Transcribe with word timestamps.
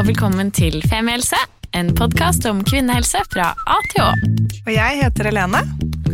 og 0.00 0.06
velkommen 0.08 0.48
til 0.56 0.78
Femihelse, 0.88 1.36
en 1.76 1.90
podkast 1.92 2.46
om 2.48 2.62
kvinnehelse 2.64 3.20
fra 3.28 3.50
A 3.68 3.74
til 3.90 4.00
Å. 4.00 4.06
Og 4.62 4.70
jeg 4.72 4.96
heter 5.02 5.28
Helene, 5.28 5.60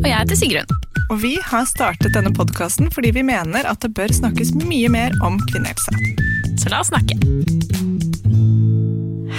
Og 0.00 0.08
jeg 0.08 0.16
heter 0.16 0.38
Sigrun. 0.40 0.72
og 1.10 1.20
vi 1.22 1.36
har 1.38 1.68
startet 1.70 2.16
denne 2.16 2.32
podkasten 2.34 2.90
fordi 2.90 3.12
vi 3.14 3.22
mener 3.22 3.68
at 3.70 3.78
det 3.84 3.92
bør 3.94 4.10
snakkes 4.10 4.56
mye 4.58 4.90
mer 4.90 5.14
om 5.22 5.38
kvinnehelse. 5.52 5.94
Så 6.58 6.72
la 6.72 6.80
oss 6.82 6.90
snakke. 6.90 7.14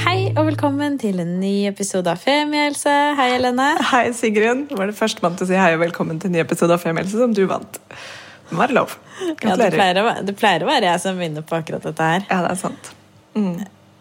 Hei 0.05 0.31
og 0.37 0.45
velkommen 0.47 0.95
til 1.01 1.19
en 1.19 1.39
ny 1.41 1.67
episode 1.67 2.07
av 2.07 2.23
Femihelse. 2.23 2.95
Hei, 3.19 3.29
Helene. 3.35 3.69
Hei, 3.91 4.05
Sigrun. 4.15 4.67
Du 4.69 4.77
var 4.79 4.87
det 4.87 4.95
førstemann 4.95 5.35
til 5.35 5.49
å 5.49 5.51
si 5.51 5.59
hei 5.59 5.73
og 5.75 5.83
velkommen 5.83 6.21
til 6.23 6.31
en 6.31 6.39
ny 6.39 6.45
episode 6.45 6.71
av 6.71 6.85
Femihelse, 6.87 7.19
som 7.19 7.35
du 7.35 7.43
vant. 7.51 7.81
Det 7.83 8.55
må 8.55 8.63
være 8.63 8.79
lov. 8.79 8.95
Ja, 9.43 9.57
det, 9.59 9.73
pleier 9.75 10.05
å, 10.05 10.11
det 10.23 10.39
pleier 10.39 10.63
å 10.63 10.71
være 10.71 10.93
jeg 10.93 11.03
som 11.03 11.19
vinner 11.19 11.43
på 11.43 11.59
akkurat 11.59 11.83
dette 11.83 12.13
her. 12.15 12.29
Ja, 12.31 12.45
det 12.47 12.53
er 12.55 12.61
sant. 12.69 12.93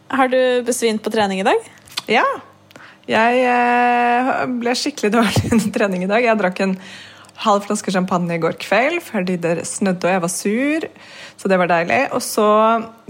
Har 0.09 0.29
du 0.29 0.63
besvimt 0.63 1.03
på 1.03 1.11
trening 1.11 1.41
i 1.41 1.47
dag? 1.47 1.67
Ja. 2.07 2.25
Jeg 3.11 3.43
eh, 3.43 4.31
ble 4.59 4.75
skikkelig 4.79 5.13
dårlig 5.15 5.43
under 5.55 5.73
trening 5.75 6.07
i 6.07 6.11
dag. 6.11 6.23
Jeg 6.23 6.39
drakk 6.39 6.63
en 6.63 6.77
halv 7.43 7.67
flaske 7.67 7.93
champagne 7.93 8.39
i 8.39 8.41
går 8.41 8.55
kveld 8.63 9.03
fordi 9.05 9.35
det 9.43 9.67
snødde 9.69 10.07
og 10.07 10.15
jeg 10.15 10.23
var 10.25 10.33
sur. 10.33 10.87
Så 11.37 11.51
det 11.51 11.59
var 11.59 11.71
deilig. 11.73 12.01
Og 12.15 12.23
så 12.25 12.47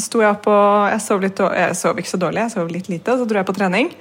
sto 0.01 0.25
jeg 0.25 0.33
opp 0.33 0.49
og 0.51 0.89
Jeg 0.95 1.05
sov, 1.05 1.21
litt, 1.23 1.45
jeg 1.61 1.77
sov 1.79 2.01
ikke 2.01 2.15
så 2.15 2.23
dårlig, 2.25 2.47
jeg 2.47 2.57
sov 2.57 2.73
litt 2.73 2.91
lite, 2.93 3.13
og 3.13 3.21
så 3.21 3.29
dro 3.29 3.43
jeg 3.43 3.51
på 3.53 3.59
trening. 3.61 3.93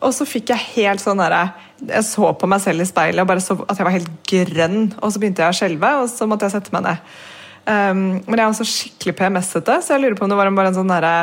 Og 0.00 0.14
så 0.16 0.24
fikk 0.24 0.54
jeg 0.54 0.66
helt 0.78 1.02
sånn 1.02 1.18
derre 1.20 1.50
Jeg 1.82 2.06
så 2.08 2.30
på 2.32 2.48
meg 2.48 2.62
selv 2.64 2.80
i 2.80 2.86
speilet 2.88 3.20
og 3.20 3.28
bare 3.28 3.42
så 3.44 3.58
at 3.66 3.76
jeg 3.76 3.90
var 3.90 3.98
helt 3.98 4.14
grønn. 4.30 4.80
Og 5.02 5.10
så 5.10 5.20
begynte 5.20 5.42
jeg 5.42 5.50
å 5.50 5.60
skjelve, 5.64 5.94
og 6.04 6.08
så 6.14 6.30
måtte 6.30 6.46
jeg 6.46 6.60
sette 6.60 6.78
meg 6.78 6.86
ned. 6.86 7.12
Um, 7.60 8.02
men 8.24 8.40
jeg 8.40 8.46
var 8.46 8.56
så 8.56 8.66
skikkelig 8.66 9.18
PMS-ete, 9.18 9.82
så 9.84 9.92
jeg 9.94 10.02
lurer 10.06 10.16
på 10.16 10.24
om 10.24 10.32
det 10.32 10.38
var 10.38 10.48
bare 10.56 10.70
en 10.72 10.78
sånn 10.78 10.90
derre 10.90 11.14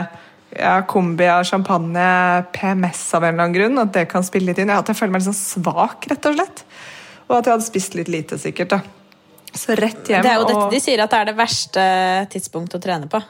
ja, 0.55 0.81
kombi 0.87 1.27
av 1.27 1.43
champagne, 1.43 2.43
PMS 2.55 3.01
av 3.17 3.23
en 3.23 3.33
eller 3.33 3.43
annen 3.43 3.55
grunn, 3.57 3.79
at 3.83 3.93
det 3.93 4.05
kan 4.11 4.23
spille 4.25 4.51
litt 4.51 4.61
inn. 4.61 4.69
Ja, 4.71 4.79
At 4.79 4.87
jeg 4.91 4.99
føler 4.99 5.11
meg 5.15 5.23
litt 5.23 5.31
sånn 5.31 5.63
svak, 5.63 6.07
rett 6.11 6.29
og 6.29 6.37
slett. 6.37 6.63
Og 7.27 7.37
at 7.39 7.45
jeg 7.49 7.57
hadde 7.57 7.67
spist 7.67 7.97
litt 7.99 8.07
lite, 8.11 8.37
sikkert. 8.39 8.69
da. 8.77 8.81
Så 9.57 9.75
rett 9.75 10.07
hjem 10.07 10.21
Det 10.23 10.31
er 10.31 10.37
jo 10.37 10.45
dette 10.47 10.65
og 10.67 10.71
de 10.71 10.79
sier 10.83 11.01
at 11.03 11.11
det 11.11 11.19
er 11.19 11.29
det 11.31 11.37
verste 11.37 11.83
tidspunktet 12.31 12.77
å 12.79 12.83
trene 12.83 13.07
på. 13.11 13.21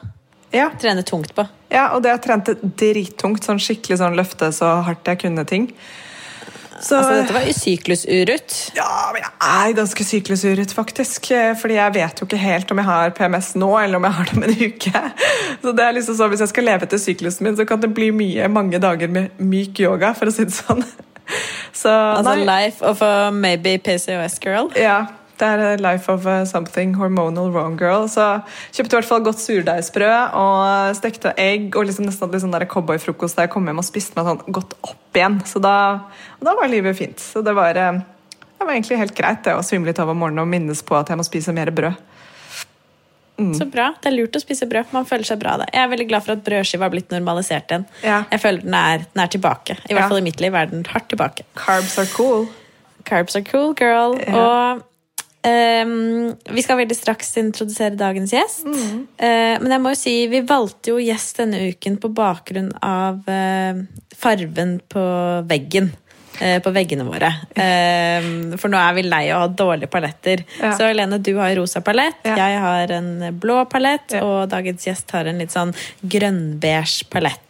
ja, 0.52 0.68
Trene 0.80 1.02
tungt 1.02 1.34
på. 1.34 1.46
ja, 1.70 1.90
og 1.94 2.02
det 2.02 2.10
jeg 2.10 2.22
trente 2.26 2.54
drittungt, 2.62 3.44
sånn 3.44 3.58
skikkelig 3.62 3.98
sånn 3.98 4.16
løfte 4.16 4.52
så 4.52 4.82
hardt 4.84 5.06
jeg 5.06 5.20
kunne 5.24 5.44
ting. 5.48 5.72
Så, 6.80 6.96
Altså, 6.98 7.14
dette 7.18 7.34
var 7.34 7.42
jo 7.48 7.52
syklusurut. 7.56 8.56
Ja, 8.76 8.88
men 9.14 9.24
jeg 9.24 9.32
er 9.48 9.72
ganske 9.78 10.04
syklusurut, 10.06 10.72
faktisk. 10.76 11.30
eh, 11.34 11.54
Fordi 11.58 11.74
jeg 11.74 11.94
vet 11.98 12.20
jo 12.22 12.26
ikke 12.28 12.38
helt 12.42 12.70
om 12.70 12.78
jeg 12.82 12.86
har 12.86 13.10
PMS 13.16 13.52
nå, 13.58 13.70
eller 13.82 13.96
om 13.98 14.04
jeg 14.08 14.12
har 14.18 14.24
det 14.30 14.36
om 14.38 14.46
en 14.46 14.54
uke. 14.62 15.02
Så 15.62 15.72
det 15.74 15.84
er 15.88 15.92
liksom 15.98 16.18
sånn, 16.20 16.30
Hvis 16.34 16.44
jeg 16.46 16.52
skal 16.54 16.68
leve 16.70 16.86
etter 16.88 17.02
syklusen 17.02 17.48
min, 17.48 17.56
så 17.58 17.66
kan 17.66 17.82
det 17.82 17.90
bli 17.96 18.10
mye, 18.14 18.48
mange 18.48 18.78
dager 18.82 19.08
med 19.10 19.30
myk 19.42 19.80
yoga, 19.82 20.14
for 20.14 20.30
å 20.30 20.34
si 20.34 20.46
det 20.46 20.54
sånn. 20.54 20.84
Så 21.82 21.90
Altså 21.92 22.34
nei, 22.38 22.44
life 22.48 22.84
of 22.84 23.02
a 23.04 23.30
maybe 23.34 23.76
PCOS 23.78 24.38
girl. 24.40 24.70
ja, 24.78 25.02
det 25.38 25.48
er 25.48 25.62
eh, 25.72 25.80
life 25.82 26.10
of 26.12 26.26
something 26.50 26.94
hormonal 26.98 27.50
wrong 27.54 27.76
girl. 27.78 28.08
Så 28.10 28.26
kjøpte 28.74 28.92
i 28.92 28.98
hvert 28.98 29.08
fall 29.08 29.24
godt 29.26 29.40
surdeigsbrød 29.42 30.34
og 30.38 30.96
stekte 30.98 31.32
egg 31.38 31.74
og 31.78 31.86
liksom 31.88 32.06
nesten 32.08 32.26
hadde 32.26 32.38
litt 32.38 32.46
sånn 32.46 32.68
cowboyfrokost 32.74 33.36
da 33.38 33.46
jeg 33.46 33.54
kom 33.54 33.66
hjem 33.70 33.78
og 33.82 33.86
spiste 33.88 34.18
meg 34.18 34.26
sånn 34.32 34.54
godt 34.58 34.74
opp 34.82 35.18
igjen. 35.18 35.40
Så 35.48 35.62
da, 35.62 35.74
og 36.40 36.44
da 36.50 36.54
var 36.58 36.68
livet 36.72 36.96
fint. 36.98 37.18
Så 37.22 37.42
det 37.46 37.54
var, 37.58 37.76
eh, 37.78 38.00
det 38.58 38.66
var 38.66 38.74
egentlig 38.74 38.98
helt 38.98 39.14
greit 39.18 39.42
det 39.46 39.54
å 39.54 39.62
svimle 39.66 39.92
litt 39.92 39.98
av 40.02 40.10
om 40.10 40.18
morgenen 40.18 40.42
og 40.44 40.48
minnes 40.50 40.82
på 40.82 40.96
at 40.98 41.08
jeg 41.12 41.18
må 41.20 41.26
spise 41.26 41.54
mer 41.54 41.70
brød. 41.70 42.04
Så 43.54 43.68
bra. 43.70 43.92
Det 44.02 44.08
er 44.10 44.16
lurt 44.16 44.34
å 44.34 44.40
spise 44.42 44.66
brød. 44.66 44.88
Man 44.90 45.04
føler 45.06 45.22
seg 45.28 45.38
bra 45.38 45.52
av 45.54 45.60
det. 45.62 45.68
Jeg 45.70 45.84
er 45.84 45.90
veldig 45.92 46.06
glad 46.10 46.24
for 46.26 46.34
at 46.34 46.40
brødskiva 46.42 46.88
har 46.88 46.90
blitt 46.90 47.12
normalisert 47.14 47.70
igjen. 47.70 47.84
Ja. 48.02 48.24
Jeg 48.32 48.40
føler 48.42 48.64
den 48.64 48.74
er, 48.74 49.04
den 49.14 49.22
er 49.22 49.30
tilbake. 49.30 49.76
I 49.86 49.94
hvert 49.94 50.02
Ja. 50.02 50.08
fall 50.10 50.18
i 50.18 50.24
mitt 50.26 50.40
liv 50.42 50.54
er 50.58 50.66
den 50.66 50.82
hardt 50.90 51.06
tilbake. 51.08 51.44
Carbs 51.54 51.94
are 52.02 52.06
cool. 52.16 52.48
Carbs 53.04 53.36
are 53.36 53.44
cool, 53.46 53.74
girl. 53.78 54.18
Ja. 54.26 54.34
Og 54.42 54.82
ehm, 55.42 56.34
vi 56.50 56.62
skal 56.62 56.78
veldig 56.80 56.96
straks 56.96 57.36
introdusere 57.40 57.94
dagens 57.98 58.32
gjest. 58.32 58.64
Mm. 58.66 59.06
Uh, 59.20 59.54
men 59.62 59.70
jeg 59.76 59.80
må 59.84 59.92
jo 59.94 60.00
si, 60.00 60.16
vi 60.32 60.40
valgte 60.46 60.90
jo 60.94 60.98
gjest 61.02 61.38
denne 61.42 61.60
uken 61.70 61.96
på 62.02 62.10
bakgrunn 62.14 62.72
av 62.82 63.22
uh, 63.28 63.82
farven 64.18 64.80
på 64.88 65.02
veggen. 65.48 65.92
eh, 66.40 66.60
På 66.62 66.70
veggene 66.70 67.02
våre. 67.06 67.28
Eh, 67.58 68.22
For 68.58 68.70
nå 68.70 68.78
er 68.78 68.92
vi 68.94 69.02
lei 69.02 69.24
av 69.32 69.40
å 69.40 69.46
ha 69.46 69.48
dårlige 69.58 69.90
paletter. 69.90 70.44
Ja. 70.60 70.70
Så 70.76 70.86
Helene, 70.86 71.18
du 71.18 71.32
har 71.38 71.54
rosa 71.58 71.80
palett, 71.82 72.20
Ja. 72.24 72.36
jeg 72.36 72.60
har 72.62 72.92
en 72.94 73.08
blå 73.40 73.64
palett, 73.70 74.12
Ja. 74.14 74.22
og 74.22 74.48
dagens 74.48 74.86
gjest 74.86 75.10
har 75.10 75.26
en 75.26 75.38
litt 75.38 75.50
sånn 75.50 75.74
grønnbeige 76.06 77.08
palett. 77.10 77.42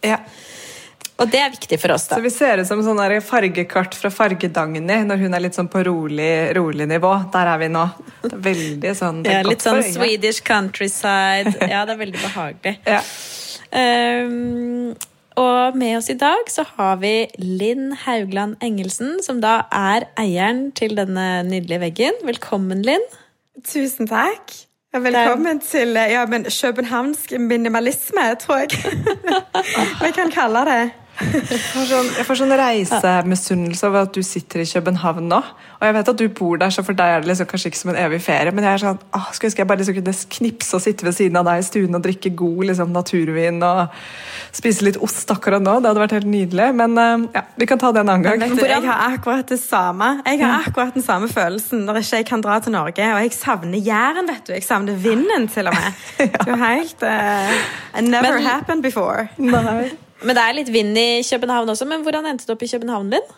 Og 1.19 1.27
det 1.27 1.39
er 1.43 1.51
viktig 1.51 1.79
for 1.81 1.93
oss, 1.95 2.07
da. 2.07 2.15
Så 2.17 2.23
vi 2.23 2.31
ser 2.31 2.61
ut 2.61 2.67
som 2.69 2.81
sånn 2.83 3.01
fargekart 3.25 3.97
fra 3.99 4.11
Farge-Dagny 4.13 4.79
når 4.79 5.19
hun 5.25 5.35
er 5.35 5.43
litt 5.43 5.57
sånn 5.57 5.67
på 5.71 5.83
rolig, 5.87 6.31
rolig 6.55 6.87
nivå. 6.87 7.11
Der 7.33 7.51
er 7.53 7.59
vi 7.59 7.67
nå. 7.73 7.85
Det 8.23 8.31
er 8.31 8.43
veldig 8.47 8.93
sånn 8.95 9.21
det 9.25 9.33
er 9.33 9.39
Ja, 9.39 9.43
godt 9.43 9.53
litt 9.53 9.67
sånn 9.67 9.81
for. 9.81 9.91
Swedish 9.99 10.43
countryside. 10.47 11.55
Ja, 11.69 11.83
det 11.85 11.97
er 11.97 11.99
veldig 11.99 12.21
behagelig. 12.23 12.77
Ja. 12.87 13.01
Um, 13.69 14.95
og 15.39 15.75
med 15.77 15.97
oss 15.99 16.09
i 16.09 16.15
dag 16.19 16.49
så 16.51 16.65
har 16.77 16.97
vi 17.03 17.27
Linn 17.37 17.91
Haugland 18.05 18.57
Engelsen, 18.65 19.19
som 19.23 19.43
da 19.43 19.61
er 19.75 20.07
eieren 20.19 20.69
til 20.75 20.95
denne 20.97 21.43
nydelige 21.47 21.83
veggen. 21.83 22.23
Velkommen, 22.27 22.81
Linn. 22.87 23.05
Tusen 23.67 24.09
takk. 24.09 24.55
Velkommen 24.89 25.59
til 25.61 25.93
ja, 25.93 26.23
men 26.25 26.47
københavnsk 26.49 27.35
minimalisme, 27.37 28.23
tror 28.41 28.63
jeg 28.63 28.79
vi 30.03 30.09
kan 30.15 30.31
kalle 30.33 30.63
det. 30.65 30.79
Jeg 31.19 31.59
får 31.73 31.87
sånn, 31.89 32.09
jeg 32.17 32.25
får 32.27 32.39
sånn 32.39 32.53
reisemisunnelse 32.59 33.87
over 33.89 34.05
at 34.07 34.13
du 34.15 34.21
sitter 34.23 34.63
i 34.63 34.67
København 34.69 35.27
nå. 35.29 35.39
Og 35.79 35.85
jeg 35.87 35.95
vet 35.95 36.11
at 36.11 36.19
du 36.19 36.25
bor 36.35 36.59
der, 36.59 36.71
så 36.73 36.83
for 36.85 36.97
deg 36.97 37.15
er 37.15 37.23
det 37.23 37.29
liksom 37.31 37.47
kanskje 37.49 37.71
ikke 37.71 37.79
som 37.79 37.91
en 37.93 37.99
evig 37.99 38.19
ferie. 38.23 38.51
Men 38.55 38.65
jeg 38.67 38.77
er 38.77 38.83
sånn, 38.83 39.01
åh, 39.15 39.29
skulle 39.35 39.51
ønske 39.51 39.63
jeg 39.63 39.69
bare 39.69 39.81
liksom 39.81 39.97
kunne 39.99 40.15
knipse 40.37 40.75
og 40.75 40.83
sitte 40.83 41.07
ved 41.07 41.15
siden 41.17 41.39
av 41.39 41.47
deg 41.47 41.61
i 41.61 41.67
stuen 41.67 41.99
og 41.99 42.03
drikke 42.05 42.31
god 42.39 42.63
liksom, 42.71 42.91
naturvin 42.95 43.61
og 43.65 43.93
spise 44.55 44.87
litt 44.87 44.99
ost 45.05 45.31
akkurat 45.31 45.63
nå. 45.63 45.77
Det 45.79 45.91
hadde 45.91 46.03
vært 46.03 46.17
helt 46.19 46.31
nydelig. 46.31 46.67
Men 46.79 46.97
eh, 47.03 47.27
ja, 47.39 47.45
vi 47.59 47.69
kan 47.69 47.81
ta 47.81 47.93
det 47.95 48.03
en 48.03 48.13
annen 48.15 48.27
gang. 48.27 48.57
Du, 48.59 48.65
jeg 48.65 48.83
har 48.87 49.05
akkurat 49.13 49.47
det 49.51 49.59
samme. 49.61 50.11
Jeg 50.25 50.43
har 50.43 50.67
akkurat 50.67 50.95
den 50.97 51.05
samme 51.05 51.31
følelsen 51.31 51.85
når 51.87 52.01
ikke 52.03 52.23
jeg 52.23 52.29
kan 52.33 52.43
dra 52.45 52.59
til 52.63 52.75
Norge. 52.75 53.11
Og 53.15 53.23
jeg 53.27 53.35
savner 53.37 53.79
Jæren, 53.89 54.27
vet 54.29 54.45
du. 54.47 54.55
Jeg 54.57 54.67
savner 54.67 54.99
vinden, 54.99 55.47
til 55.51 55.71
og 55.71 55.75
med. 55.75 56.03
Det 56.19 56.45
er 56.47 56.51
jo 56.51 56.59
helt 56.63 57.03
uh, 57.03 58.01
Never 58.01 58.37
Men- 58.39 58.45
happened 58.45 58.83
before. 58.83 59.29
Nei. 59.37 59.89
Men 60.23 60.35
det 60.35 60.43
er 60.43 60.57
litt 60.57 60.73
vind 60.73 60.97
i 60.99 61.21
København 61.23 61.69
også. 61.69 61.87
Men 61.87 62.01
hvordan 62.03 62.27
endte 62.27 62.47
du 62.47 62.55
opp 62.55 62.63
i 62.63 62.71
København, 62.71 63.13
din? 63.13 63.29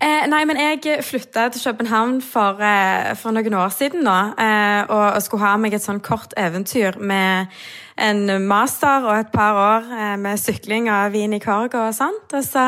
Eh, 0.00 0.24
nei, 0.32 0.44
men 0.48 0.56
jeg 0.56 1.02
flytta 1.04 1.48
til 1.52 1.60
København 1.60 2.22
for, 2.24 2.62
eh, 2.64 3.16
for 3.16 3.36
noen 3.36 3.54
år 3.54 3.68
siden 3.68 4.04
nå. 4.06 4.18
Eh, 4.40 4.82
og, 4.88 5.06
og 5.14 5.22
skulle 5.22 5.44
ha 5.44 5.56
meg 5.60 5.76
et 5.76 5.84
sånn 5.84 6.00
kort 6.00 6.32
eventyr 6.40 6.96
med 6.96 7.52
en 8.00 8.24
master 8.48 9.04
og 9.04 9.18
et 9.18 9.32
par 9.34 9.58
år 9.60 9.90
eh, 9.92 10.14
med 10.16 10.40
sykling 10.40 10.88
og 10.88 11.12
vin 11.12 11.36
i 11.36 11.42
korg 11.42 11.76
og 11.76 11.92
sånt. 11.94 12.32
Og 12.32 12.44
så 12.44 12.64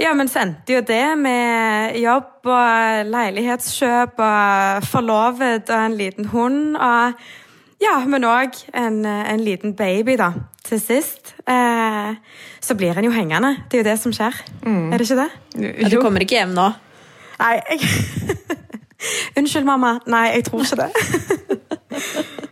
ja, 0.00 0.14
men 0.16 0.30
så 0.32 0.46
endte 0.46 0.78
jo 0.78 0.80
det 0.88 1.18
med 1.20 1.98
jobb 2.00 2.48
og 2.48 3.12
leilighetskjøp 3.12 4.16
og 4.16 4.88
forlovet 4.88 5.68
og 5.68 5.84
en 5.84 5.98
liten 6.00 6.32
hund. 6.32 6.78
Og 6.80 7.12
ja, 7.82 7.98
men 8.08 8.24
òg 8.24 8.56
en, 8.72 9.04
en 9.04 9.44
liten 9.44 9.76
baby, 9.76 10.16
da, 10.16 10.32
til 10.66 10.80
sist. 10.82 11.34
Eh, 11.48 12.12
så 12.62 12.76
blir 12.78 12.98
en 12.98 13.08
jo 13.08 13.14
hengende. 13.14 13.54
Det 13.68 13.78
er 13.80 13.84
jo 13.84 13.88
det 13.90 13.98
som 14.02 14.14
skjer. 14.14 14.36
Er 14.62 14.96
det 14.98 15.08
ikke 15.08 15.22
det? 15.24 15.30
Ja, 15.82 15.90
du 15.92 15.98
kommer 16.02 16.24
ikke 16.24 16.38
hjem 16.40 16.54
nå. 16.56 16.70
Nei, 17.42 17.54
jeg 17.70 17.80
Unnskyld, 19.38 19.66
mamma. 19.66 19.96
Nei, 20.06 20.28
jeg 20.36 20.46
tror 20.46 20.62
ikke 20.66 20.84
det. 20.84 20.90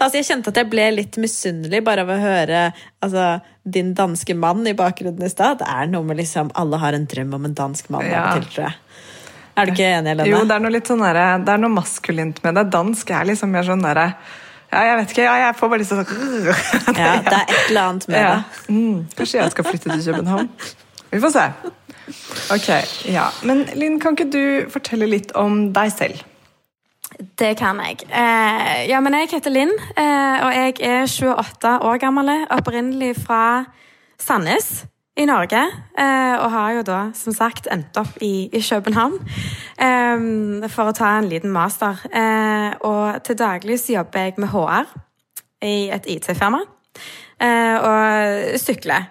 Altså, 0.00 0.16
Jeg 0.16 0.26
kjente 0.30 0.52
at 0.52 0.58
jeg 0.60 0.68
ble 0.72 0.84
litt 0.94 1.16
misunnelig 1.20 1.82
bare 1.84 2.04
av 2.06 2.12
å 2.14 2.18
høre 2.20 2.60
altså, 3.04 3.24
din 3.68 3.92
danske 3.96 4.32
mann 4.38 4.64
i 4.68 4.72
bakgrunnen 4.76 5.26
i 5.26 5.32
stad. 5.32 5.60
Det 5.60 5.68
er 5.68 5.90
noe 5.92 6.06
med 6.06 6.20
liksom 6.20 6.52
Alle 6.58 6.80
har 6.80 6.96
en 6.96 7.04
drøm 7.10 7.34
om 7.36 7.48
en 7.48 7.56
dansk 7.58 7.90
mann. 7.92 8.06
Ja. 8.08 8.30
til, 8.38 8.46
tror 8.54 8.70
jeg. 8.70 8.78
Er 9.60 9.68
du 9.68 9.74
ikke 9.74 9.88
enig, 9.90 10.14
Helene? 10.14 10.30
Jo, 10.30 10.44
det 10.48 10.56
er 10.56 10.64
noe 10.64 10.72
litt 10.72 10.88
sånn 10.88 11.02
der, 11.04 11.20
Det 11.44 11.52
er 11.52 11.60
noe 11.60 11.74
maskulint 11.74 12.40
med 12.46 12.56
det. 12.56 12.64
Dansk 12.72 13.12
er 13.12 13.28
liksom 13.28 13.52
mer 13.52 13.66
sånn 13.68 13.84
derre 13.84 14.06
Ja, 14.72 14.80
jeg 14.86 14.96
vet 15.00 15.10
ikke. 15.10 15.22
Ja, 15.26 15.34
jeg 15.46 15.54
får 15.58 15.68
bare 15.72 15.78
lyst 15.82 15.90
til 15.90 15.98
å 15.98 16.04
Ja, 16.94 17.12
det 17.26 17.32
er 17.34 17.44
et 17.48 17.68
eller 17.68 17.80
annet 17.88 18.08
med 18.08 18.20
Ja. 18.20 18.34
det. 18.34 18.74
Mm, 18.74 19.06
kanskje 19.18 19.40
jeg 19.40 19.50
skal 19.56 19.64
flytte 19.64 19.90
til 19.96 20.04
København. 20.14 20.48
Vi 21.10 21.20
får 21.20 21.32
se. 21.34 21.46
Ok, 22.54 22.68
ja. 23.12 23.28
Men 23.42 23.64
Linn, 23.74 23.98
kan 24.00 24.14
ikke 24.16 24.30
du 24.30 24.70
fortelle 24.70 25.06
litt 25.10 25.32
om 25.38 25.72
deg 25.72 25.90
selv? 25.92 26.22
Det 27.38 27.56
kan 27.58 27.76
jeg. 27.82 28.04
Eh, 28.08 28.86
ja, 28.88 29.00
men 29.00 29.12
jeg 29.18 29.28
heter 29.34 29.50
Linn, 29.52 29.72
eh, 29.96 30.38
og 30.46 30.54
jeg 30.54 30.78
er 30.80 31.06
28 31.10 31.74
år 31.82 31.98
gammel. 32.00 32.30
Opprinnelig 32.50 33.16
fra 33.26 33.64
Sandnes 34.18 34.84
i 35.20 35.26
Norge. 35.28 35.60
Eh, 35.98 36.34
og 36.40 36.48
har 36.54 36.72
jo 36.78 36.82
da, 36.86 37.00
som 37.16 37.34
sagt, 37.36 37.68
endt 37.72 37.96
opp 38.00 38.16
i, 38.24 38.48
i 38.52 38.62
København 38.64 39.18
eh, 39.76 40.66
for 40.72 40.90
å 40.90 40.96
ta 40.96 41.12
en 41.18 41.28
liten 41.30 41.52
master. 41.52 42.00
Eh, 42.08 42.72
og 42.86 43.20
til 43.26 43.38
daglig 43.40 43.80
så 43.82 43.98
jobber 43.98 44.26
jeg 44.26 44.40
med 44.40 44.52
HR 44.54 44.90
i 45.66 45.76
et 45.92 46.08
IT-firma. 46.16 46.64
Og 47.40 48.58
sykler 48.60 49.06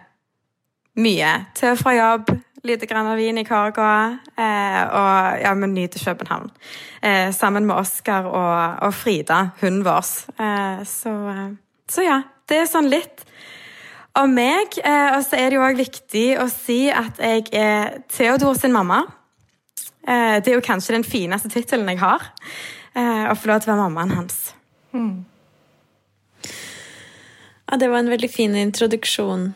mye. 1.02 1.30
Til 1.58 1.72
og 1.74 1.80
fra 1.80 1.96
jobb, 1.96 2.28
lite 2.68 2.86
grann 2.90 3.10
vin 3.18 3.40
i 3.42 3.46
eh, 3.46 3.64
og 3.80 5.40
ja, 5.42 5.54
vi 5.54 5.68
nyter 5.68 6.04
København. 6.06 6.52
Sammen 7.34 7.66
med 7.66 7.76
Oskar 7.76 8.26
og, 8.26 8.86
og, 8.86 8.94
Frida, 8.94 9.50
hunden 9.62 9.86
vår. 9.86 10.02
Så, 10.86 11.14
så, 11.90 12.02
ja, 12.04 12.22
det 12.50 12.58
er 12.58 12.70
sånn 12.70 12.90
litt 12.92 13.26
om 14.24 14.34
meg. 14.34 14.76
Eh, 14.84 15.16
og 15.16 15.24
så 15.26 15.40
er 15.40 15.50
det 15.50 15.60
jo 15.60 15.66
òg 15.66 15.80
viktig 15.80 16.26
å 16.42 16.48
si 16.52 16.82
at 16.92 17.20
jeg 17.22 17.48
er 17.56 18.02
Theodor 18.12 18.58
sin 18.58 18.76
mamma. 18.76 19.04
Eh, 20.08 20.40
det 20.42 20.52
er 20.52 20.58
jo 20.58 20.66
kanskje 20.66 20.96
den 20.98 21.08
fineste 21.08 21.52
tittelen 21.54 21.90
jeg 21.92 22.02
har. 22.02 22.30
Eh, 22.96 23.26
å 23.30 23.36
få 23.38 23.52
lov 23.52 23.64
til 23.64 23.72
å 23.72 23.76
være 23.76 23.84
mammaen 23.86 24.16
hans. 24.18 24.40
Mm. 24.94 25.26
Ja, 27.70 27.78
det 27.78 27.90
var 27.92 28.02
en 28.02 28.10
veldig 28.10 28.32
fin 28.34 28.56
introduksjon. 28.58 29.52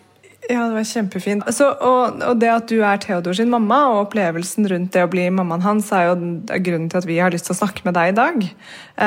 Ja, 0.50 0.66
det 0.68 0.76
var 0.76 0.84
kjempefint. 0.84 1.46
Så, 1.56 1.70
og, 1.72 2.18
og, 2.20 2.40
det 2.42 2.50
at 2.52 2.68
du 2.68 2.82
er 2.84 3.00
Theodor 3.00 3.36
sin 3.38 3.52
mamma, 3.52 3.78
og 3.94 4.00
opplevelsen 4.10 4.68
rundt 4.68 4.92
det 4.92 5.06
å 5.06 5.12
bli 5.12 5.30
mammaen 5.32 5.64
hans, 5.64 5.92
er 5.96 6.10
jo 6.10 6.16
grunnen 6.66 6.90
til 6.92 7.00
at 7.00 7.08
vi 7.08 7.20
har 7.24 7.32
lyst 7.32 7.48
til 7.48 7.56
å 7.56 7.60
snakke 7.62 7.86
med 7.88 7.96
deg 7.96 8.12
i 8.12 8.18
dag. 8.18 8.42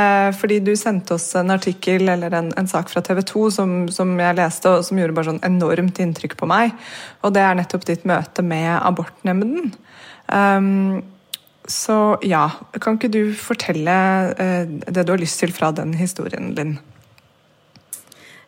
Eh, 0.01 0.29
fordi 0.41 0.63
du 0.65 0.73
sendte 0.81 1.19
oss 1.19 1.29
en 1.37 1.53
artikkel 1.53 2.09
eller 2.15 2.33
en, 2.39 2.49
en 2.57 2.71
sak 2.71 2.89
fra 2.93 3.05
TV 3.05 3.21
2 3.29 3.45
som, 3.59 3.77
som, 3.93 4.15
jeg 4.23 4.39
leste, 4.41 4.73
og 4.73 4.89
som 4.89 5.03
gjorde 5.03 5.19
bare 5.19 5.31
sånn 5.35 5.45
enormt 5.45 6.01
inntrykk 6.07 6.39
på 6.41 6.49
meg. 6.49 6.73
Og 7.21 7.37
det 7.37 7.45
er 7.45 7.61
nettopp 7.61 7.85
ditt 7.91 8.09
møte 8.09 8.47
med 8.47 8.73
abortnemnden. 8.79 9.75
Um, 10.33 11.05
så 11.69 12.17
ja, 12.25 12.47
kan 12.81 12.97
ikke 12.97 13.13
du 13.13 13.23
fortelle 13.37 13.95
eh, 14.41 14.77
det 14.89 15.05
du 15.05 15.13
har 15.13 15.21
lyst 15.21 15.43
til 15.43 15.53
fra 15.53 15.75
den 15.75 15.93
historien, 15.99 16.55
Linn? 16.57 16.79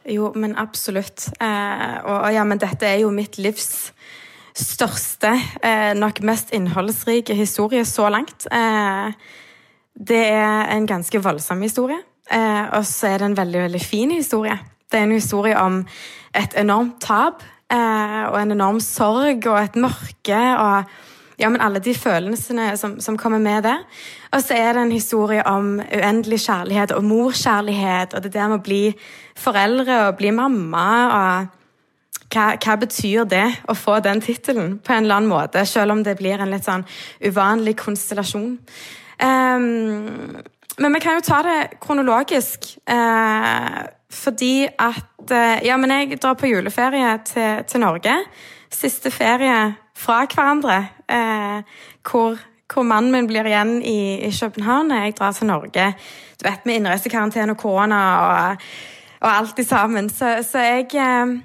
Jo, 0.08 0.32
men 0.34 0.56
absolutt. 0.56 1.28
Eh, 1.40 1.96
og, 2.04 2.14
og, 2.22 2.30
ja, 2.32 2.44
men 2.48 2.60
dette 2.60 2.88
er 2.88 3.02
jo 3.02 3.10
mitt 3.14 3.36
livs 3.40 3.92
største, 4.58 5.34
eh, 5.62 5.92
nok 5.94 6.22
mest 6.26 6.50
innholdsrike 6.56 7.36
historie 7.36 7.84
så 7.86 8.08
langt. 8.10 8.48
Eh, 8.50 9.12
det 9.98 10.24
er 10.30 10.72
en 10.74 10.86
ganske 10.86 11.20
voldsom 11.22 11.62
historie, 11.62 11.98
eh, 12.30 12.64
og 12.72 12.86
så 12.86 13.12
er 13.12 13.18
det 13.18 13.28
en 13.30 13.36
veldig, 13.38 13.60
veldig 13.66 13.82
fin 13.82 14.10
historie. 14.10 14.58
Det 14.90 14.98
er 14.98 15.06
en 15.06 15.12
historie 15.12 15.58
om 15.58 15.82
et 16.34 16.54
enormt 16.56 17.00
tap 17.00 17.44
eh, 17.70 18.24
og 18.30 18.40
en 18.40 18.56
enorm 18.56 18.80
sorg 18.80 19.46
og 19.46 19.60
et 19.60 19.76
mørke. 19.76 20.40
og 20.58 20.84
ja, 21.38 21.48
men 21.48 21.60
alle 21.62 21.78
de 21.78 21.94
følelsene 21.94 22.72
som, 22.76 22.96
som 23.00 23.18
kommer 23.18 23.38
med 23.38 23.62
det. 23.62 23.76
Og 24.34 24.42
så 24.42 24.56
er 24.58 24.72
det 24.74 24.82
en 24.82 24.92
historie 24.92 25.44
om 25.46 25.78
uendelig 25.80 26.40
kjærlighet 26.46 26.92
og 26.96 27.04
morskjærlighet, 27.06 28.14
og 28.14 28.24
det 28.24 28.32
der 28.34 28.50
med 28.50 28.58
å 28.58 28.66
bli 28.66 28.82
foreldre 29.38 30.00
og 30.08 30.18
bli 30.18 30.34
mamma. 30.34 30.88
og 31.18 31.54
hva, 32.28 32.50
hva, 32.60 32.76
betyr 32.76 33.24
det 33.24 33.46
å 33.70 33.74
få 33.78 34.00
den 34.04 34.20
tittelen 34.20 34.76
på 34.84 34.92
en 34.92 35.06
eller 35.06 35.20
annen 35.20 35.30
måte, 35.30 35.64
selv 35.64 35.94
om 35.94 36.02
det 36.04 36.18
blir 36.18 36.40
en 36.42 36.52
litt 36.52 36.66
sånn 36.66 36.84
uvanlig 37.24 37.78
konstellasjon? 37.80 38.58
Um, 39.22 40.36
men 40.78 40.94
vi 40.94 41.00
kan 41.02 41.16
jo 41.18 41.24
ta 41.24 41.40
det 41.46 41.78
kronologisk. 41.82 42.68
Uh, 42.90 43.86
fordi 44.12 44.68
at 44.68 45.32
uh, 45.32 45.58
Ja, 45.64 45.76
men 45.76 45.92
jeg 45.94 46.20
drar 46.20 46.36
på 46.38 46.50
juleferie 46.50 47.16
til, 47.28 47.64
til 47.68 47.84
Norge. 47.84 48.14
Siste 48.72 49.10
ferie 49.10 49.56
fra 49.96 50.22
hverandre. 50.28 50.97
Eh, 51.08 51.62
hvor, 52.10 52.38
hvor, 52.72 52.84
mannen 52.84 53.12
min 53.12 53.26
blir 53.26 53.46
igjen 53.48 53.78
i, 53.82 54.20
i, 54.26 54.30
København. 54.40 54.90
Jeg 54.90 55.16
drar 55.18 55.32
til 55.32 55.46
Norge. 55.46 55.92
Du 56.38 56.48
vet, 56.48 56.66
Med 56.66 56.74
innreisekarantene 56.74 57.52
og 57.52 57.58
korona 57.58 58.00
og, 58.18 58.66
og 59.20 59.30
alt 59.36 59.66
sammen. 59.66 60.10
Så, 60.10 60.42
så 60.42 60.58
jeg 60.58 60.88
eh, 60.94 61.38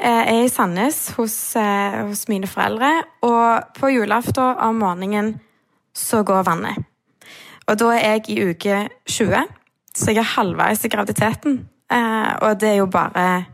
er 0.00 0.44
i 0.44 0.48
Sandnes 0.48 1.10
hos, 1.16 1.56
eh, 1.56 2.06
hos, 2.08 2.28
mine 2.28 2.46
foreldre. 2.46 2.92
Og 3.22 3.62
på 3.78 3.92
julaften 3.92 4.56
om 4.58 4.74
morgenen 4.74 5.40
så 5.94 6.22
går 6.22 6.42
vannet. 6.42 6.84
Og 7.66 7.78
da 7.78 7.92
er 7.96 8.16
jeg 8.16 8.30
i 8.30 8.50
uke 8.50 8.88
20, 9.10 9.46
så 9.94 10.10
jeg 10.10 10.22
er 10.22 10.34
halvveis 10.36 10.84
i 10.84 10.88
graviditeten. 10.88 11.68
Eh, 11.92 12.32
og 12.42 12.60
det 12.60 12.68
er 12.68 12.80
jo 12.80 12.86
bare 12.86 13.44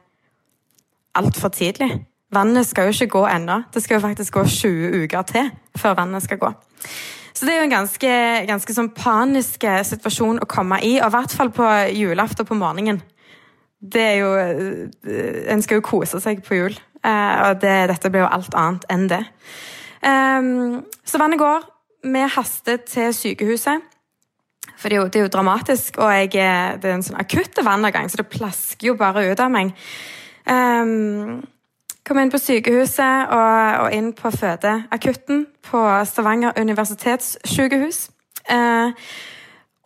altfor 1.15 1.49
tidlig. 1.49 2.12
Vannet 2.32 2.67
skal 2.67 2.88
jo 2.88 2.94
ikke 2.96 3.19
gå 3.19 3.25
ennå. 3.29 3.62
Det 3.75 3.82
skal 3.84 3.99
jo 3.99 4.06
faktisk 4.06 4.38
gå 4.38 4.44
20 4.49 5.02
uker 5.05 5.26
til 5.29 5.50
før 5.76 5.96
vannet 5.99 6.25
skal 6.25 6.40
gå. 6.40 6.52
Så 7.32 7.46
det 7.46 7.55
er 7.55 7.58
jo 7.62 7.67
en 7.67 7.75
ganske, 7.75 8.12
ganske 8.49 8.75
sånn 8.76 8.93
panisk 8.96 9.64
eh, 9.64 9.81
situasjon 9.84 10.43
å 10.43 10.49
komme 10.49 10.79
i, 10.84 10.94
og 11.00 11.08
i 11.08 11.14
hvert 11.17 11.34
fall 11.37 11.52
på 11.55 11.69
julaften 11.96 12.49
på 12.49 12.56
morgenen. 12.56 13.00
Det 13.82 14.02
er 14.02 14.17
jo 14.20 14.32
eh, 14.38 15.52
En 15.52 15.62
skal 15.64 15.81
jo 15.81 15.87
kose 15.87 16.20
seg 16.23 16.43
på 16.46 16.61
jul, 16.61 16.76
eh, 17.02 17.37
og 17.49 17.62
det, 17.64 17.76
dette 17.90 18.12
blir 18.12 18.25
jo 18.25 18.32
alt 18.32 18.56
annet 18.58 18.87
enn 18.93 19.08
det. 19.11 19.23
Ehm, 20.06 20.82
så 21.05 21.20
vannet 21.20 21.40
går. 21.40 21.64
Vi 22.02 22.26
haster 22.37 22.81
til 22.87 23.14
sykehuset. 23.14 23.88
For 24.76 24.90
det 24.90 24.96
er 24.96 25.00
jo, 25.00 25.08
det 25.08 25.20
er 25.20 25.26
jo 25.26 25.32
dramatisk, 25.35 25.99
og 26.02 26.11
jeg, 26.11 26.32
det 26.82 26.88
er 26.88 26.96
en 26.96 27.05
sånn 27.06 27.20
akutt 27.20 27.58
vannavgang, 27.62 28.08
så 28.11 28.19
det 28.19 28.31
plasker 28.32 28.88
jo 28.88 28.96
bare 28.99 29.25
ut 29.31 29.43
av 29.43 29.50
meg. 29.55 29.70
Um, 30.43 31.43
Kom 32.02 32.19
inn 32.19 32.32
på 32.32 32.40
sykehuset 32.43 33.31
og, 33.31 33.84
og 33.84 33.93
inn 33.94 34.10
på 34.19 34.31
fødeakutten 34.34 35.44
på 35.69 35.82
Stavanger 36.08 36.56
universitetssykehus. 36.58 38.08
Eh, 38.50 39.06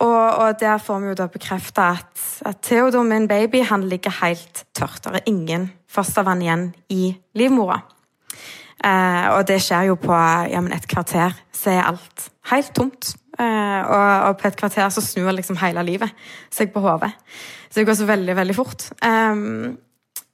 og, 0.01 0.25
og, 0.37 0.55
der 0.59 0.81
får 0.81 0.99
vi 1.01 1.11
jo 1.11 1.17
da 1.17 1.27
bekrefta 1.29 1.91
at, 1.97 2.23
at 2.45 2.59
Theodor, 2.65 3.05
min 3.05 3.27
baby, 3.29 3.61
han 3.65 3.85
ligger 3.89 4.13
helt 4.23 4.65
tørt. 4.77 5.03
Det 5.05 5.21
er 5.21 5.29
ingen 5.29 5.69
fostervann 5.89 6.41
igjen 6.41 6.67
i 6.93 7.11
livmora. 7.37 7.79
Eh, 8.85 9.29
og 9.33 9.47
det 9.49 9.61
skjer 9.65 9.89
jo 9.89 9.97
på 10.01 10.17
ja, 10.51 10.61
et 10.73 10.89
kvarter, 10.89 11.37
så 11.53 11.73
er 11.73 11.87
alt 11.89 12.29
helt 12.51 12.73
tomt. 12.77 13.15
Eh, 13.37 13.81
og, 13.81 14.29
og, 14.29 14.37
på 14.41 14.49
et 14.49 14.57
kvarter 14.57 14.89
så 14.93 15.01
snur 15.05 15.33
liksom 15.33 15.57
hele 15.61 15.85
livet 15.85 16.13
seg 16.53 16.73
på 16.73 16.81
hodet. 16.81 17.13
Så 17.69 17.81
det 17.81 17.89
går 17.89 17.97
så 18.01 18.09
veldig, 18.09 18.35
veldig 18.37 18.55
fort. 18.57 18.89
Um, 19.05 19.77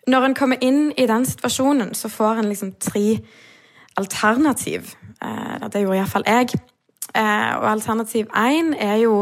når 0.09 0.27
en 0.27 0.35
kommer 0.35 0.63
inn 0.63 0.91
i 0.99 1.07
den 1.07 1.25
situasjonen, 1.27 1.93
så 1.95 2.11
får 2.11 2.41
en 2.41 2.49
liksom 2.51 2.73
tre 2.81 3.19
alternativ. 3.99 4.95
Eh, 5.23 5.67
det 5.69 5.83
gjorde 5.83 5.99
iallfall 6.01 6.27
jeg. 6.27 6.55
Eh, 7.13 7.51
og 7.59 7.67
alternativ 7.69 8.31
én 8.33 8.73
er 8.79 8.97
jo 9.03 9.19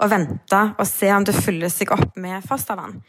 å 0.00 0.08
vente 0.08 0.62
og 0.78 0.86
se 0.88 1.10
om 1.12 1.26
det 1.26 1.36
fyller 1.36 1.72
seg 1.72 1.92
opp 1.94 2.16
med 2.16 2.44
fostervann. 2.46 3.02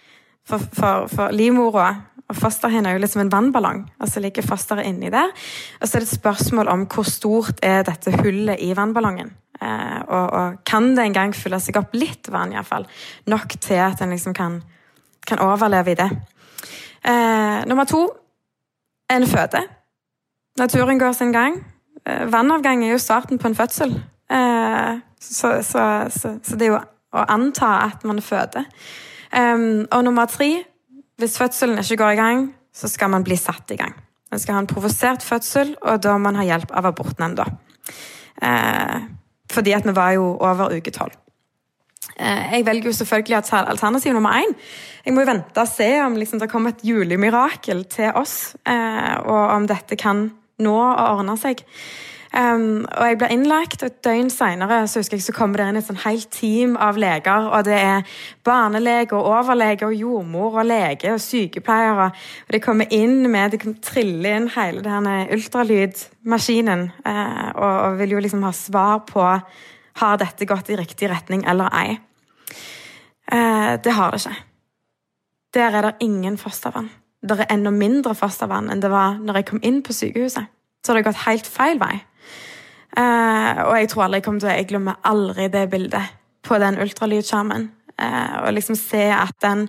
For, 0.45 0.62
for, 0.75 1.07
for 1.10 1.33
livmora 1.33 1.88
og 2.25 2.38
fosterhinna 2.38 2.89
er 2.89 2.98
jo 2.98 3.04
liksom 3.04 3.22
en 3.24 3.31
vannballong, 3.31 3.83
og 4.01 4.10
så 4.10 4.22
ligger 4.22 4.46
fosteret 4.46 4.88
inni 4.89 5.12
der. 5.13 5.32
Og 5.79 5.88
så 5.88 5.98
er 5.98 6.03
det 6.03 6.10
et 6.10 6.20
spørsmål 6.20 6.70
om 6.74 6.86
hvor 6.89 7.05
stort 7.08 7.62
er 7.65 7.86
dette 7.86 8.13
hullet 8.17 8.62
i 8.65 8.72
vannballongen. 8.77 9.32
Eh, 9.62 10.00
og, 10.08 10.25
og, 10.34 10.62
kan 10.67 10.91
det 10.98 11.05
en 11.05 11.15
gang 11.15 11.36
fylle 11.38 11.62
seg 11.63 11.77
opp 11.79 11.94
litt 11.96 12.29
vann, 12.34 12.53
iallfall. 12.55 12.88
Nok 13.32 13.58
til 13.62 13.82
at 13.86 14.01
en 14.01 14.13
liksom 14.13 14.36
kan, 14.38 14.60
kan 15.25 15.41
overleve 15.46 15.94
i 15.94 16.00
det. 16.01 16.10
Eh, 17.05 17.65
nummer 17.69 17.85
to 17.85 18.09
en 19.09 19.27
føde. 19.27 19.62
Naturen 20.57 21.00
går 21.00 21.12
sin 21.12 21.31
gang. 21.31 21.59
Eh, 22.05 22.31
vannavgang 22.31 22.83
er 22.83 22.91
jo 22.91 22.97
starten 22.97 23.39
på 23.39 23.47
en 23.47 23.55
fødsel. 23.55 23.95
Eh, 24.31 25.00
så, 25.21 25.62
så, 25.62 26.07
så, 26.09 26.38
så, 26.43 26.55
det 26.55 26.67
er 26.67 26.74
jo 26.74 26.79
å 27.13 27.25
anta 27.27 27.85
at 27.85 28.03
man 28.03 28.21
føder. 28.21 28.65
Og 29.91 30.03
nummer 30.03 30.25
tre 30.25 30.63
hvis 31.17 31.38
fødselen 31.38 31.79
ikke 31.79 31.97
går 31.97 32.09
i 32.09 32.15
gang, 32.15 32.55
så 32.74 32.88
skal 32.88 33.09
man 33.09 33.24
bli 33.24 33.35
satt 33.39 33.71
i 33.71 33.75
gang. 33.79 33.93
Man 34.31 34.39
skal 34.39 34.53
ha 34.53 34.59
en 34.59 34.67
provosert 34.67 35.24
fødsel, 35.24 35.75
og 35.81 36.03
da 36.03 36.17
må 36.17 36.27
man 36.27 36.35
ha 36.35 36.43
hjelp 36.43 36.71
av 36.75 36.89
abortnemnda. 36.89 37.45
Eh, 38.43 39.05
fordi 39.51 39.71
at 39.71 39.85
vi 39.88 39.95
var 39.95 40.12
jo 40.17 40.33
over 40.39 40.75
uke 40.75 40.91
tolv. 40.91 41.15
Eh, 42.15 42.55
jeg 42.57 42.65
velger 42.65 42.89
jo 42.89 42.98
selvfølgelig 43.01 43.38
alternativ 43.51 44.13
nummer 44.13 44.39
én. 44.39 44.55
Jeg 45.05 45.13
må 45.13 45.22
jo 45.22 45.29
vente 45.29 45.62
og 45.62 45.67
se 45.67 45.89
om 46.01 46.15
liksom, 46.15 46.39
det 46.39 46.50
kommer 46.50 46.74
et 46.74 46.84
julemirakel 46.84 47.86
til 47.86 48.12
oss, 48.15 48.55
eh, 48.65 49.15
og 49.25 49.43
om 49.57 49.67
dette 49.67 49.95
kan 50.00 50.29
nå 50.60 50.75
å 50.75 51.07
ordne 51.17 51.38
seg. 51.38 51.63
Um, 52.36 52.84
og 52.98 53.05
jeg 53.07 53.17
blir 53.17 53.31
innlagt, 53.31 53.84
og 53.84 53.88
et 53.88 54.01
døgn 54.03 54.29
seinere 54.34 54.81
husker 54.81 55.15
jeg 55.15 55.24
så 55.24 55.31
kommer 55.36 55.62
det 55.62 55.67
inn 55.69 55.77
et 55.79 55.86
sånn 55.88 56.01
helt 56.03 56.27
team 56.36 56.74
av 56.75 56.98
leger. 57.00 57.48
og 57.48 57.63
Det 57.63 57.77
er 57.77 58.17
barnelege 58.43 59.15
og 59.15 59.29
overlege 59.29 59.88
og 59.88 59.95
jordmor 59.95 60.57
og 60.60 60.67
lege 60.67 61.13
og 61.13 61.22
sykepleiere. 61.24 62.10
og 62.10 62.51
De 62.51 62.60
kommer 62.60 62.91
inn 62.91 63.31
med, 63.31 63.53
de 63.53 63.62
kan 63.62 63.77
trille 63.79 64.36
inn 64.36 64.50
hele 64.51 64.84
denne 64.84 65.29
ultralydmaskinen 65.31 66.89
uh, 67.05 67.48
og, 67.55 67.72
og 67.86 67.98
vil 68.03 68.17
jo 68.17 68.25
liksom 68.27 68.43
ha 68.43 68.51
svar 68.51 69.05
på 69.07 69.24
har 70.01 70.19
dette 70.19 70.47
gått 70.47 70.69
i 70.69 70.77
riktig 70.79 71.09
retning 71.11 71.45
eller 71.47 71.71
ei? 71.75 71.95
Eh, 73.31 73.71
det 73.81 73.93
har 73.95 74.11
det 74.11 74.21
ikke. 74.21 74.35
Der 75.55 75.77
er 75.77 75.87
det 75.87 75.95
ingen 76.05 76.37
fostervann. 76.37 76.89
Det 77.25 77.39
er 77.39 77.53
enda 77.53 77.71
mindre 77.71 78.13
fostervann 78.15 78.69
enn 78.69 78.83
det 78.83 78.91
var 78.91 79.15
når 79.17 79.39
jeg 79.39 79.47
kom 79.49 79.63
inn 79.63 79.81
på 79.83 79.95
sykehuset. 79.95 80.51
Så 80.83 80.93
det 80.93 81.01
har 81.01 81.07
gått 81.09 81.23
helt 81.25 81.47
feil 81.49 81.79
vei. 81.81 81.95
Eh, 82.95 83.61
og 83.65 83.73
jeg 83.79 83.89
tror 83.91 84.05
aldri 84.05 84.19
jeg 84.21 84.27
kommer 84.27 84.43
til 84.43 84.49
å 84.51 84.55
Jeg 84.55 84.67
glemmer 84.69 85.01
aldri 85.03 85.47
det 85.51 85.65
bildet 85.71 86.13
på 86.45 86.59
den 86.61 86.77
ultralydskjermen. 86.79 87.71
Eh, 87.97 88.35
og 88.43 88.53
liksom 88.53 88.77
se 88.77 89.09
at 89.15 89.35
den 89.41 89.67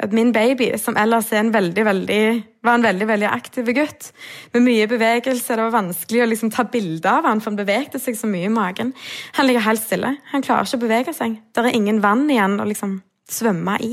at 0.00 0.14
min 0.16 0.32
baby, 0.32 0.70
som 0.80 0.96
ellers 0.96 1.28
en 1.36 1.52
veldig, 1.52 1.84
veldig, 1.84 2.20
var 2.64 2.78
en 2.78 2.86
veldig 2.86 3.08
veldig 3.08 3.28
aktiv 3.28 3.68
gutt, 3.76 4.10
med 4.54 4.64
mye 4.64 4.88
bevegelse 4.88 5.56
Det 5.56 5.66
var 5.66 5.74
vanskelig 5.74 6.22
å 6.24 6.28
liksom 6.30 6.52
ta 6.54 6.64
bilde 6.64 7.10
av 7.10 7.28
han, 7.28 7.42
for 7.42 7.52
han 7.52 7.60
bevegde 7.60 8.00
seg 8.00 8.16
så 8.18 8.30
mye 8.30 8.48
i 8.48 8.52
magen. 8.52 8.94
Han 9.36 9.48
ligger 9.48 9.66
helt 9.66 9.84
stille. 9.84 10.14
Han 10.32 10.46
klarer 10.46 10.68
ikke 10.68 10.80
å 10.80 10.86
bevege 10.86 11.16
seg. 11.16 11.36
Det 11.52 11.64
er 11.64 11.76
ingen 11.76 12.00
vann 12.04 12.24
igjen 12.30 12.58
å 12.60 12.68
liksom 12.68 13.00
svømme 13.30 13.76
i. 13.84 13.92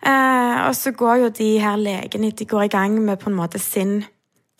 Eh, 0.00 0.56
og 0.64 0.72
så 0.78 0.94
går 0.96 1.24
jo 1.24 1.34
de 1.36 1.50
her 1.60 1.76
legene 1.76 2.32
de 2.32 2.48
går 2.48 2.68
i 2.68 2.72
gang 2.72 2.96
med 3.04 3.20
på 3.20 3.28
en 3.28 3.36
måte 3.36 3.60
sin 3.60 4.00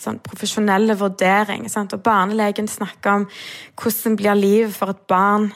sånn 0.01 0.21
profesjonelle 0.25 0.97
vurdering. 1.01 1.69
Sant? 1.73 1.95
Og 1.97 2.05
barnelegen 2.05 2.69
snakker 2.69 3.21
om 3.21 3.27
hvordan 3.81 4.17
blir 4.21 4.39
liv 4.39 4.73
for 4.77 4.93
et 4.93 5.07
barn 5.09 5.51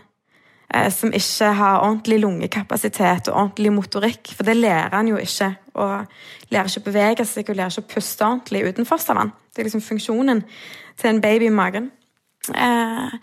som 0.91 1.13
ikke 1.15 1.53
har 1.55 1.83
ordentlig 1.85 2.19
lungekapasitet 2.23 3.29
og 3.31 3.37
ordentlig 3.37 3.73
motorikk. 3.73 4.33
For 4.35 4.47
det 4.47 4.57
lærer 4.57 4.97
han 4.97 5.11
jo 5.11 5.21
ikke. 5.21 5.53
Og 5.75 6.07
lærer 6.51 6.71
ikke 6.71 6.83
å 6.83 6.89
bevege 6.89 7.27
seg 7.29 7.51
og 7.51 7.59
lærer 7.59 7.75
ikke 7.75 7.85
å 7.85 7.93
puste 7.95 8.27
ordentlig 8.27 8.65
uten 8.69 8.89
fostervann. 8.89 9.33
Det 9.55 9.63
er 9.63 9.69
liksom 9.69 9.85
funksjonen 9.85 10.43
til 10.99 11.11
en 11.11 11.21
baby 11.23 11.47
i 11.51 11.55
magen. 11.55 11.91
Eh, 12.55 13.15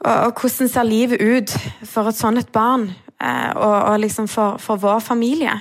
og, 0.00 0.14
og, 0.14 0.40
hvordan 0.40 0.68
ser 0.68 0.86
livet 0.88 1.20
ut 1.20 1.56
for 1.84 2.08
et 2.08 2.16
sånt 2.16 2.40
et 2.40 2.52
barn, 2.52 2.88
eh, 3.20 3.50
og, 3.56 3.76
og, 3.92 3.98
liksom 4.00 4.28
for, 4.28 4.56
for 4.62 4.80
vår 4.80 5.02
familie? 5.04 5.58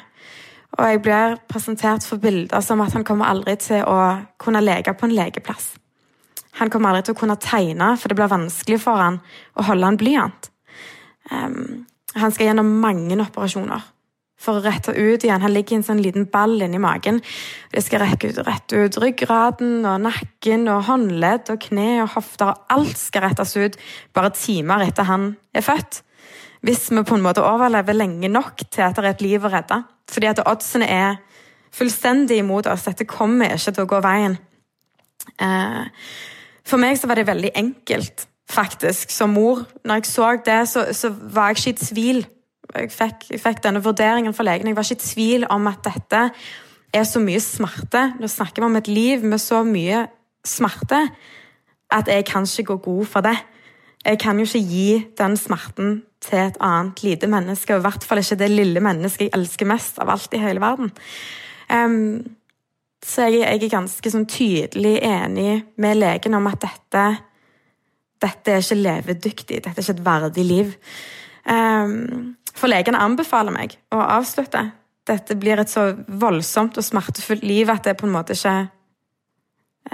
Og 0.78 0.86
jeg 0.86 1.02
blir 1.02 1.36
presentert 1.50 2.06
for 2.06 2.22
bilder 2.22 2.62
som 2.62 2.82
at 2.82 2.94
han 2.94 3.04
kommer 3.04 3.28
aldri 3.28 3.58
til 3.60 3.84
å 3.84 4.00
kunne 4.40 4.62
leke 4.64 4.94
på 4.94 5.10
en 5.10 5.16
lekeplass. 5.18 5.74
Han 6.62 6.70
kommer 6.70 6.92
aldri 6.92 7.10
til 7.10 7.18
å 7.18 7.20
kunne 7.20 7.40
tegne, 7.42 7.96
for 7.98 8.12
det 8.12 8.20
blir 8.20 8.32
vanskelig 8.32 8.80
for 8.84 9.02
han 9.02 9.20
å 9.58 9.66
holde 9.68 9.90
en 9.90 10.00
blyant. 10.00 10.50
Um, 11.32 11.86
han 12.18 12.34
skal 12.34 12.50
gjennom 12.50 12.70
mange 12.82 13.18
operasjoner 13.22 13.86
for 14.40 14.60
å 14.60 14.64
rette 14.64 14.94
ut 14.96 15.24
igjen. 15.26 15.44
Han 15.44 15.54
ligger 15.54 15.76
i 15.76 15.80
en 15.82 15.86
sånn 15.86 16.02
liten 16.04 16.28
ball 16.32 16.56
inni 16.64 16.80
magen. 16.82 17.20
Det 17.74 17.84
skal 17.84 18.06
rette 18.06 18.30
ut, 18.32 18.40
rette 18.48 18.80
ut 18.86 19.00
ryggraden 19.04 19.84
og 19.84 20.06
nakken 20.06 20.68
og 20.72 20.86
håndledd 20.88 21.52
og 21.54 21.62
kne 21.68 21.90
og 22.06 22.14
hofter. 22.16 22.56
Alt 22.72 22.96
skal 23.00 23.28
rettes 23.28 23.56
ut 23.60 23.76
bare 24.16 24.32
timer 24.36 24.86
etter 24.88 25.10
han 25.10 25.34
er 25.52 25.66
født. 25.66 26.02
Hvis 26.64 26.90
vi 26.92 27.04
på 27.08 27.16
en 27.16 27.24
måte 27.24 27.44
overlever 27.44 27.96
lenge 27.96 28.32
nok 28.32 28.64
til 28.68 28.84
at 28.88 28.98
det 28.98 29.06
er 29.06 29.14
et 29.14 29.26
liv 29.28 29.44
å 29.44 29.52
redde. 29.52 29.84
Fordi 30.10 30.32
at 30.32 30.44
oddsene 30.48 30.88
er 30.88 31.20
fullstendig 31.76 32.40
imot 32.42 32.68
oss. 32.72 32.88
Dette 32.88 33.08
kommer 33.08 33.54
ikke 33.56 33.76
til 33.76 33.86
å 33.86 33.92
gå 33.92 34.02
veien. 34.04 34.40
Eh, 35.40 35.84
for 36.68 36.82
meg 36.82 36.98
så 37.00 37.12
var 37.12 37.20
det 37.20 37.28
veldig 37.28 37.54
enkelt 37.60 38.29
faktisk, 38.50 39.12
som 39.14 39.34
mor. 39.36 39.66
Når 39.86 40.02
jeg 40.02 40.10
så 40.10 40.30
det, 40.46 40.60
så, 40.70 40.88
så 40.94 41.10
var 41.10 41.52
jeg 41.52 41.58
ikke 41.58 41.70
i 41.70 41.86
tvil. 41.86 42.24
Jeg 42.76 42.92
fikk, 42.94 43.30
jeg 43.32 43.42
fikk, 43.42 43.64
denne 43.64 43.84
vurderingen 43.84 44.34
fra 44.34 44.46
legen. 44.46 44.68
Jeg 44.68 44.78
var 44.78 44.88
ikke 44.88 45.02
i 45.02 45.08
tvil 45.14 45.46
om 45.50 45.68
at 45.70 45.84
dette 45.86 46.24
er 46.94 47.06
så 47.06 47.22
mye 47.22 47.42
smerte. 47.44 48.04
Nå 48.20 48.30
snakker 48.30 48.64
vi 48.64 48.70
om 48.70 48.80
et 48.80 48.90
liv 48.90 49.26
med 49.26 49.42
så 49.42 49.64
mye 49.66 50.08
smerte 50.46 51.04
at 51.94 52.10
jeg 52.10 52.26
kan 52.26 52.46
ikke 52.46 52.64
gå 52.74 52.78
god 52.86 53.06
for 53.06 53.26
det. 53.26 53.38
Jeg 54.06 54.20
kan 54.22 54.40
jo 54.40 54.46
ikke 54.46 54.68
gi 54.70 55.06
den 55.18 55.38
smerten 55.38 56.04
til 56.24 56.40
et 56.40 56.58
annet 56.62 57.04
lite 57.04 57.28
menneske, 57.28 57.74
og 57.74 57.82
i 57.82 57.88
hvert 57.88 58.04
fall 58.04 58.22
ikke 58.22 58.38
det 58.40 58.50
lille 58.52 58.84
mennesket 58.84 59.28
jeg 59.28 59.36
elsker 59.36 59.68
mest 59.68 60.00
av 60.00 60.12
alt 60.14 60.34
i 60.36 60.42
hele 60.42 60.62
verden. 60.62 60.92
Um, 61.70 62.36
så 63.06 63.28
jeg, 63.28 63.42
jeg, 63.42 63.64
er 63.64 63.72
ganske 63.72 64.12
sånn 64.12 64.28
tydelig 64.28 64.98
enig 65.06 65.64
med 65.80 66.00
legen 66.00 66.36
om 66.36 66.48
at 66.52 66.62
dette 66.64 67.04
dette 68.22 68.52
er 68.52 68.64
ikke 68.64 68.80
levedyktig, 68.80 69.62
dette 69.64 69.76
er 69.76 69.86
ikke 69.86 69.98
et 69.98 70.06
verdig 70.06 70.46
liv. 70.46 70.76
Um, 71.50 72.36
for 72.56 72.72
legene 72.72 73.00
anbefaler 73.02 73.56
meg 73.56 73.78
å 73.96 74.02
avslutte. 74.04 74.66
Dette 75.08 75.38
blir 75.40 75.62
et 75.62 75.72
så 75.72 75.90
voldsomt 76.22 76.78
og 76.78 76.86
smertefullt 76.86 77.46
liv 77.48 77.72
at 77.72 77.88
det 77.88 77.96
på 77.98 78.06
en 78.06 78.14
måte 78.14 78.36
ikke 78.38 78.58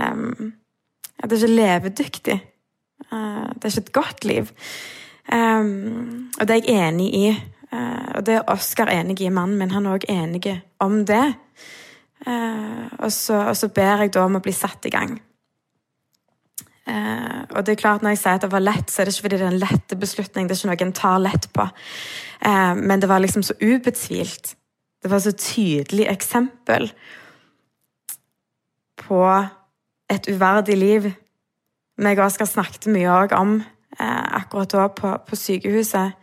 um, 0.01 0.51
At 1.15 1.31
det 1.31 1.37
er 1.37 1.45
ikke 1.45 1.55
levedyktig. 1.61 2.37
Uh, 3.11 3.47
det 3.55 3.63
er 3.63 3.71
ikke 3.71 3.85
et 3.85 3.93
godt 3.95 4.25
liv. 4.27 4.49
Um, 5.31 6.31
og 6.39 6.47
det 6.47 6.57
er 6.57 6.65
jeg 6.65 6.89
enig 6.89 7.07
i. 7.15 7.29
Uh, 7.71 8.17
og 8.17 8.25
det 8.25 8.35
er 8.35 8.49
Oskar 8.51 8.91
enig 8.91 9.21
i, 9.21 9.29
mannen 9.29 9.57
min. 9.57 9.71
Han 9.71 9.85
er 9.85 9.95
òg 9.95 10.09
enig 10.11 10.57
om 10.83 11.05
det. 11.07 11.23
Uh, 12.25 12.89
og, 12.99 13.11
så, 13.11 13.45
og, 13.45 13.55
så, 13.57 13.69
ber 13.69 14.03
jeg 14.03 14.13
da 14.15 14.25
om 14.25 14.37
å 14.37 14.43
bli 14.43 14.53
satt 14.55 14.85
i 14.89 14.93
gang. 14.93 15.15
Uh, 16.85 17.41
og 17.57 17.65
det 17.65 17.73
er 17.73 17.79
klart 17.81 18.03
Når 18.05 18.13
jeg 18.13 18.19
sier 18.21 18.37
at 18.37 18.43
det 18.45 18.51
var 18.51 18.61
lett, 18.61 18.91
så 18.91 19.01
er 19.01 19.07
det 19.07 19.15
ikke 19.15 19.25
fordi 19.25 19.37
det 19.39 19.45
er 19.47 19.53
en 19.53 19.63
lette 19.63 19.97
beslutning. 19.97 20.47
Det 20.47 20.53
er 20.55 20.59
ikke 20.59 20.69
noe 20.69 20.87
en 20.87 20.99
tar 20.99 21.19
lett 21.23 21.47
på. 21.53 21.65
Eh, 22.45 22.73
men 22.75 23.01
det 23.01 23.09
var 23.09 23.23
liksom 23.23 23.43
så 23.43 23.55
ubetvilt. 23.61 24.55
Det 25.03 25.11
var 25.11 25.19
så 25.19 25.31
tydelig 25.31 26.07
eksempel 26.11 26.91
på 29.01 29.21
et 30.09 30.29
uverdig 30.29 30.77
liv. 30.77 31.09
Meg 31.97 32.19
og 32.19 32.27
Oskar 32.27 32.49
snakket 32.49 32.89
mye 32.91 33.27
om 33.37 33.57
eh, 33.99 34.25
akkurat 34.41 34.71
da 34.71 34.87
på, 34.87 35.17
på 35.25 35.35
sykehuset 35.35 36.13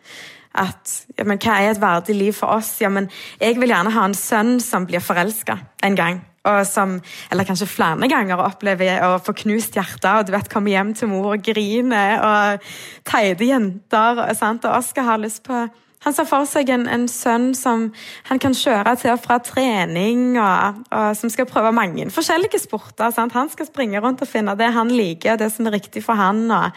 at 0.53 0.91
ja, 1.17 1.25
men 1.25 1.39
hva 1.41 1.57
er 1.59 1.71
et 1.73 1.81
verdig 1.81 2.15
liv 2.17 2.35
for 2.37 2.53
oss? 2.53 2.75
Ja, 2.83 2.91
men 2.93 3.09
jeg 3.41 3.57
vil 3.61 3.73
gjerne 3.73 3.95
ha 3.95 4.05
en 4.05 4.15
sønn 4.15 4.61
som 4.61 4.87
blir 4.87 5.01
forelska 5.01 5.59
en 5.83 5.97
gang 5.97 6.21
og 6.49 6.67
som, 6.67 6.97
eller 7.31 7.47
kanskje 7.47 7.71
flere 7.71 8.09
ganger, 8.11 8.41
opplever 8.43 9.03
å 9.07 9.15
få 9.23 9.35
knust 9.45 9.77
hjertet. 9.79 10.11
Og 10.11 10.27
du 10.27 10.35
vet, 10.35 10.51
komme 10.51 10.73
hjem 10.73 10.91
til 10.99 11.13
mor 11.13 11.37
og 11.37 11.45
grine, 11.47 12.03
og 12.19 12.67
teite 13.09 13.47
jenter. 13.47 14.19
Og, 14.25 14.43
og 14.51 14.69
Oskar 14.73 15.09
har 15.13 15.23
lyst 15.23 15.45
på 15.47 15.67
Han 16.03 16.11
ser 16.11 16.27
for 16.27 16.43
seg 16.51 16.67
en, 16.75 16.89
en, 16.91 17.05
sønn 17.07 17.53
som 17.55 17.85
han 18.27 18.41
kan 18.43 18.57
kjøre 18.59 18.97
til 18.99 19.13
og 19.13 19.21
fra 19.23 19.37
trening, 19.39 20.35
og, 20.35 20.81
og 20.91 21.13
som 21.15 21.31
skal 21.31 21.47
prøve 21.47 21.71
mange 21.71 22.09
forskjellige 22.11 22.59
sporter. 22.59 23.13
Sant? 23.15 23.37
Han 23.39 23.53
skal 23.53 23.69
springe 23.69 24.03
rundt 24.03 24.25
og 24.25 24.27
finne 24.27 24.57
det 24.59 24.73
han 24.75 24.91
liker, 24.91 25.39
det 25.39 25.53
som 25.55 25.71
er 25.71 25.77
riktig 25.79 26.03
for 26.03 26.19
han. 26.19 26.49
og 26.51 26.75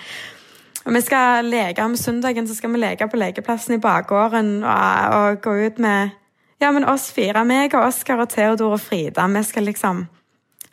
og 0.86 0.94
vi 0.94 1.02
skal 1.02 1.48
leke 1.50 1.82
om 1.82 1.96
søndagen 1.98 2.46
så 2.46 2.54
skal 2.54 2.70
vi 2.76 2.78
leke 2.84 3.08
på 3.10 3.18
lekeplassen 3.18 3.74
i 3.74 3.82
bakgården 3.82 4.60
og, 4.62 5.16
og 5.18 5.42
gå 5.42 5.56
ut 5.66 5.80
med 5.82 6.14
ja, 6.60 6.72
men 6.72 6.88
oss 6.88 7.10
fire, 7.14 7.44
meg 7.48 7.74
og 7.76 7.90
Oskar 7.90 8.22
og 8.24 8.30
Theodor 8.32 8.76
og 8.78 8.82
Frida, 8.82 9.28
vi 9.28 9.44
skal 9.44 9.68
liksom 9.68 10.06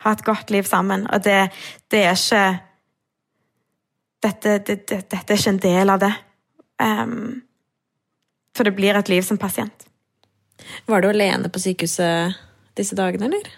ha 0.03 0.11
et 0.11 0.25
godt 0.25 0.51
liv 0.51 0.67
sammen. 0.67 1.07
Og 1.11 1.23
det, 1.23 1.47
det 1.91 2.03
er 2.07 2.19
ikke 2.19 2.43
dette, 4.23 4.59
det, 4.59 4.77
det, 4.87 5.01
dette, 5.11 5.33
er 5.33 5.39
ikke 5.39 5.55
en 5.55 5.63
del 5.63 5.93
av 5.93 6.03
det. 6.03 6.13
Um, 6.83 7.41
for 8.55 8.67
det 8.67 8.75
blir 8.77 8.95
et 8.95 9.11
liv 9.11 9.23
som 9.25 9.39
pasient. 9.39 9.87
Var 10.87 11.03
du 11.03 11.09
alene 11.09 11.51
på 11.51 11.59
sykehuset 11.59 12.39
disse 12.77 12.95
dagene, 12.95 13.27
eller? 13.27 13.51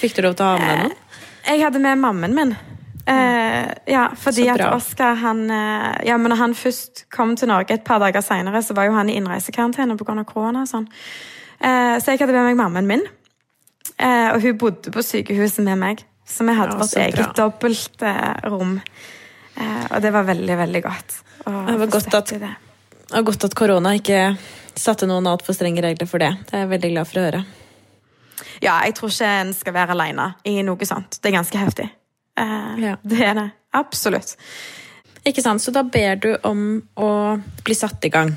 Fikk 0.00 0.16
du 0.16 0.24
lov 0.24 0.36
til 0.38 0.46
å 0.46 0.52
ha 0.54 0.58
med 0.58 0.70
deg 0.70 0.82
noen? 0.90 0.96
Eh, 1.44 1.54
jeg 1.54 1.64
hadde 1.64 1.82
med 1.82 2.02
mammen 2.02 2.36
min. 2.36 2.54
Eh, 3.06 3.70
ja, 3.86 4.10
fordi 4.16 4.44
at 4.52 4.60
Oskar 4.68 5.14
han 5.22 5.46
eh, 5.50 6.06
Ja, 6.06 6.18
men 6.20 6.30
når 6.30 6.36
han 6.36 6.54
først 6.54 7.06
kom 7.10 7.32
til 7.36 7.48
Norge 7.48 7.74
et 7.74 7.84
par 7.84 7.98
dager 8.02 8.20
seinere, 8.20 8.60
så 8.62 8.76
var 8.76 8.90
jo 8.90 8.94
han 8.94 9.08
i 9.08 9.16
innreisekarantene 9.18 9.96
pga. 9.98 10.24
korona 10.28 10.66
og 10.66 10.70
sånn. 10.70 10.86
Eh, 11.60 11.96
så 12.00 12.12
jeg 12.12 12.20
hadde 12.20 12.36
med 12.36 12.50
meg 12.50 12.60
mammaen 12.60 12.88
min. 12.88 13.04
Eh, 13.96 14.28
og 14.34 14.40
hun 14.44 14.58
bodde 14.58 14.92
på 14.92 15.04
sykehuset 15.04 15.64
med 15.64 15.80
meg. 15.80 16.04
Så 16.28 16.44
vi 16.46 16.54
hadde 16.54 16.76
ja, 16.76 16.78
vårt 16.78 16.96
eget 16.96 17.36
dobbeltrom. 17.36 18.76
Eh, 19.56 19.84
og 19.90 20.02
det 20.02 20.12
var 20.14 20.28
veldig, 20.28 20.56
veldig 20.56 20.82
godt. 20.82 21.22
det 21.44 21.78
var 21.82 21.94
godt 21.96 22.14
at, 22.14 22.34
det. 22.40 22.52
Og 23.16 23.26
godt 23.26 23.48
at 23.48 23.56
korona 23.58 23.96
ikke 23.98 24.36
satte 24.78 25.08
noen 25.10 25.26
altfor 25.26 25.56
strenge 25.56 25.82
regler 25.84 26.08
for 26.08 26.22
det. 26.22 26.30
Det 26.46 26.56
er 26.56 26.64
jeg 26.64 26.74
veldig 26.76 26.92
glad 26.94 27.10
for 27.10 27.20
å 27.20 27.24
høre. 27.26 27.42
Ja, 28.60 28.76
jeg 28.84 28.94
tror 28.96 29.12
ikke 29.12 29.32
en 29.40 29.54
skal 29.56 29.74
være 29.74 29.96
aleine 29.96 30.34
i 30.48 30.60
noe 30.64 30.88
sånt. 30.88 31.18
Det 31.20 31.32
er 31.32 31.40
ganske 31.40 31.60
heftig. 31.60 31.88
Eh, 32.40 32.84
ja. 32.86 32.96
Det 33.02 33.22
er 33.24 33.34
det. 33.36 33.48
Absolutt. 33.76 34.36
Ikke 35.26 35.42
sant, 35.44 35.62
Så 35.62 35.72
da 35.74 35.82
ber 35.84 36.16
du 36.16 36.30
om 36.48 36.82
å 36.96 37.10
bli 37.64 37.76
satt 37.76 38.04
i 38.08 38.12
gang? 38.12 38.32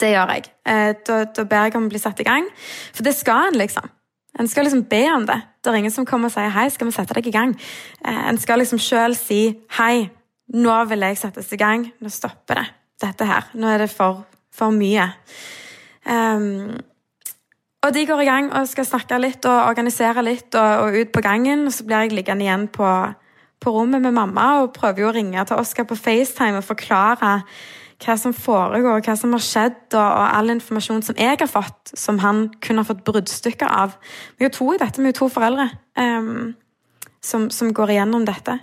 Det 0.00 0.14
gjør 0.14 0.32
jeg. 0.32 0.48
Eh, 0.64 0.92
da, 1.06 1.24
da 1.28 1.44
ber 1.44 1.68
jeg 1.68 1.76
om 1.76 1.88
å 1.88 1.92
bli 1.92 2.00
satt 2.00 2.20
i 2.22 2.26
gang. 2.26 2.48
For 2.96 3.04
det 3.04 3.14
skal 3.18 3.50
en, 3.50 3.58
liksom. 3.60 3.90
En 4.40 4.48
skal 4.48 4.64
liksom 4.64 4.86
be 4.88 5.02
om 5.12 5.26
det. 5.28 5.36
Det 5.60 5.72
er 5.72 5.80
ingen 5.82 5.92
som 5.92 6.06
kommer 6.06 6.30
og 6.30 6.32
sier 6.32 6.48
'hei, 6.48 6.70
skal 6.70 6.86
vi 6.86 6.92
sette 6.92 7.14
deg 7.14 7.26
i 7.26 7.34
gang'? 7.34 7.54
Eh, 8.04 8.28
en 8.28 8.38
skal 8.38 8.58
liksom 8.58 8.78
sjøl 8.78 9.16
si 9.16 9.58
'hei, 9.76 10.10
nå 10.54 10.88
vil 10.88 11.00
jeg 11.00 11.18
settes 11.18 11.52
i 11.52 11.56
gang', 11.56 11.92
nå 12.00 12.08
stopper 12.08 12.54
det, 12.54 12.66
dette 13.02 13.26
her. 13.26 13.50
Nå 13.54 13.66
er 13.68 13.78
det 13.78 13.90
for, 13.90 14.24
for 14.52 14.70
mye. 14.70 15.12
Um, 16.06 16.80
og 17.80 17.94
de 17.96 18.04
går 18.06 18.22
i 18.22 18.28
gang 18.28 18.50
og 18.52 18.68
skal 18.68 18.84
snakke 18.84 19.18
litt 19.22 19.46
og 19.48 19.66
organisere 19.70 20.24
litt 20.24 20.56
og, 20.58 20.84
og 20.84 20.96
ut 21.00 21.12
på 21.14 21.22
gangen. 21.24 21.64
Og 21.68 21.72
så 21.72 21.86
blir 21.86 22.04
jeg 22.04 22.16
liggende 22.18 22.44
igjen 22.44 22.66
på, 22.72 22.88
på, 23.60 23.72
rommet 23.72 24.04
med 24.04 24.16
mamma 24.16 24.48
og 24.60 24.74
prøver 24.76 25.04
jo 25.04 25.10
å 25.10 25.14
ringe 25.16 25.44
til 25.48 25.60
Oskar 25.60 25.88
på 25.88 25.96
FaceTime 25.96 26.60
og 26.60 26.66
forklare 26.68 27.38
hva 28.00 28.16
som 28.16 28.32
foregår, 28.36 29.02
hva 29.04 29.14
som 29.16 29.32
har 29.36 29.44
skjedd, 29.44 29.80
og, 29.92 30.00
og, 30.00 30.26
all 30.32 30.52
informasjon 30.54 31.02
som 31.04 31.18
jeg 31.20 31.36
har 31.40 31.50
fått, 31.50 31.92
som 31.92 32.20
han 32.22 32.46
kun 32.64 32.80
har 32.80 32.88
fått 32.88 33.02
bruddstykker 33.04 33.68
av. 33.68 33.96
Vi 34.36 34.46
er 34.46 34.48
jo 34.48 34.56
to 34.56 34.68
i 34.72 34.80
dette, 34.80 35.00
vi 35.00 35.10
er 35.10 35.12
jo 35.12 35.18
to 35.18 35.28
foreldre 35.32 35.68
um, 36.00 36.54
som, 37.20 37.50
som, 37.52 37.74
går 37.76 37.92
igjennom 37.96 38.24
dette. 38.28 38.56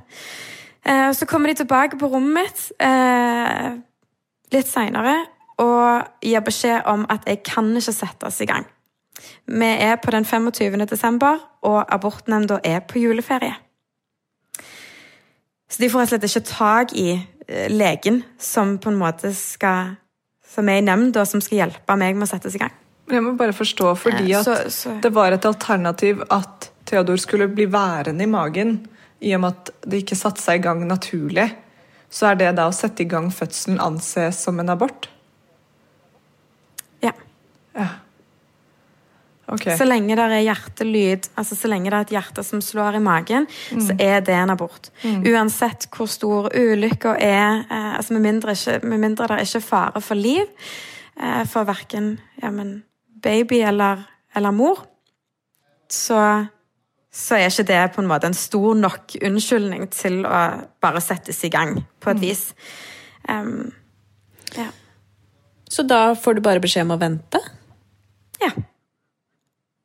Uh, 0.82 1.12
så 1.14 1.30
kommer 1.30 1.54
de 1.54 1.62
tilbake 1.62 2.02
på 2.02 2.10
rommet 2.10 2.48
mitt 2.48 2.66
uh, 2.82 3.78
litt 4.54 4.72
seinere 4.72 5.20
og 5.62 6.26
gir 6.26 6.42
beskjed 6.46 6.90
om 6.90 7.06
at 7.14 7.30
jeg 7.30 7.44
kan 7.46 7.70
ikke 7.78 7.94
settes 7.94 8.42
i 8.42 8.50
gang. 8.50 8.66
Vi 9.48 9.66
er 9.66 9.96
på 10.04 10.12
den 10.12 10.26
25. 10.26 10.86
desember, 10.90 11.40
og 11.64 11.86
abortnemnda 11.94 12.60
er 12.64 12.80
på 12.80 13.00
juleferie. 13.00 13.56
Så 15.70 15.82
de 15.84 15.90
får 15.92 16.00
rett 16.06 16.14
og 16.14 16.30
slett 16.30 16.30
ikke 16.48 16.50
tak 16.58 16.94
i 16.96 17.08
eh, 17.48 17.68
legen 17.72 18.22
som 18.40 18.78
på 18.80 18.90
en 18.92 19.00
måte 19.00 19.34
skal 19.36 19.96
som 20.48 20.70
er 20.72 20.80
i 20.80 20.86
nemnda, 20.86 21.26
som 21.28 21.42
skal 21.44 21.58
hjelpe 21.60 21.96
meg 22.00 22.16
med 22.16 22.24
å 22.28 22.30
settes 22.32 22.56
i 22.56 22.62
gang. 22.62 22.72
Jeg 23.12 23.22
må 23.24 23.34
bare 23.40 23.54
forstå, 23.56 23.92
fordi 24.00 24.32
Eh, 24.34 24.40
at 24.40 24.46
så- 24.46 24.70
så- 24.72 25.02
det 25.02 25.12
var 25.14 25.32
et 25.32 25.46
alternativ 25.46 26.24
at 26.32 26.70
Theodor 26.86 27.18
skulle 27.18 27.48
bli 27.48 27.66
værende 27.66 28.24
i 28.24 28.26
magen, 28.26 28.88
i 29.22 29.34
og 29.34 29.42
med 29.42 29.50
at 29.52 29.70
det 29.90 30.04
ikke 30.06 30.16
satte 30.16 30.40
seg 30.42 30.60
i 30.60 30.64
gang 30.64 30.88
naturlig, 30.88 31.54
så 32.10 32.32
er 32.32 32.36
det 32.36 32.56
da 32.56 32.70
å 32.70 32.74
sette 32.74 33.02
i 33.02 33.08
gang 33.08 33.30
fødselen 33.30 33.80
anses 33.80 34.36
som 34.40 34.60
en 34.60 34.70
abort? 34.70 35.10
Ja. 37.04 37.12
Ja. 37.76 37.88
Ok. 39.48 39.63
Så 39.80 39.86
lenge 39.88 40.16
det 40.20 40.24
er 40.25 40.42
hjertelyd, 40.44 41.30
altså 41.39 41.56
så 41.56 41.70
lenge 41.72 41.88
det 41.89 41.96
er 41.96 42.01
et 42.08 42.16
hjerte 42.18 42.44
som 42.44 42.60
slår 42.62 42.98
i 42.98 43.00
magen, 43.00 43.46
så 43.72 43.94
Mm. 43.94 44.01
er 44.04 44.20
det 44.22 44.34
en 44.36 44.50
abort. 44.51 44.89
Uansett 45.06 45.88
hvor 45.96 46.08
stor 46.12 46.50
ulykka 46.51 47.13
er, 47.16 47.63
eh, 47.72 47.96
altså 47.98 48.13
med 48.18 48.22
mindre, 48.22 48.51
ikke, 48.51 48.84
med 48.84 49.00
mindre 49.00 49.27
det 49.27 49.48
ikke 49.48 49.62
er 49.62 49.68
fare 49.70 50.01
for 50.01 50.16
liv 50.16 50.44
eh, 51.22 51.46
for 51.46 51.63
verken 51.63 52.20
ja, 52.44 52.50
men 52.51 52.84
baby 53.24 53.62
eller, 53.63 54.04
eller 54.36 54.51
mor, 54.51 54.84
så, 55.89 56.48
så 57.12 57.36
er 57.39 57.48
ikke 57.48 57.68
det 57.72 57.82
på 57.96 58.01
en 58.04 58.08
måte 58.12 58.27
en 58.27 58.34
stor 58.34 58.75
nok 58.75 59.16
unnskyldning 59.24 59.88
til 59.96 60.25
å 60.27 60.42
bare 60.84 61.00
settes 61.01 61.39
i 61.48 61.50
gang, 61.50 61.86
på 62.04 62.12
et 62.12 62.20
vis. 62.20 62.50
Um, 63.30 63.72
ja. 64.58 64.68
Så 65.70 65.84
da 65.88 66.13
får 66.16 66.36
du 66.36 66.42
bare 66.42 66.60
beskjed 66.63 66.84
om 66.84 66.92
å 66.98 67.00
vente? 67.00 67.39
Ja. 68.44 68.51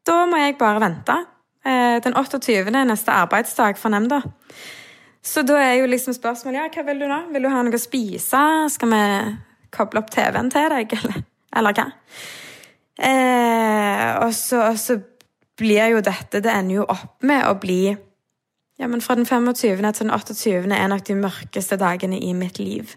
Da 0.07 0.25
må 0.27 0.41
jeg 0.41 0.59
bare 0.59 0.83
vente. 0.83 1.17
Eh, 1.65 2.01
Den 2.05 2.17
28. 2.17 2.75
er 2.75 2.85
neste 2.89 3.15
arbeidsdag 3.15 3.79
for 3.79 3.95
nemnda. 3.95 4.23
Så 5.23 5.45
da 5.47 5.59
er 5.63 5.75
jo 5.79 5.87
liksom 5.87 6.15
spørsmålet 6.17 6.59
ja, 6.59 6.69
hva 6.75 6.87
vil 6.89 7.05
du 7.05 7.07
da? 7.07 7.21
Vil 7.31 7.47
du 7.47 7.51
ha 7.53 7.63
noe 7.63 7.79
å 7.79 7.83
spise? 7.83 8.43
Skal 8.75 8.91
vi 8.91 9.03
koble 9.73 10.03
opp 10.03 10.11
TV-en 10.11 10.51
til 10.51 10.73
deg, 10.75 10.95
eller, 10.99 11.23
eller 11.55 11.77
hva? 11.79 11.87
Eh, 12.99 14.09
og, 14.19 14.33
så, 14.35 14.65
og 14.73 14.79
så 14.79 14.99
blir 15.59 15.95
jo 15.95 16.03
dette 16.05 16.43
Det 16.45 16.51
ender 16.53 16.77
jo 16.77 16.83
opp 16.93 17.25
med 17.25 17.47
å 17.49 17.55
bli 17.59 17.95
Ja, 18.79 18.89
men 18.91 19.01
fra 19.01 19.17
den 19.17 19.25
25. 19.27 19.55
til 19.57 19.79
den 19.79 20.13
28. 20.13 20.75
er 20.75 20.91
nok 20.91 21.07
de 21.07 21.17
mørkeste 21.17 21.79
dagene 21.79 22.19
i 22.19 22.33
mitt 22.35 22.59
liv. 22.59 22.97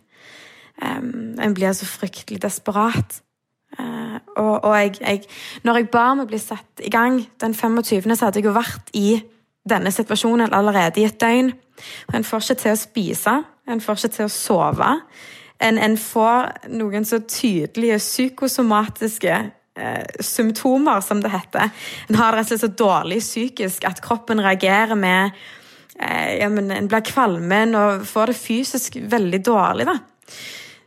Um, 0.81 1.35
en 1.39 1.53
blir 1.53 1.75
så 1.77 1.85
fryktelig 1.85 2.41
desperat. 2.41 3.19
Eh, 3.79 4.17
og, 4.36 4.63
og 4.63 4.75
jeg, 4.77 4.96
jeg, 5.01 5.24
når 5.63 5.82
jeg 5.82 5.89
ba 5.94 6.08
å 6.13 6.27
bli 6.29 6.39
satt 6.41 6.84
i 6.84 6.91
gang 6.94 7.22
den 7.41 7.55
25., 7.55 8.15
så 8.15 8.27
hadde 8.27 8.41
jeg 8.41 8.48
jo 8.48 8.55
vært 8.55 8.91
i 8.96 9.10
denne 9.65 9.91
situasjonen 9.91 10.53
allerede 10.53 11.01
i 11.01 11.08
et 11.10 11.20
døgn. 11.22 11.51
Og 12.10 12.15
en 12.17 12.27
får 12.27 12.46
ikke 12.46 12.62
til 12.62 12.75
å 12.75 12.79
spise, 12.79 13.36
en 13.67 13.84
får 13.84 14.00
ikke 14.00 14.15
til 14.15 14.27
å 14.27 14.32
sove. 14.32 14.91
En, 15.63 15.79
en 15.79 15.98
får 16.00 16.70
noen 16.75 17.08
så 17.08 17.22
tydelige 17.27 18.00
psykosomatiske 18.03 19.36
eh, 19.36 20.24
symptomer, 20.24 21.03
som 21.03 21.24
det 21.24 21.34
heter. 21.34 21.72
En 22.10 22.20
har 22.20 22.32
det 22.32 22.41
rett 22.41 22.51
og 22.51 22.53
slett 22.53 22.65
så 22.65 22.72
dårlig 22.84 23.22
psykisk 23.24 23.88
at 23.88 24.03
kroppen 24.03 24.44
reagerer 24.44 25.00
med 25.00 25.32
eh, 26.00 26.41
ja, 26.41 26.51
En 26.51 26.91
blir 26.91 27.08
kvalmen 27.08 27.75
og 27.79 28.05
får 28.08 28.32
det 28.32 28.39
fysisk 28.39 29.00
veldig 29.15 29.41
dårlig. 29.48 29.89
da. 29.91 30.00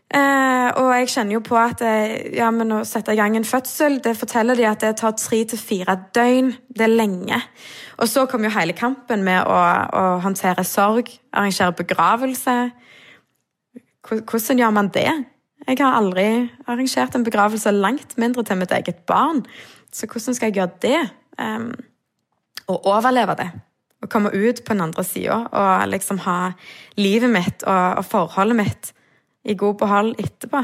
Eh, 0.08 0.68
og 0.80 0.86
jeg 0.96 1.10
kjenner 1.12 1.36
jo 1.36 1.42
på 1.44 1.56
at 1.60 1.82
eh, 1.84 2.30
ja, 2.38 2.48
men 2.54 2.72
å 2.72 2.80
sette 2.88 3.12
i 3.12 3.18
gang 3.18 3.34
en 3.36 3.44
fødsel 3.44 3.98
det 4.00 4.14
forteller 4.16 4.56
de 4.56 4.64
at 4.64 4.80
det 4.80 4.94
tar 5.02 5.12
tre 5.20 5.42
til 5.50 5.60
fire 5.60 5.98
døgn. 6.16 6.54
Det 6.72 6.86
er 6.86 6.94
lenge. 6.94 7.40
Og 8.00 8.08
så 8.08 8.24
kom 8.30 8.46
jo 8.46 8.52
hele 8.54 8.76
kampen 8.76 9.24
med 9.26 9.42
å, 9.44 9.58
å 10.00 10.04
håndtere 10.24 10.64
sorg, 10.64 11.12
arrangere 11.36 11.76
begravelse. 11.76 12.56
Hvordan 14.08 14.64
gjør 14.64 14.72
man 14.72 14.88
det? 14.94 15.10
Jeg 15.68 15.82
har 15.82 15.98
aldri 15.98 16.26
arrangert 16.64 17.16
en 17.18 17.26
begravelse, 17.26 17.74
langt 17.74 18.16
mindre 18.16 18.46
til 18.48 18.56
mitt 18.62 18.72
eget 18.72 19.04
barn. 19.10 19.42
Så 19.92 20.08
hvordan 20.08 20.36
skal 20.36 20.48
jeg 20.48 20.62
gjøre 20.62 20.80
det? 20.80 21.00
Um, 21.36 21.74
overleve 22.68 23.36
det. 23.36 23.50
Og 24.00 24.08
komme 24.08 24.32
ut 24.32 24.62
på 24.64 24.72
den 24.72 24.86
andre 24.86 25.04
sida 25.04 25.42
og 25.52 25.88
liksom 25.90 26.22
ha 26.24 26.54
livet 26.96 27.28
mitt 27.34 27.64
og, 27.66 27.98
og 27.98 28.06
forholdet 28.06 28.56
mitt 28.56 28.94
i 29.48 29.56
god 29.58 29.78
behold 29.80 30.18
etterpå. 30.20 30.62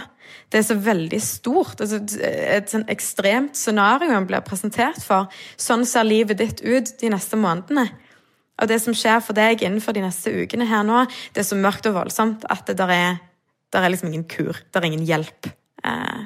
Det 0.53 0.61
er 0.61 0.67
så 0.67 0.77
veldig 0.79 1.21
stort. 1.23 1.81
Altså, 1.81 2.01
et 2.21 2.71
sånn 2.71 2.87
ekstremt 2.93 3.57
scenario 3.59 4.13
en 4.13 4.29
blir 4.29 4.45
presentert 4.45 5.01
for. 5.05 5.31
Sånn 5.61 5.87
ser 5.89 6.07
livet 6.07 6.41
ditt 6.41 6.61
ut 6.65 6.93
de 7.01 7.13
neste 7.13 7.39
månedene. 7.41 7.89
Og 8.61 8.71
det 8.71 8.79
som 8.83 8.95
skjer 8.95 9.19
for 9.25 9.37
deg 9.37 9.65
innenfor 9.65 9.97
de 9.97 10.05
neste 10.05 10.31
ukene 10.31 10.69
her 10.71 10.85
nå, 10.87 11.05
det 11.35 11.43
er 11.43 11.49
så 11.49 11.59
mørkt 11.59 11.89
og 11.91 11.97
voldsomt 11.97 12.47
at 12.53 12.69
det 12.69 12.77
der 12.79 12.93
er, 12.95 13.19
der 13.75 13.87
er 13.87 13.95
liksom 13.95 14.13
ingen 14.13 14.29
kur. 14.31 14.55
Det 14.55 14.79
er 14.79 14.89
ingen 14.91 15.07
hjelp 15.09 15.51
eh, 15.85 16.23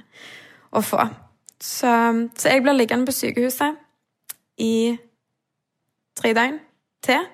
å 0.74 0.84
få. 0.84 1.06
Så, 1.58 1.90
så 2.38 2.52
jeg 2.52 2.62
blir 2.62 2.76
liggende 2.76 3.08
på 3.08 3.16
sykehuset 3.16 3.80
i 4.62 4.98
tre 6.18 6.34
døgn 6.36 6.60
til. 7.06 7.24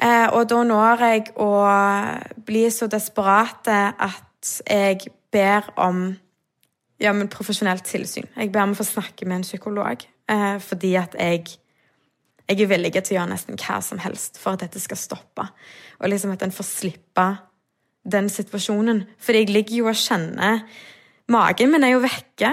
Eh, 0.00 0.26
og 0.32 0.48
da 0.48 0.62
når 0.64 1.04
jeg 1.04 1.24
å 1.40 1.50
bli 2.46 2.64
så 2.72 2.88
desperat 2.90 3.68
at 3.68 4.52
jeg 4.64 5.10
ber 5.32 5.68
om 5.76 6.06
ja, 7.00 7.12
men 7.16 7.30
profesjonelt 7.32 7.84
tilsyn. 7.88 8.28
Jeg 8.36 8.52
ber 8.52 8.66
om 8.66 8.74
å 8.74 8.80
få 8.80 8.86
snakke 8.88 9.28
med 9.28 9.40
en 9.40 9.46
psykolog, 9.46 10.04
eh, 10.28 10.56
fordi 10.60 10.94
at 11.00 11.16
jeg 11.18 11.58
jeg 12.50 12.64
er 12.64 12.70
villig 12.72 12.90
til 12.96 13.14
å 13.14 13.18
gjøre 13.20 13.30
nesten 13.30 13.58
hva 13.62 13.76
som 13.78 14.00
helst 14.02 14.40
for 14.42 14.56
at 14.56 14.64
dette 14.64 14.80
skal 14.82 14.98
stoppe. 14.98 15.44
Og 16.00 16.10
liksom 16.10 16.32
at 16.34 16.42
en 16.42 16.50
får 16.50 16.66
slippe 16.66 17.26
den 18.10 18.26
situasjonen. 18.32 19.04
Fordi 19.22 19.44
jeg 19.44 19.52
ligger 19.54 19.76
jo 19.76 19.90
og 19.92 20.00
kjenner 20.00 20.64
Magen 21.30 21.70
min 21.70 21.86
er 21.86 21.92
jo 21.92 22.00
vekke. 22.02 22.50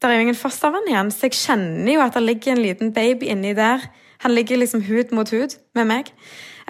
Det 0.00 0.08
er 0.08 0.16
jo 0.16 0.24
ingen 0.24 0.38
fostervann 0.38 0.86
igjen, 0.88 1.10
så 1.12 1.28
jeg 1.28 1.36
kjenner 1.36 1.92
jo 1.92 2.00
at 2.00 2.14
det 2.16 2.22
ligger 2.24 2.54
en 2.54 2.62
liten 2.64 2.92
baby 2.96 3.28
inni 3.28 3.52
der. 3.56 3.82
Han 4.24 4.32
ligger 4.32 4.56
liksom 4.56 4.82
hud 4.84 5.12
mot 5.12 5.28
hud 5.30 5.56
med 5.76 5.88
meg. 5.88 6.08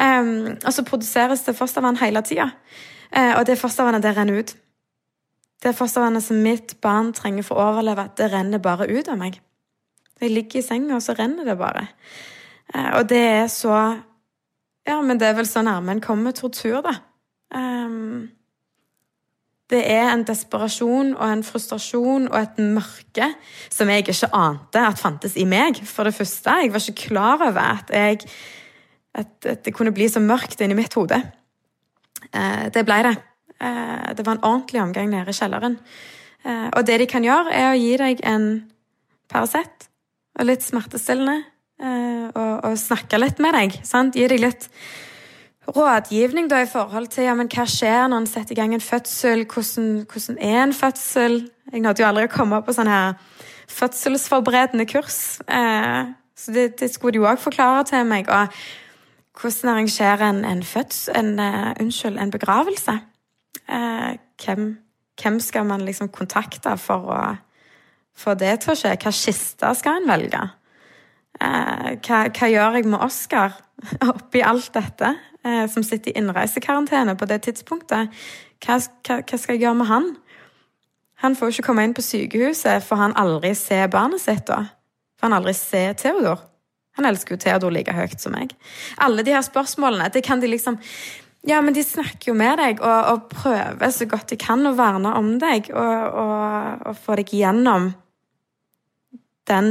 Um, 0.00 0.56
og 0.66 0.72
så 0.74 0.82
produseres 0.86 1.44
det 1.46 1.54
fostervann 1.58 2.00
hele 2.02 2.22
tida. 2.26 2.48
Uh, 3.16 3.38
og 3.38 3.46
det 3.46 3.58
fostervannet, 3.58 4.02
det 4.02 4.16
renner 4.16 4.42
ut. 4.42 4.56
Det 5.62 5.76
fostervannet 5.76 6.24
som 6.24 6.42
mitt 6.42 6.74
barn 6.82 7.12
trenger 7.14 7.46
for 7.46 7.60
å 7.60 7.68
overleve, 7.70 8.08
det 8.18 8.30
renner 8.32 8.62
bare 8.62 8.88
ut 8.90 9.10
av 9.12 9.18
meg. 9.20 9.38
Jeg 10.20 10.34
ligger 10.34 10.58
i 10.58 10.66
senga, 10.66 10.96
og 10.96 11.04
så 11.04 11.14
renner 11.18 11.46
det 11.46 11.58
bare. 11.60 11.86
Uh, 12.74 12.98
og 12.98 13.08
det 13.12 13.24
er 13.42 13.46
så 13.52 13.76
Ja, 14.88 14.96
men 15.04 15.20
det 15.20 15.28
er 15.28 15.34
vel 15.36 15.46
så 15.46 15.60
nærme 15.62 15.92
en 15.92 16.02
kommer 16.02 16.32
tortur, 16.34 16.80
da. 16.82 16.96
Um, 17.54 18.30
det 19.70 19.80
er 19.86 20.08
en 20.10 20.24
desperasjon 20.26 21.12
og 21.14 21.24
en 21.26 21.42
frustrasjon 21.46 22.28
og 22.30 22.36
et 22.40 22.58
mørke 22.58 23.28
som 23.70 23.90
jeg 23.90 24.04
ikke 24.04 24.30
ante 24.36 24.82
at 24.82 25.00
fantes 25.00 25.36
i 25.38 25.46
meg, 25.48 25.78
for 25.86 26.08
det 26.08 26.16
første. 26.16 26.56
Jeg 26.62 26.72
var 26.74 26.82
ikke 26.82 27.08
klar 27.08 27.44
over 27.46 27.60
at, 27.62 27.92
jeg, 27.94 28.20
at, 29.14 29.50
det 29.64 29.74
kunne 29.74 29.94
bli 29.94 30.08
så 30.10 30.22
mørkt 30.22 30.60
inni 30.60 30.78
mitt 30.78 30.96
hode. 30.98 31.20
Eh, 32.30 32.66
det 32.74 32.84
ble 32.86 32.98
det. 33.06 33.14
Eh, 33.60 34.10
det 34.16 34.26
var 34.26 34.38
en 34.38 34.44
ordentlig 34.44 34.82
omgang 34.82 35.12
nede 35.12 35.30
i 35.30 35.38
kjelleren. 35.38 35.78
Eh, 36.44 36.68
og 36.74 36.86
det 36.86 36.98
de 37.02 37.10
kan 37.10 37.24
gjøre, 37.24 37.54
er 37.54 37.70
å 37.70 37.78
gi 37.78 37.94
deg 38.00 38.24
en 38.26 38.50
Paracet 39.30 39.86
og 40.40 40.48
litt 40.48 40.64
smertestillende, 40.66 41.44
og, 41.80 42.64
og 42.66 42.74
snakke 42.76 43.18
litt 43.20 43.38
med 43.40 43.54
deg. 43.54 43.76
Sant? 43.86 44.16
Gi 44.18 44.26
deg 44.28 44.40
litt 44.42 44.66
rådgivning 45.68 46.50
da, 46.50 46.62
i 46.62 46.70
forhold 46.70 47.06
til 47.12 47.24
ja, 47.24 47.34
men 47.34 47.50
hva 47.52 47.66
skjer 47.68 48.08
når 48.08 48.22
en 48.22 48.30
setter 48.30 48.56
i 48.56 48.60
gang 48.60 48.74
en 48.74 48.84
fødsel. 48.84 49.44
Hvordan, 49.46 50.06
hvordan 50.12 50.38
er 50.38 50.62
en 50.62 50.72
fødsel? 50.74 51.42
Jeg 51.72 51.80
nådde 51.84 52.02
jo 52.02 52.08
aldri 52.08 52.26
å 52.26 52.32
komme 52.32 52.62
på 52.62 52.74
sånne 52.74 52.94
her 52.94 53.18
fødselsforberedende 53.70 54.86
kurs. 54.90 55.40
Eh, 55.46 56.10
så 56.36 56.52
det, 56.52 56.80
det 56.80 56.90
skulle 56.94 57.12
de 57.14 57.22
jo 57.22 57.28
òg 57.28 57.38
forklare 57.38 57.84
til 57.90 58.08
meg. 58.08 58.28
Og 58.28 58.48
hvordan 59.40 59.74
arrangerer 59.74 60.28
en, 60.30 60.44
en 60.44 60.62
føds... 60.62 61.08
En, 61.14 61.38
uh, 61.38 61.72
unnskyld, 61.80 62.18
en 62.18 62.30
begravelse? 62.30 62.98
Eh, 63.70 64.16
hvem, 64.44 64.78
hvem, 65.22 65.40
skal 65.40 65.66
man 65.66 65.80
liksom 65.80 66.08
kontakte 66.08 66.76
for 66.78 67.12
å 67.12 67.20
få 68.16 68.34
det 68.34 68.56
til 68.62 68.74
å 68.74 68.78
skje? 68.78 68.96
Hva 68.96 69.12
kiste 69.14 69.74
skal 69.78 70.00
en 70.00 70.10
velge? 70.10 70.42
Eh, 71.40 71.90
hva, 72.04 72.24
hva, 72.28 72.50
gjør 72.50 72.78
jeg 72.78 72.88
med 72.90 73.04
Oskar 73.04 73.60
oppi 74.12 74.42
alt 74.44 74.72
dette, 74.74 75.14
eh, 75.44 75.64
som 75.70 75.84
sitter 75.86 76.12
i 76.12 76.18
innreisekarantene 76.20 77.16
på 77.16 77.28
det 77.30 77.42
tidspunktet? 77.46 78.12
Hva, 78.60 78.76
hva, 78.78 79.20
hva, 79.22 79.38
skal 79.38 79.56
jeg 79.56 79.64
gjøre 79.64 79.78
med 79.80 79.90
han? 79.90 80.10
Han 81.24 81.36
får 81.36 81.48
jo 81.48 81.56
ikke 81.56 81.68
komme 81.68 81.84
inn 81.84 81.96
på 81.96 82.04
sykehuset, 82.04 82.84
for 82.84 83.00
han 83.00 83.16
aldri 83.20 83.52
ser 83.58 83.90
barnet 83.92 84.22
sitt 84.22 84.46
da. 84.48 84.62
For 85.20 85.28
han 85.28 85.36
aldri 85.36 85.52
ser 85.56 85.96
Theodor. 86.00 86.46
Han 86.98 87.08
elsker 87.08 87.36
jo 87.36 87.40
Theodor 87.40 87.72
like 87.72 87.92
høyt 87.94 88.20
som 88.20 88.34
meg. 88.34 88.54
Alle 89.00 89.24
de 89.24 89.34
her 89.36 89.44
spørsmålene, 89.44 90.10
det 90.12 90.24
kan 90.26 90.40
de 90.40 90.50
liksom 90.50 90.80
Ja, 91.48 91.62
men 91.64 91.72
de 91.72 91.80
snakker 91.80 92.32
jo 92.32 92.34
med 92.36 92.58
deg 92.60 92.82
og, 92.84 92.98
og 93.12 93.28
prøver 93.32 93.92
så 93.96 94.04
godt 94.04 94.28
de 94.28 94.36
kan 94.36 94.60
å 94.68 94.74
verne 94.76 95.14
om 95.16 95.38
deg 95.40 95.70
og, 95.72 96.02
og, 96.20 96.82
og 96.90 96.98
få 97.00 97.16
deg 97.16 97.32
gjennom 97.32 97.86
den 99.48 99.70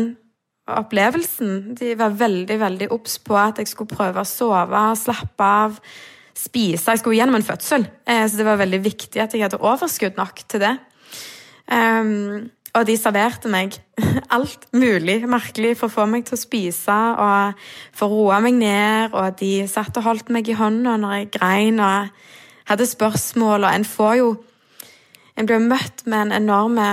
opplevelsen. 0.78 1.74
De 1.80 1.96
var 2.00 2.16
veldig 2.20 2.60
veldig 2.62 2.92
obs 2.96 3.18
på 3.24 3.38
at 3.40 3.62
jeg 3.62 3.72
skulle 3.72 3.92
prøve 3.92 4.22
å 4.22 4.28
sove, 4.28 4.84
slappe 5.00 5.50
av, 5.66 5.80
spise. 6.38 6.92
Jeg 6.92 7.02
skulle 7.02 7.18
gjennom 7.20 7.40
en 7.40 7.48
fødsel, 7.48 7.88
eh, 8.08 8.24
så 8.28 8.40
det 8.40 8.48
var 8.48 8.62
veldig 8.62 8.80
viktig 8.86 9.20
at 9.22 9.34
jeg 9.36 9.44
hadde 9.44 9.60
overskudd 9.60 10.20
nok 10.20 10.46
til 10.48 10.64
det. 10.64 10.78
Um, 11.70 12.50
og 12.78 12.86
de 12.86 12.96
serverte 12.98 13.50
meg 13.52 13.76
alt 14.36 14.68
mulig 14.78 15.24
merkelig 15.30 15.76
for 15.80 15.90
å 15.90 15.96
få 15.98 16.06
meg 16.10 16.28
til 16.28 16.38
å 16.38 16.42
spise 16.42 16.98
og 17.20 17.64
for 17.98 18.08
å 18.08 18.26
roe 18.28 18.42
meg 18.46 18.60
ned. 18.60 19.16
Og 19.18 19.40
de 19.42 19.54
satt 19.70 19.98
og 19.98 20.06
holdt 20.06 20.30
meg 20.34 20.50
i 20.50 20.58
hånda 20.58 20.98
når 21.02 21.16
jeg 21.18 21.32
grein 21.38 21.82
og 21.84 22.12
hadde 22.70 22.90
spørsmål. 22.90 23.66
Og 23.66 23.74
en 23.74 23.90
får 23.96 24.16
jo 24.22 24.30
En 25.40 25.48
blir 25.48 25.62
møtt 25.64 26.02
med 26.04 26.20
en 26.20 26.34
enorme 26.36 26.86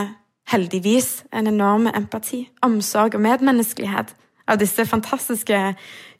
heldigvis 0.51 1.25
en 1.35 1.51
enorm 1.51 1.89
empati, 1.91 2.47
omsorg 2.63 3.17
og 3.17 3.25
medmenneskelighet 3.25 4.15
av 4.47 4.61
disse 4.61 4.87
fantastiske 4.87 5.59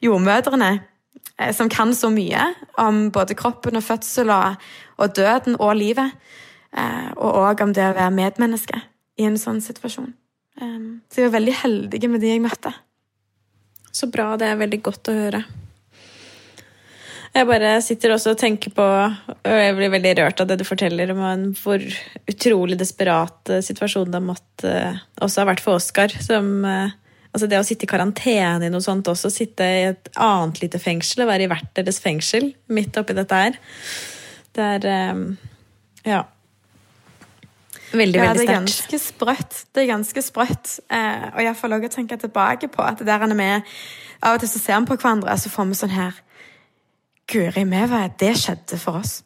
jordmødrene 0.03 0.71
eh, 1.39 1.53
som 1.55 1.69
kan 1.71 1.93
så 1.95 2.11
mye 2.11 2.49
om 2.81 3.07
både 3.11 3.37
kroppen 3.39 3.79
og 3.79 3.85
fødsel 3.87 4.31
og, 4.35 4.59
og 4.97 5.15
døden 5.15 5.59
og 5.59 5.75
livet. 5.79 6.17
Eh, 6.75 7.11
og 7.15 7.39
òg 7.45 7.63
om 7.63 7.73
det 7.73 7.87
å 7.87 7.95
være 7.95 8.15
medmenneske 8.15 8.81
i 9.17 9.27
en 9.27 9.39
sånn 9.39 9.63
situasjon. 9.63 10.11
Um, 10.61 11.01
så 11.09 11.21
jeg 11.21 11.29
var 11.29 11.37
veldig 11.37 11.55
heldige 11.61 12.09
med 12.09 12.23
de 12.23 12.33
jeg 12.33 12.41
møtte. 12.41 12.73
Så 13.93 14.09
bra. 14.13 14.31
Det 14.37 14.49
er 14.49 14.59
veldig 14.59 14.81
godt 14.85 15.09
å 15.09 15.15
høre. 15.15 15.43
Jeg 17.37 17.45
bare 17.45 17.71
sitter 17.85 18.15
også 18.15 18.33
og 18.33 18.39
tenker 18.41 18.71
på 18.73 18.83
og 18.83 19.43
Jeg 19.45 19.75
blir 19.77 19.91
veldig 19.93 20.13
rørt 20.17 20.39
av 20.41 20.47
det 20.49 20.57
du 20.57 20.63
forteller 20.65 21.11
om 21.13 21.51
hvor 21.59 21.83
utrolig 22.29 22.77
desperat 22.79 23.51
situasjonen 23.61 24.15
det 24.15 24.21
måtte 24.25 24.71
eh, 24.71 25.03
også 25.21 25.43
ha 25.43 25.49
vært 25.51 25.61
for 25.61 25.77
Oskar. 25.77 26.13
Som 26.23 26.65
eh, 26.65 26.95
Altså 27.27 27.49
det 27.51 27.59
å 27.59 27.65
sitte 27.67 27.85
i 27.85 27.89
karantene 27.91 28.65
i 28.65 28.71
noe 28.73 28.81
sånt 28.81 29.05
også, 29.11 29.29
sitte 29.29 29.61
i 29.61 29.81
et 29.91 30.07
annet 30.15 30.57
lite 30.63 30.79
fengsel 30.81 31.21
og 31.21 31.29
være 31.29 31.45
i 31.45 31.49
hvert 31.51 31.67
deres 31.77 31.99
fengsel 32.01 32.47
midt 32.73 32.97
oppi 32.97 33.13
dette 33.13 33.41
her. 33.43 33.59
Det 34.57 34.65
er 34.79 34.87
Ja. 36.07 36.23
Veldig, 37.91 38.17
ja, 38.17 38.31
veldig 38.31 38.41
sterkt. 38.41 38.47
Det 38.47 38.47
er 38.47 38.55
ganske 38.55 38.99
sprøtt. 39.03 39.59
Det 39.69 39.83
er 39.83 39.89
ganske 39.91 40.23
sprøtt. 40.23 40.71
Eh, 40.89 41.27
og 41.35 41.43
jeg 41.45 41.59
får 41.59 41.73
lov 41.75 41.85
å 41.85 41.93
tenke 41.93 42.17
tilbake 42.19 42.71
på 42.73 42.81
at 42.83 43.03
det 43.03 43.07
der 43.11 43.27
er 43.27 43.37
med 43.37 43.77
Av 44.17 44.33
og 44.33 44.41
til 44.41 44.49
så 44.49 44.59
ser 44.63 44.79
vi 44.81 44.89
på 44.89 44.97
hverandre, 44.97 45.29
og 45.29 45.37
så 45.37 45.51
får 45.53 45.69
vi 45.69 45.77
sånn 45.77 45.93
her 45.93 46.15
Guri 47.27 47.63
meva, 47.67 48.05
det 48.19 48.35
skjedde 48.39 48.79
for 48.79 49.01
oss. 49.01 49.21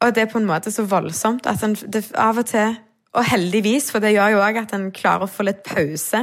Og 0.00 0.14
det 0.14 0.24
er 0.24 0.32
på 0.32 0.40
en 0.40 0.48
måte 0.48 0.72
så 0.72 0.84
voldsomt 0.88 1.48
at 1.48 1.62
en 1.64 1.76
av 2.16 2.40
og 2.40 2.46
til 2.48 2.78
Og 3.10 3.24
heldigvis, 3.26 3.88
for 3.90 3.98
det 3.98 4.12
gjør 4.14 4.36
jo 4.36 4.42
òg 4.46 4.60
at 4.60 4.72
en 4.76 4.92
klarer 4.94 5.26
å 5.26 5.30
få 5.30 5.42
litt 5.42 5.64
pause 5.66 6.20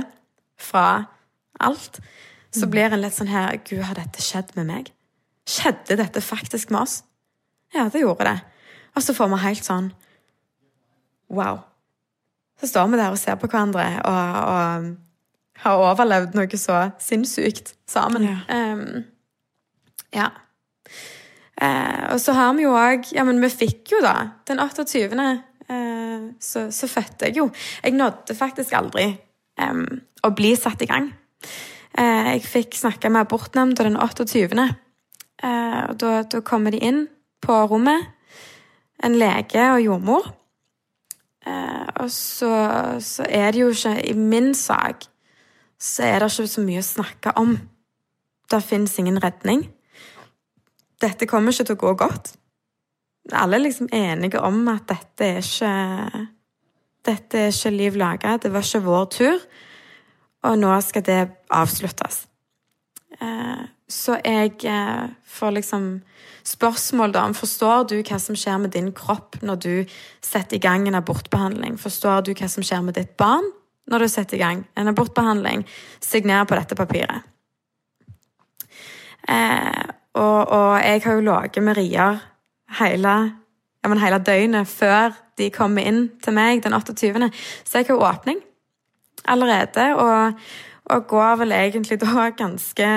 fra 0.55 0.83
alt. 1.59 1.97
Så 2.55 2.63
mm. 2.63 2.71
blir 2.71 2.93
en 2.95 3.01
litt 3.01 3.17
sånn 3.17 3.27
her 3.27 3.57
Gud, 3.59 3.81
har 3.83 3.97
dette 3.99 4.23
skjedd 4.23 4.53
med 4.55 4.69
meg? 4.69 4.93
Skjedde 5.43 5.97
dette 5.99 6.23
faktisk 6.23 6.71
med 6.71 6.85
oss? 6.85 7.01
Ja, 7.75 7.89
det 7.91 8.05
gjorde 8.05 8.29
det. 8.29 8.37
Og 8.95 9.03
så 9.03 9.17
får 9.17 9.33
vi 9.33 9.41
helt 9.43 9.67
sånn 9.67 9.91
Wow. 11.27 11.59
Så 12.61 12.71
står 12.71 12.87
vi 12.87 13.01
der 13.01 13.11
og 13.11 13.19
ser 13.19 13.35
på 13.35 13.49
hverandre 13.51 13.83
og, 14.07 14.37
og 14.47 14.95
har 15.65 15.81
overlevd 15.89 16.37
noe 16.37 16.59
så 16.59 16.85
sinnssykt 17.03 17.73
sammen. 17.89 18.29
Ja. 18.29 18.37
Um, 18.47 19.03
ja. 20.15 20.29
Uh, 21.57 22.13
og 22.13 22.19
så 22.21 22.35
har 22.37 22.51
vi 22.53 22.67
jo 22.67 22.75
òg 22.77 23.07
Ja, 23.15 23.23
men 23.25 23.39
vi 23.41 23.49
fikk 23.49 23.95
jo 23.95 24.01
da 24.05 24.13
den 24.45 24.61
28. 24.61 25.29
Eh, 25.67 26.27
så, 26.39 26.67
så, 26.71 26.87
fødte 26.87 27.27
jeg 27.27 27.37
jo. 27.41 27.49
Jeg 27.83 27.97
nådde 27.97 28.35
faktisk 28.37 28.75
aldri 28.77 29.09
eh, 29.59 29.81
å 30.23 30.29
bli 30.37 30.53
satt 30.55 30.85
i 30.85 30.87
gang. 30.87 31.09
Uh, 31.97 32.37
jeg 32.37 32.45
fikk 32.45 32.77
snakke 32.77 33.09
med 33.11 33.25
abortnemnda 33.25 33.83
den 33.83 33.97
28. 33.99 34.67
og 35.43 35.97
da, 36.01 36.11
da 36.23 36.39
kommer 36.41 36.73
de 36.73 36.79
inn 36.81 37.03
på 37.43 37.57
rommet, 37.69 38.07
en 39.03 39.17
lege 39.19 39.65
og 39.73 39.83
jordmor. 39.83 40.31
Eh, 41.47 41.87
og 41.95 42.11
så, 42.11 42.51
så, 42.99 43.25
er 43.29 43.51
det 43.51 43.61
jo 43.61 43.69
ikke 43.71 43.93
I 44.09 44.13
min 44.13 44.55
sak 44.55 45.05
så 45.79 46.03
er 46.03 46.19
det 46.19 46.31
ikke 46.31 46.49
så 46.49 46.63
mye 46.65 46.81
å 46.81 46.87
snakke 46.87 47.33
om. 47.37 47.53
Det 48.49 48.63
fins 48.65 48.97
ingen 48.99 49.19
redning. 49.21 49.67
Dette 51.01 51.27
kommer 51.29 51.53
ikke 51.53 51.67
til 51.69 51.77
å 51.77 51.83
gå 51.86 51.93
godt. 51.99 52.33
Alle 53.36 53.57
er 53.57 53.65
liksom 53.65 53.89
enige 53.93 54.41
om 54.41 54.62
at 54.71 54.88
dette 54.89 55.31
er 55.38 55.39
ikke 55.43 56.27
Dette 57.07 57.39
er 57.39 57.53
ikke 57.53 57.71
liv 57.71 57.95
laga. 57.95 58.36
Det 58.36 58.51
var 58.51 58.65
ikke 58.65 58.83
vår 58.83 59.05
tur. 59.15 59.43
Og 60.43 60.57
nå 60.60 60.71
skal 60.83 61.05
det 61.07 61.21
avsluttes. 61.55 62.25
Eh, 63.21 63.63
så 63.88 64.17
jeg 64.19 64.57
eh, 64.67 65.05
får 65.23 65.53
liksom 65.55 65.86
spørsmål 66.47 67.13
da, 67.15 67.23
om 67.27 67.36
forstår 67.36 67.88
du 67.91 67.95
hva 68.01 68.19
som 68.19 68.36
skjer 68.36 68.60
med 68.63 68.75
din 68.75 68.91
kropp 68.95 69.39
når 69.41 69.62
du 69.63 69.71
setter 70.23 70.60
i 70.60 70.63
gang 70.63 70.88
en 70.88 70.99
abortbehandling. 70.99 71.79
Forstår 71.79 72.27
du 72.27 72.33
hva 72.33 72.49
som 72.51 72.65
skjer 72.65 72.83
med 72.83 72.99
ditt 72.99 73.15
barn 73.19 73.47
når 73.88 74.03
du 74.03 74.12
setter 74.12 74.36
i 74.36 74.43
gang 74.43 74.65
en 74.75 74.91
abortbehandling? 74.91 75.63
Signer 76.03 76.43
på 76.47 76.60
dette 76.60 76.75
papiret. 76.75 77.23
Eh, 79.27 79.88
og, 80.17 80.49
og, 80.51 80.71
jeg 80.84 81.03
har 81.03 81.17
jo 81.17 81.25
ligget 81.25 81.63
med 81.63 81.77
rier 81.77 82.23
hele, 82.80 83.15
ja, 83.84 83.93
hele, 84.03 84.19
døgnet 84.19 84.67
før 84.67 85.15
de 85.38 85.51
kommer 85.53 85.86
inn 85.86 86.08
til 86.23 86.34
meg 86.34 86.63
den 86.65 86.73
28., 86.73 87.30
så 87.63 87.77
jeg 87.80 87.88
har 87.88 87.95
jo 87.95 88.03
åpning 88.03 88.41
allerede. 89.25 89.88
Og, 89.95 90.41
og 90.88 91.08
går 91.08 91.39
vel 91.43 91.51
egentlig 91.51 91.99
da 92.01 92.30
ganske 92.36 92.89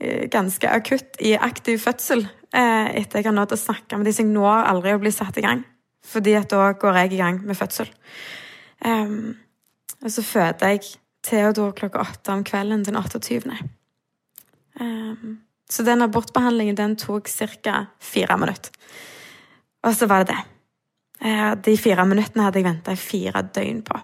Eh, 0.00 0.28
ganske 0.32 0.68
akutt 0.68 1.18
i 1.20 1.34
aktiv 1.36 1.76
fødsel 1.82 2.22
eh, 2.56 2.86
etter 3.02 3.20
jeg 3.20 3.26
har 3.26 3.34
nådd 3.36 3.52
å 3.52 3.60
snakke 3.60 3.98
med 3.98 4.08
de 4.08 4.14
som 4.16 4.30
når 4.32 4.70
aldri 4.70 4.94
å 4.96 5.00
bli 5.02 5.12
satt 5.12 5.36
i 5.36 5.44
gang. 5.44 5.60
Fordi 6.08 6.32
at 6.38 6.48
da 6.48 6.70
går 6.72 6.96
jeg 7.02 7.12
i 7.12 7.18
gang 7.20 7.42
med 7.44 7.58
fødsel. 7.58 7.90
Um, 8.80 9.36
og 10.00 10.08
så 10.08 10.24
føder 10.24 10.72
jeg 10.72 10.94
Theodor 11.28 11.74
klokka 11.76 12.00
åtte 12.00 12.32
om 12.32 12.40
kvelden 12.48 12.86
den 12.86 12.96
28. 12.96 13.52
Um, 14.80 15.34
så 15.70 15.84
den 15.86 16.02
abortbehandlingen 16.02 16.78
den 16.78 16.96
tok 16.98 17.28
ca. 17.62 17.86
fire 18.00 18.36
minutter. 18.36 18.70
Og 19.86 19.94
så 19.96 20.06
var 20.06 20.24
det 20.24 20.34
det. 20.34 20.40
Uh, 21.20 21.52
de 21.64 21.76
fire 21.78 22.04
minuttene 22.08 22.46
hadde 22.46 22.60
jeg 22.60 22.66
venta 22.66 22.92
i 22.92 23.00
fire 23.00 23.42
døgn 23.54 23.82
på. 23.86 23.98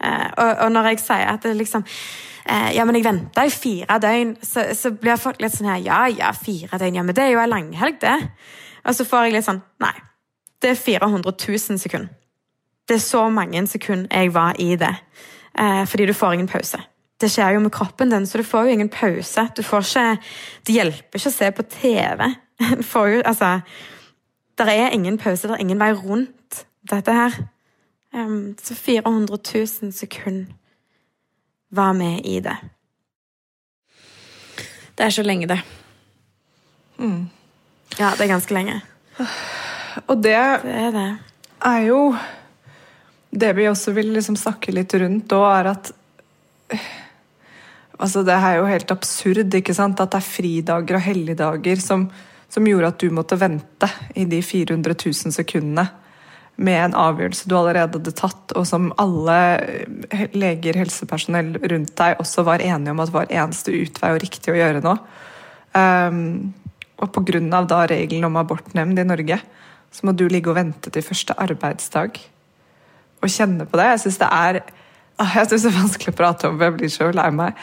Uh, 0.00 0.28
og, 0.64 0.72
når 0.72 0.92
jeg 0.92 1.00
sier 1.02 1.28
at 1.28 1.42
det 1.44 1.56
liksom 1.58 1.82
eh, 1.84 2.70
ja, 2.72 2.86
men 2.88 2.96
jeg 2.96 3.04
venta 3.04 3.44
i 3.44 3.50
fire 3.52 3.98
døgn, 4.00 4.36
så, 4.42 4.94
blir 4.96 5.20
folk 5.20 5.42
litt 5.42 5.52
sånn 5.52 5.68
her 5.68 5.82
Ja, 5.84 5.98
ja, 6.08 6.30
fire 6.32 6.78
døgn, 6.80 6.96
ja, 6.96 7.04
men 7.04 7.16
det 7.16 7.26
er 7.26 7.34
jo 7.34 7.42
ei 7.42 7.50
langhelg, 7.50 7.98
det. 8.00 8.16
Og 8.86 8.96
så 8.96 9.04
får 9.04 9.26
jeg 9.26 9.36
litt 9.36 9.48
sånn 9.48 9.60
Nei. 9.82 9.96
Det 10.60 10.72
er 10.74 10.80
400 10.80 11.32
000 11.32 11.80
sekunder. 11.80 12.08
Det 12.88 12.98
er 12.98 13.04
så 13.04 13.28
mange 13.32 13.62
sekunder 13.70 14.08
jeg 14.12 14.32
var 14.34 14.56
i 14.60 14.74
det. 14.76 14.92
Eh, 15.58 15.84
fordi 15.86 16.06
du 16.06 16.12
får 16.12 16.32
ingen 16.32 16.48
pause. 16.48 16.80
Det 17.20 17.28
skjer 17.28 17.54
jo 17.54 17.60
med 17.60 17.72
kroppen 17.74 18.12
din, 18.12 18.26
så 18.26 18.40
du 18.40 18.44
får 18.46 18.66
jo 18.66 18.76
ingen 18.76 18.88
pause. 18.92 19.48
Du 19.56 19.62
får 19.62 19.84
ikke 19.84 20.04
Det 20.66 20.76
hjelper 20.76 21.20
ikke 21.20 21.32
å 21.32 21.38
se 21.38 21.50
på 21.56 21.66
TV. 21.68 22.28
Du 22.80 22.84
får 22.84 23.08
jo 23.08 23.22
Altså 23.24 23.60
Det 24.58 24.68
er 24.68 24.92
ingen 24.92 25.18
pause, 25.18 25.48
det 25.48 25.56
er 25.56 25.64
ingen 25.64 25.80
vei 25.80 25.92
rundt 25.96 26.64
dette 26.90 27.12
her. 27.12 27.36
Um, 28.12 28.56
så 28.62 28.74
400 28.74 29.38
000 29.54 29.92
sekunder 29.92 30.52
var 31.70 31.92
med 31.92 32.26
i 32.26 32.40
det. 32.40 32.56
Det 34.98 35.06
er 35.06 35.10
så 35.10 35.22
lenge, 35.22 35.46
det. 35.46 35.60
Mm. 36.98 37.30
Ja, 37.98 38.10
det 38.18 38.26
er 38.26 38.32
ganske 38.34 38.54
lenge. 38.54 38.80
Og 40.06 40.16
det, 40.16 40.34
det, 40.64 40.74
er, 40.74 40.90
det. 40.90 41.08
er 41.64 41.86
jo 41.86 42.00
Det 43.30 43.52
vi 43.56 43.68
også 43.68 43.94
vil 43.96 44.12
liksom 44.12 44.36
snakke 44.36 44.74
litt 44.74 44.94
rundt 44.94 45.32
òg, 45.32 45.46
er 45.54 45.70
at 45.70 45.92
Altså, 48.00 48.24
det 48.24 48.34
er 48.34 48.58
jo 48.58 48.68
helt 48.68 48.92
absurd 48.94 49.54
ikke 49.54 49.76
sant? 49.76 50.00
at 50.00 50.12
det 50.12 50.20
er 50.20 50.26
fridager 50.26 50.96
og 50.96 51.04
helligdager 51.04 51.82
som, 51.84 52.06
som 52.48 52.68
gjorde 52.68 52.94
at 52.94 53.02
du 53.02 53.10
måtte 53.12 53.38
vente 53.40 53.90
i 54.16 54.24
de 54.28 54.40
400 54.42 54.96
000 54.96 55.34
sekundene 55.36 55.88
med 56.60 56.76
en 56.76 56.96
avgjørelse 56.98 57.48
du 57.48 57.54
allerede 57.56 57.96
hadde 57.96 58.12
tatt, 58.16 58.52
og 58.58 58.66
som 58.68 58.90
alle 59.00 59.36
leger, 60.36 60.76
helsepersonell 60.76 61.54
rundt 61.56 61.94
deg 61.96 62.20
også 62.20 62.44
var 62.44 62.60
enige 62.64 62.92
om 62.92 63.00
at 63.00 63.12
var 63.14 63.32
eneste 63.32 63.72
utvei 63.72 64.10
og 64.12 64.20
riktig 64.20 64.52
å 64.52 64.58
gjøre 64.58 64.82
nå. 64.84 64.92
Um, 65.72 66.20
og 67.00 67.14
pga. 67.14 67.62
da 67.64 67.86
regelen 67.88 68.28
om 68.28 68.36
abortnemnd 68.36 69.00
i 69.00 69.06
Norge, 69.08 69.40
så 69.90 70.06
må 70.06 70.12
du 70.12 70.26
ligge 70.28 70.52
og 70.52 70.58
vente 70.58 70.92
til 70.92 71.06
første 71.06 71.32
arbeidsdag 71.40 72.20
og 73.20 73.32
kjenne 73.32 73.64
på 73.64 73.80
det. 73.80 73.88
Jeg 73.94 74.02
syns 74.04 74.20
det 74.20 74.28
er 74.28 74.60
jeg 75.20 75.50
synes 75.50 75.66
det 75.66 75.72
er 75.72 75.80
vanskelig 75.80 76.14
å 76.14 76.20
prate 76.20 76.48
om, 76.48 76.56
for 76.56 76.68
jeg 76.68 76.76
blir 76.78 76.92
så 76.92 77.10
lei 77.14 77.28
meg. 77.34 77.58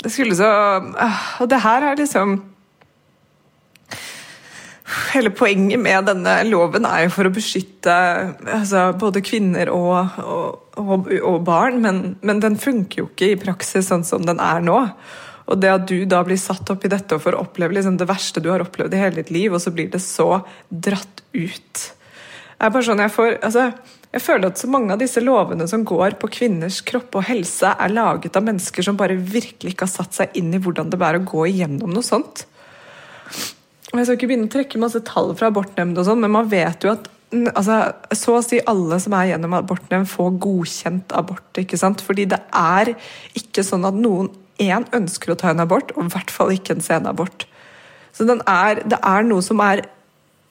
Det 0.00 0.12
skulle 0.12 0.36
så 0.38 0.48
ah, 0.48 1.18
Og 1.42 1.50
det 1.52 1.60
her 1.60 1.84
er 1.90 1.98
liksom 2.00 2.38
hele 5.12 5.30
poenget 5.34 5.80
med 5.82 6.06
denne 6.08 6.34
loven 6.48 6.86
er 6.88 7.04
jo 7.04 7.12
for 7.14 7.28
å 7.28 7.34
beskytte 7.34 7.94
altså, 8.50 8.88
både 8.98 9.22
kvinner 9.26 9.70
og, 9.74 10.18
og, 10.22 10.78
og, 10.80 11.10
og 11.18 11.38
barn, 11.46 11.80
men, 11.84 12.00
men, 12.26 12.42
den 12.42 12.58
funker 12.60 13.04
jo 13.04 13.08
ikke 13.10 13.32
i 13.32 13.38
praksis 13.40 13.90
sånn 13.90 14.06
som 14.06 14.26
den 14.26 14.42
er 14.42 14.62
nå. 14.64 14.78
Og 15.50 15.58
det 15.58 15.70
at 15.72 15.86
du 15.90 16.04
da 16.10 16.22
blir 16.26 16.38
satt 16.38 16.70
opp 16.70 16.84
i 16.86 16.90
dette 16.92 17.16
og 17.16 17.24
får 17.24 17.38
oppleve 17.38 17.74
liksom, 17.76 17.98
det 17.98 18.08
verste 18.10 18.42
du 18.42 18.50
har 18.52 18.62
opplevd 18.62 18.94
i 18.94 19.00
hele 19.02 19.18
ditt 19.18 19.32
liv, 19.34 19.54
og 19.54 19.62
så 19.62 19.72
blir 19.74 19.90
det 19.90 20.02
så 20.04 20.42
dratt 20.70 21.24
ut. 21.34 21.86
Det 22.60 22.68
er 22.68 22.74
bare 22.74 22.86
sånn 22.86 23.02
jeg 23.02 23.14
får, 23.14 23.38
altså, 23.46 23.70
jeg 24.10 24.22
føler 24.24 24.50
at 24.50 24.58
så 24.58 24.66
mange 24.70 24.90
av 24.94 24.98
disse 24.98 25.22
lovene 25.22 25.68
som 25.70 25.84
går 25.86 26.16
på 26.18 26.30
kvinners 26.34 26.80
kropp 26.86 27.14
og 27.20 27.28
helse, 27.28 27.70
er 27.70 27.92
laget 27.94 28.34
av 28.38 28.46
mennesker 28.46 28.82
som 28.82 28.98
bare 28.98 29.14
virkelig 29.14 29.76
ikke 29.76 29.86
har 29.86 29.92
satt 29.92 30.16
seg 30.16 30.34
inn 30.40 30.50
i 30.56 30.60
hvordan 30.62 30.90
det 30.90 30.98
er 30.98 31.20
å 31.20 31.26
gå 31.28 31.44
igjennom 31.46 31.92
noe 31.94 32.06
sånt. 32.06 32.42
Jeg 33.90 34.06
skal 34.06 34.16
ikke 34.16 34.30
begynne 34.30 34.50
å 34.50 34.52
trekke 34.52 34.82
masse 34.82 35.02
tall 35.06 35.30
fra 35.38 35.50
abortnemnd, 35.50 35.98
og 35.98 36.06
sånn, 36.06 36.22
men 36.22 36.34
man 36.34 36.50
vet 36.50 36.86
jo 36.86 36.92
at 36.94 37.06
altså, 37.54 37.78
så 38.18 38.36
å 38.38 38.42
si 38.42 38.58
alle 38.70 38.98
som 39.02 39.14
er 39.18 39.32
gjennom 39.32 39.54
abortnemnd, 39.60 40.10
får 40.10 40.34
godkjent 40.42 41.14
abort. 41.14 41.46
ikke 41.58 41.78
sant? 41.78 42.02
Fordi 42.02 42.26
det 42.30 42.40
er 42.50 42.94
ikke 43.38 43.64
sånn 43.66 43.86
at 43.86 43.98
noen 43.98 44.30
én 44.60 44.86
ønsker 44.96 45.32
å 45.32 45.38
ta 45.38 45.54
en 45.54 45.62
abort, 45.62 45.94
og 45.96 46.06
i 46.06 46.14
hvert 46.16 46.34
fall 46.34 46.50
ikke 46.54 46.76
en 46.76 46.84
senabort. 46.84 47.46
Så 48.14 48.26
er, 48.26 48.82
det 48.82 48.98
er 48.98 49.26
noe 49.26 49.42
som 49.46 49.62
er 49.64 49.86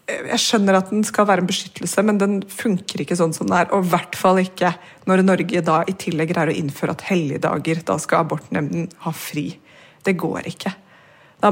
Jeg 0.10 0.42
skjønner 0.42 0.80
at 0.80 0.90
den 0.92 1.04
skal 1.08 1.28
være 1.30 1.44
en 1.44 1.50
beskyttelse, 1.50 2.04
men 2.06 2.20
den 2.22 2.36
funker 2.50 3.04
ikke 3.04 3.18
sånn 3.20 3.34
som 3.36 3.50
den 3.50 3.58
er. 3.60 3.70
Og 3.76 3.86
i 3.86 3.92
hvert 3.94 4.18
fall 4.20 4.42
ikke 4.42 4.74
når 5.10 5.24
Norge 5.28 5.64
da 5.66 5.82
i 5.90 5.96
tillegg 6.00 6.34
greier 6.34 6.52
å 6.54 6.58
innføre 6.60 6.96
at 6.96 7.06
helligdager, 7.10 7.84
da 7.86 7.98
skal 8.02 8.26
abortnemnden 8.26 8.90
ha 9.06 9.14
fri. 9.16 9.52
Det 10.06 10.16
går 10.20 10.50
ikke. 10.54 10.74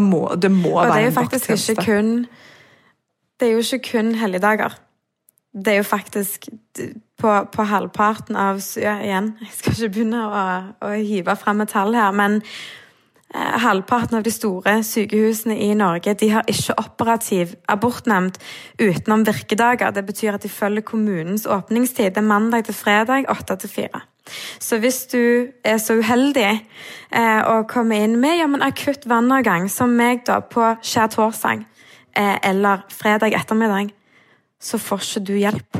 Må, 0.03 0.25
det 0.35 0.51
må 0.51 0.73
og 0.75 0.89
være 0.89 1.11
en 1.11 1.15
vakttjeneste. 1.15 1.77
Det 3.37 3.47
er 3.47 3.53
jo 3.53 3.63
ikke 3.63 3.93
kun 3.93 4.15
helligdager. 4.17 4.75
Det 5.57 5.73
er 5.73 5.79
jo 5.79 5.87
faktisk 5.87 6.49
på, 7.21 7.31
på 7.53 7.65
halvparten 7.69 8.37
av 8.37 8.59
ja, 8.77 8.97
Igjen, 9.01 9.31
jeg 9.45 9.53
skal 9.55 9.77
ikke 9.77 9.93
begynne 9.95 10.25
å, 10.27 10.43
å 10.85 10.91
hive 10.97 11.37
fram 11.39 11.63
et 11.63 11.73
tall 11.73 11.95
her, 11.97 12.13
men 12.15 12.41
halvparten 13.35 14.17
av 14.17 14.23
de 14.23 14.31
store 14.31 14.77
sykehusene 14.87 15.57
i 15.59 15.73
Norge 15.75 16.13
de 16.19 16.29
har 16.31 16.47
ikke 16.47 16.77
operativ 16.79 17.55
abortnemnd 17.67 18.39
utenom 18.79 19.25
virkedager. 19.27 19.91
Det 19.91 20.05
betyr 20.07 20.37
at 20.37 20.45
de 20.45 20.51
følger 20.51 20.85
kommunens 20.87 21.45
åpningstid. 21.45 22.13
Det 22.15 22.23
er 22.23 22.29
mandag 22.29 22.65
til 22.65 22.77
fredag, 22.77 23.27
åtte 23.29 23.57
til 23.59 23.69
fire. 23.69 24.01
Så 24.59 24.79
hvis 24.79 25.05
du 25.11 25.47
er 25.63 25.77
så 25.79 25.99
uheldig 25.99 26.49
eh, 27.11 27.41
å 27.47 27.63
komme 27.69 27.99
inn 28.03 28.17
med 28.19 28.39
ja, 28.39 28.47
men 28.47 28.63
akutt 28.65 29.07
vannavgang, 29.07 29.69
som 29.71 29.95
meg 29.95 30.25
da 30.27 30.41
på 30.43 30.73
skjærtorsdag 30.83 31.63
eh, 32.17 32.35
eller 32.49 32.83
fredag 32.91 33.35
ettermiddag, 33.39 33.93
så 34.59 34.79
får 34.81 35.05
ikke 35.05 35.25
du 35.27 35.33
hjelp. 35.37 35.79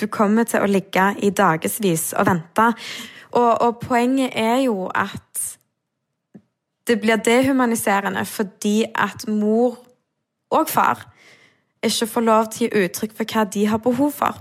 Du 0.00 0.06
kommer 0.10 0.46
til 0.46 0.62
å 0.62 0.70
ligge 0.70 1.12
i 1.22 1.30
dagevis 1.30 2.12
og 2.18 2.28
vente. 2.28 2.70
Og, 3.34 3.50
og 3.62 3.78
poenget 3.82 4.34
er 4.38 4.64
jo 4.66 4.88
at 4.94 5.53
det 6.86 7.00
blir 7.00 7.16
dehumaniserende 7.16 8.24
fordi 8.28 8.84
at 8.94 9.28
mor 9.28 9.78
og 10.50 10.68
far 10.68 11.06
ikke 11.84 12.08
får 12.08 12.24
lov 12.24 12.50
til 12.52 12.66
å 12.66 12.70
gi 12.70 12.84
uttrykk 12.86 13.14
for 13.16 13.28
hva 13.28 13.44
de 13.54 13.66
har 13.68 13.80
behov 13.84 14.12
for. 14.16 14.40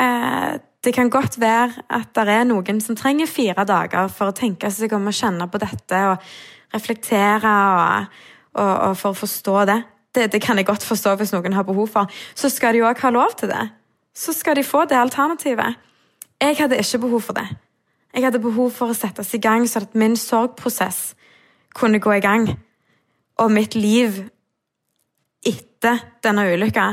Eh, 0.00 0.58
det 0.84 0.92
kan 0.94 1.10
godt 1.10 1.38
være 1.40 1.84
at 1.88 2.10
det 2.16 2.28
er 2.28 2.44
noen 2.44 2.80
som 2.80 2.96
trenger 2.96 3.30
fire 3.30 3.64
dager 3.64 4.10
for 4.12 4.28
å 4.28 4.36
tenke 4.36 4.68
seg 4.70 4.92
om 4.92 5.08
å 5.08 5.14
kjenne 5.14 5.48
på 5.48 5.60
dette 5.62 6.00
og 6.10 6.34
reflektere 6.74 7.54
og, 7.78 8.18
og, 8.58 8.74
og 8.90 8.96
for 9.00 9.14
å 9.14 9.20
forstå 9.22 9.56
det. 9.70 9.80
det. 10.14 10.26
det. 10.32 10.42
kan 10.42 10.60
jeg 10.60 10.68
godt 10.68 10.84
forstå 10.84 11.14
hvis 11.20 11.32
noen 11.32 11.56
har 11.56 11.64
behov 11.64 11.88
for. 11.88 12.20
Så 12.34 12.52
skal 12.52 12.74
de 12.74 12.84
òg 12.84 13.00
ha 13.00 13.12
lov 13.14 13.36
til 13.38 13.48
det. 13.48 13.68
Så 14.14 14.32
skal 14.36 14.56
de 14.56 14.64
få 14.64 14.84
det 14.84 14.98
alternativet. 14.98 15.80
Jeg 16.40 16.56
hadde 16.58 16.78
ikke 16.78 16.98
behov 17.06 17.20
for 17.20 17.32
det. 17.32 17.48
Jeg 18.14 18.24
hadde 18.24 18.42
behov 18.42 18.70
for 18.70 18.92
å 18.92 18.96
settes 18.96 19.32
i 19.34 19.40
gang 19.42 19.64
sånn 19.66 19.88
at 19.88 19.96
min 19.98 20.16
sorgprosess 20.18 21.14
kunne 21.74 22.00
gå 22.00 22.12
i 22.12 22.20
gang. 22.24 22.48
Og 23.38 23.50
mitt 23.52 23.74
liv 23.74 24.22
etter 25.46 25.98
denne 26.24 26.46
ulykka 26.52 26.92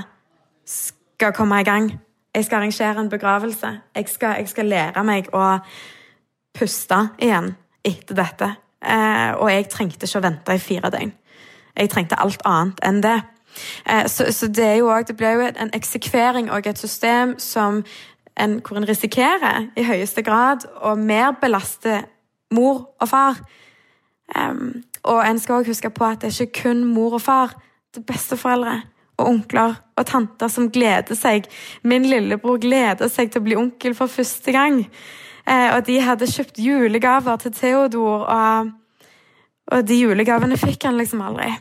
skal 0.65 1.34
komme 1.34 1.62
i 1.62 1.67
gang. 1.67 1.91
Jeg 2.36 2.46
skal 2.46 2.62
arrangere 2.62 3.02
en 3.02 3.10
begravelse. 3.10 3.80
Jeg 3.96 4.10
skal, 4.10 4.36
jeg 4.39 4.50
skal 4.50 4.65
lære 4.65 5.04
meg 5.04 5.30
å 5.36 5.58
puste 6.58 7.00
igjen 7.20 7.54
etter 7.86 8.15
dette. 8.15 8.54
Eh, 8.82 9.32
og 9.38 9.52
jeg 9.52 9.70
trengte 9.70 10.08
ikke 10.08 10.22
å 10.22 10.26
vente 10.26 10.56
i 10.56 10.62
fire 10.62 10.89
døgn. 10.94 11.12
Jeg 11.78 11.91
trengte 11.91 12.20
alt 12.20 12.41
annet 12.48 12.82
enn 12.88 13.02
det. 13.04 13.20
Eh, 13.86 14.08
så, 14.08 14.32
så, 14.32 14.48
det, 14.48 14.65
er 14.65 14.76
jo 14.80 14.89
også, 14.89 15.12
det 15.12 15.17
blir 15.20 15.38
jo 15.38 15.50
en 15.52 15.74
eksekvering 15.76 16.52
og 16.52 16.67
et 16.67 16.80
system 16.80 17.36
som 17.39 17.84
en, 18.39 18.60
hvor 18.60 18.80
en 18.80 18.88
risikerer 18.88 19.67
i 19.78 19.86
høyeste 19.86 20.24
grad 20.24 20.65
å 20.82 20.96
mer 20.96 21.36
belaste 21.41 22.02
mor 22.52 22.88
og 23.00 23.10
far. 23.12 23.44
Um, 24.36 24.84
og 25.04 25.24
en 25.26 25.39
skal 25.39 25.60
også 25.60 25.74
huske 25.74 25.89
på 25.89 26.08
at 26.08 26.22
det 26.22 26.32
er 26.32 26.46
ikke 26.46 26.63
kun 26.63 26.84
mor 26.88 27.17
og 27.17 27.22
far. 27.22 27.56
Det 27.91 28.04
er 28.04 28.13
besteforeldre 28.13 28.82
og 29.22 29.28
onkler 29.28 29.76
og 29.98 30.06
tanter 30.10 30.52
som 30.52 30.70
gleder 30.74 31.17
seg. 31.17 31.48
Min 31.84 32.06
lillebror 32.10 32.62
gleder 32.62 33.10
seg 33.12 33.32
til 33.32 33.41
å 33.41 33.46
bli 33.46 33.58
onkel 33.60 33.96
for 33.98 34.12
første 34.12 34.54
gang. 34.56 34.84
Eh, 35.46 35.70
og 35.76 35.84
de 35.88 35.98
hadde 36.04 36.30
kjøpt 36.30 36.62
julegaver 36.62 37.41
til 37.41 37.54
Theodor, 37.58 38.26
og, 38.30 38.72
og 39.72 39.86
de 39.88 40.00
julegavene 40.04 40.60
fikk 40.60 40.88
han 40.89 41.00
liksom 41.00 41.24
aldri. 41.26 41.52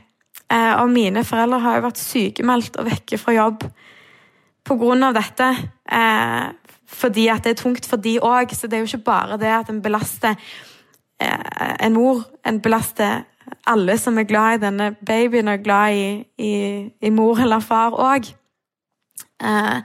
Eh, 0.50 0.72
og 0.80 0.90
mine 0.92 1.24
foreldre 1.26 1.60
har 1.64 1.78
jo 1.78 1.86
vært 1.88 2.02
sykemeldt 2.02 2.80
og 2.80 2.88
vekke 2.90 3.20
fra 3.20 3.36
jobb 3.36 3.68
på 4.66 4.76
grunn 4.80 5.06
av 5.06 5.16
dette. 5.16 5.52
Eh, 5.90 6.48
fordi 6.90 7.28
at 7.32 7.46
det 7.46 7.54
er 7.54 7.62
tungt 7.62 7.86
for 7.86 8.02
de 8.02 8.16
òg, 8.18 8.52
så 8.54 8.68
det 8.68 8.78
er 8.78 8.84
jo 8.84 8.90
ikke 8.90 9.08
bare 9.12 9.38
det 9.40 9.52
at 9.54 9.70
en 9.70 9.80
belaster 9.82 10.36
en 11.20 11.92
mor, 11.92 12.22
en 12.46 12.60
belaster 12.60 13.24
alle 13.66 13.96
som 13.98 14.18
er 14.18 14.28
glad 14.28 14.54
i 14.54 14.62
denne 14.64 14.90
babyen, 15.06 15.48
er 15.48 15.62
glad 15.62 15.94
i, 15.94 16.04
i, 16.38 16.52
i 17.02 17.10
mor 17.10 17.40
eller 17.40 17.60
far 17.60 17.96
òg. 17.98 18.30
Eh, 19.42 19.78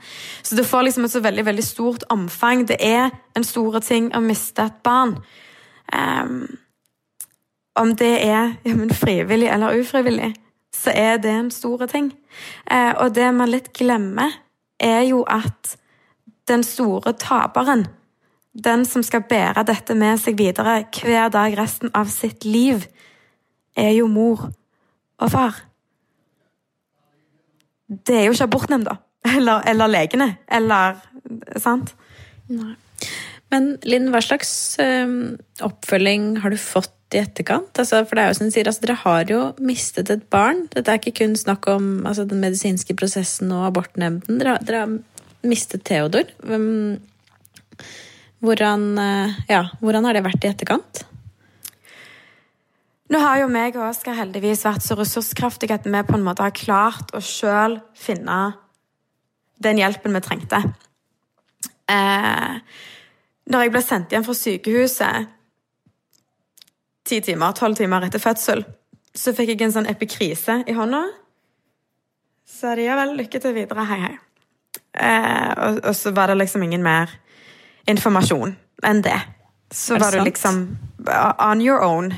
så 0.43 0.55
det 0.55 0.67
får 0.67 0.81
liksom 0.81 1.05
et 1.05 1.11
så 1.11 1.21
veldig 1.23 1.45
veldig 1.45 1.63
stort 1.63 2.03
omfang. 2.09 2.67
Det 2.67 2.77
er 2.79 3.09
en 3.35 3.43
stor 3.43 3.79
ting 3.79 4.11
å 4.15 4.21
miste 4.23 4.67
et 4.67 4.79
barn. 4.83 5.17
Um, 5.93 6.57
om 7.75 7.93
det 7.95 8.13
er 8.25 8.55
ja, 8.65 8.75
frivillig 8.93 9.51
eller 9.53 9.79
ufrivillig, 9.79 10.33
så 10.73 10.91
er 10.95 11.17
det 11.17 11.31
en 11.31 11.51
stor 11.51 11.85
ting. 11.91 12.11
Uh, 12.71 12.93
og 13.03 13.15
det 13.15 13.27
man 13.33 13.51
litt 13.51 13.71
glemmer, 13.73 14.41
er 14.79 15.05
jo 15.07 15.21
at 15.23 15.77
den 16.49 16.63
store 16.63 17.13
taperen, 17.13 17.85
den 18.55 18.85
som 18.87 19.03
skal 19.03 19.25
bære 19.27 19.65
dette 19.67 19.95
med 19.97 20.19
seg 20.21 20.37
videre 20.39 20.83
hver 21.01 21.31
dag 21.33 21.57
resten 21.59 21.91
av 21.95 22.07
sitt 22.11 22.47
liv, 22.47 22.85
er 23.75 23.91
jo 23.97 24.07
mor 24.07 24.47
og 25.19 25.31
far. 25.31 25.59
Det 27.85 28.15
er 28.15 28.25
jo 28.27 28.35
ikke 28.35 28.47
abortnemnda 28.47 28.95
eller, 29.35 29.61
eller 29.67 29.91
legene 29.91 30.31
eller 30.47 31.01
Sant? 31.61 31.95
Nei. 32.53 32.75
Men 33.53 33.75
Linn, 33.87 34.11
hva 34.13 34.21
slags 34.21 34.49
um, 34.81 35.35
oppfølging 35.63 36.35
har 36.43 36.53
du 36.53 36.57
fått 36.59 37.15
i 37.15 37.21
etterkant? 37.21 37.71
Altså, 37.81 38.01
for 38.05 38.17
det 38.17 38.23
er 38.23 38.31
jo 38.31 38.37
som 38.37 38.49
du 38.49 38.53
sier, 38.53 38.69
altså, 38.69 38.83
Dere 38.83 38.97
har 39.03 39.31
jo 39.31 39.39
mistet 39.63 40.11
et 40.13 40.25
barn. 40.33 40.65
Dette 40.73 40.91
er 40.91 41.01
ikke 41.01 41.15
kun 41.21 41.35
snakk 41.39 41.69
om 41.71 41.87
altså, 42.05 42.27
den 42.29 42.41
medisinske 42.43 42.97
prosessen 42.97 43.53
og 43.55 43.67
abortnemnden. 43.69 44.41
Dere, 44.41 44.57
dere 44.65 44.83
har 44.83 44.95
mistet 45.45 45.85
Theodor. 45.87 46.29
Um, 46.45 46.97
hvordan, 48.45 48.87
uh, 48.99 49.35
ja, 49.49 49.65
hvordan 49.81 50.07
har 50.07 50.17
det 50.17 50.23
vært 50.25 50.45
i 50.45 50.51
etterkant? 50.53 51.03
Nå 53.13 53.21
har 53.21 53.37
jo 53.43 53.49
meg 53.51 53.75
og 53.77 53.85
Oskar 53.91 54.17
heldigvis 54.17 54.63
vært 54.65 54.85
så 54.85 54.97
ressurskraftige 54.97 55.77
at 55.77 55.85
vi 55.85 56.01
på 56.07 56.17
en 56.17 56.25
måte 56.25 56.45
har 56.45 56.55
klart 56.55 57.13
å 57.13 57.21
sjøl 57.21 57.77
finne 57.97 58.55
den 59.61 59.79
hjelpen 59.79 60.15
vi 60.17 60.21
trengte. 60.25 60.61
Eh, 61.85 62.55
når 63.45 63.61
jeg 63.61 63.73
ble 63.75 63.81
sendt 63.85 64.15
hjem 64.15 64.25
fra 64.25 64.33
sykehuset 64.33 65.29
ti 67.05 67.19
timer, 67.21 67.53
tolv 67.53 67.77
timer 67.77 68.07
etter 68.07 68.21
fødsel, 68.21 68.63
så 69.15 69.33
fikk 69.37 69.53
jeg 69.53 69.67
en 69.67 69.75
sånn 69.77 69.91
epikrise 69.91 70.63
i 70.65 70.73
hånda. 70.75 71.03
Så 72.49 72.73
de 72.77 72.87
ja 72.87 72.97
vel, 72.97 73.13
lykke 73.19 73.41
til 73.41 73.53
videre, 73.55 73.85
hei, 73.85 73.99
hei. 74.01 74.15
Eh, 74.95 75.51
og, 75.51 75.79
og, 75.83 75.93
så 75.97 76.13
var 76.15 76.31
det 76.31 76.39
liksom 76.39 76.63
ingen 76.65 76.83
mer 76.83 77.11
informasjon 77.89 78.55
enn 78.85 79.03
det. 79.05 79.19
Så 79.73 79.99
var 79.99 80.11
det 80.11 80.23
liksom 80.23 80.65
on 81.39 81.61
your 81.61 81.83
own 81.83 82.13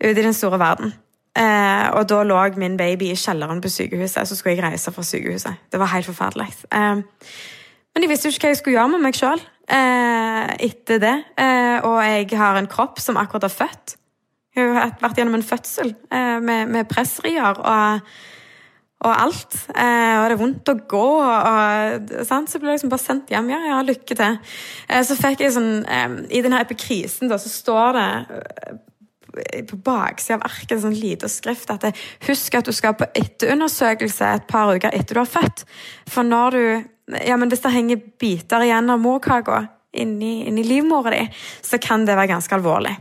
ute 0.00 0.20
i 0.20 0.24
den 0.24 0.34
store 0.34 0.58
verden. 0.58 0.94
Eh, 1.36 1.90
og 1.92 2.08
da 2.08 2.22
lå 2.24 2.38
min 2.56 2.76
baby 2.76 3.10
i 3.12 3.18
kjelleren 3.18 3.60
på 3.60 3.68
sykehuset, 3.68 4.28
så 4.28 4.36
skulle 4.36 4.56
jeg 4.56 4.64
reise 4.64 4.92
fra 4.92 5.04
sykehuset. 5.04 5.68
Det 5.72 5.80
var 5.80 5.92
helt 5.92 6.08
forferdelig. 6.08 6.48
Eh, 6.72 7.02
men 7.94 8.04
jeg 8.04 8.10
visste 8.10 8.28
jo 8.28 8.34
ikke 8.34 8.46
hva 8.46 8.54
jeg 8.54 8.60
skulle 8.60 8.76
gjøre 8.76 8.92
med 8.94 9.04
meg 9.04 9.16
sjøl 9.16 9.42
eh, 9.72 10.54
etter 10.68 11.02
det. 11.02 11.16
Eh, 11.40 11.76
og 11.84 12.00
jeg 12.04 12.40
har 12.40 12.58
en 12.58 12.70
kropp 12.70 13.00
som 13.00 13.20
akkurat 13.20 13.48
har 13.48 13.54
født. 13.54 13.96
Jeg 14.56 14.72
har 14.72 14.96
vært 15.02 15.20
gjennom 15.20 15.36
en 15.36 15.44
fødsel 15.44 15.92
eh, 16.12 16.38
med, 16.40 16.72
med 16.72 16.88
pressrier. 16.88 17.60
Og, 17.60 18.00
og 19.04 19.12
alt. 19.12 19.52
Eh, 19.76 20.16
og 20.16 20.24
det 20.24 20.34
er 20.34 20.40
vondt 20.40 20.72
å 20.72 20.76
gå, 20.88 21.04
og, 21.20 22.10
sant? 22.26 22.48
så 22.48 22.60
blir 22.60 22.72
jeg 22.72 22.80
liksom 22.80 22.92
bare 22.92 23.04
sendt 23.04 23.32
hjem. 23.32 23.52
Ja, 23.52 23.60
ja, 23.68 23.82
lykke 23.84 24.16
til. 24.16 24.38
Eh, 24.88 25.04
så 25.04 25.18
fikk 25.18 25.44
jeg 25.44 25.52
sånn 25.56 25.84
eh, 25.84 26.18
I 26.38 26.42
denne 26.44 26.62
epikrisen 26.64 27.30
da, 27.30 27.38
så 27.40 27.52
står 27.52 27.98
det 27.98 28.08
eh, 28.40 29.62
på 29.68 29.76
baksida 29.84 30.38
av 30.38 30.46
arket 30.48 30.80
sånn 30.80 30.96
lite 30.96 31.28
skrift 31.28 31.68
at 31.74 31.84
det, 31.84 31.92
husk 32.24 32.56
at 32.56 32.64
du 32.64 32.72
skal 32.72 32.96
på 32.96 33.08
etterundersøkelse 33.20 34.30
et 34.32 34.46
par 34.48 34.72
uker 34.72 34.94
etter 34.96 35.18
du 35.18 35.20
har 35.20 35.28
født. 35.28 35.66
For 36.08 36.24
når 36.26 36.56
du 36.56 36.62
ja, 37.06 37.36
men 37.38 37.46
Hvis 37.46 37.60
det 37.62 37.70
henger 37.70 38.00
biter 38.18 38.64
igjen 38.64 38.90
av 38.90 38.98
morkaka 38.98 39.60
inni, 39.94 40.48
inni 40.48 40.64
livmora 40.66 41.12
di, 41.12 41.20
så 41.62 41.78
kan 41.78 42.02
det 42.02 42.16
være 42.18 42.32
ganske 42.32 42.56
alvorlig. 42.56 42.96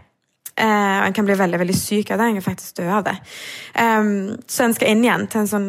Eh, 0.55 0.97
og 0.99 1.08
en 1.08 1.15
kan 1.15 1.25
bli 1.25 1.36
veldig 1.36 1.60
veldig 1.60 1.75
syk 1.75 2.12
av 2.13 2.21
det. 2.21 2.27
En 2.27 2.38
kan 2.38 2.45
faktisk 2.45 2.77
dø 2.77 2.86
av 2.86 3.08
det. 3.08 3.15
Um, 3.73 4.38
så 4.47 4.67
en 4.67 4.75
skal 4.77 4.93
inn 4.93 5.03
igjen 5.03 5.25
til 5.27 5.41
en 5.41 5.51
sånn 5.51 5.67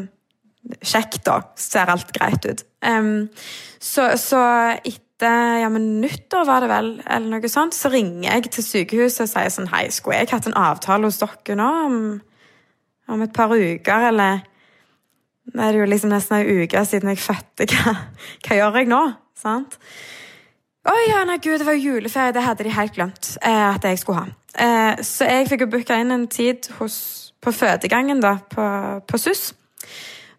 Sjekk, 0.83 1.21
da. 1.27 1.41
Ser 1.61 1.91
alt 1.93 2.13
greit 2.17 2.47
ut. 2.47 2.65
Um, 2.87 3.29
så, 3.83 4.13
så, 4.21 4.41
etter 4.83 5.63
ja, 5.63 5.69
men 5.73 6.01
nyttår, 6.03 6.45
var 6.49 6.65
det 6.65 6.71
vel, 6.71 6.91
eller 7.07 7.39
noe 7.39 7.51
sånt, 7.51 7.77
så 7.77 7.91
ringer 7.93 8.27
jeg 8.29 8.51
til 8.57 8.67
sykehuset 8.67 9.25
og 9.25 9.31
sier 9.31 9.53
sånn 9.55 9.71
Hei, 9.73 9.87
skulle 9.95 10.19
jeg 10.21 10.33
hatt 10.35 10.49
en 10.51 10.59
avtale 10.61 11.09
hos 11.09 11.23
dere 11.23 11.57
nå 11.57 11.71
om, 11.87 11.97
om 13.15 13.25
et 13.25 13.35
par 13.37 13.55
uker, 13.55 14.11
eller 14.11 14.45
Nå 15.55 15.63
er 15.63 15.77
det 15.77 15.79
jo 15.79 15.87
liksom 15.87 16.11
nesten 16.11 16.41
ei 16.41 16.63
uke 16.65 16.81
siden 16.83 17.13
jeg 17.13 17.21
fødte. 17.23 17.69
Hva, 17.71 17.93
hva 18.43 18.57
gjør 18.59 18.79
jeg 18.81 18.89
nå? 18.91 19.03
Sant? 19.39 19.77
Å 20.87 20.91
oh, 20.91 21.03
ja, 21.07 21.21
nei, 21.27 21.37
gud, 21.43 21.61
det 21.61 21.67
var 21.67 21.79
juleferie. 21.79 22.35
Det 22.35 22.43
hadde 22.43 22.67
de 22.67 22.73
helt 22.75 22.95
glemt 22.95 23.29
eh, 23.39 23.69
at 23.69 23.87
jeg 23.87 24.01
skulle 24.03 24.25
ha. 24.25 24.35
Eh, 24.59 25.05
så 25.07 25.27
jeg 25.27 25.49
fikk 25.51 25.65
jo 25.65 25.71
booka 25.71 25.99
inn 26.03 26.15
en 26.15 26.27
tid 26.31 26.67
hos, 26.81 26.99
på 27.43 27.55
fødegangen 27.55 28.23
da, 28.23 28.37
på, 28.51 28.67
på 29.07 29.21
SUS. 29.23 29.49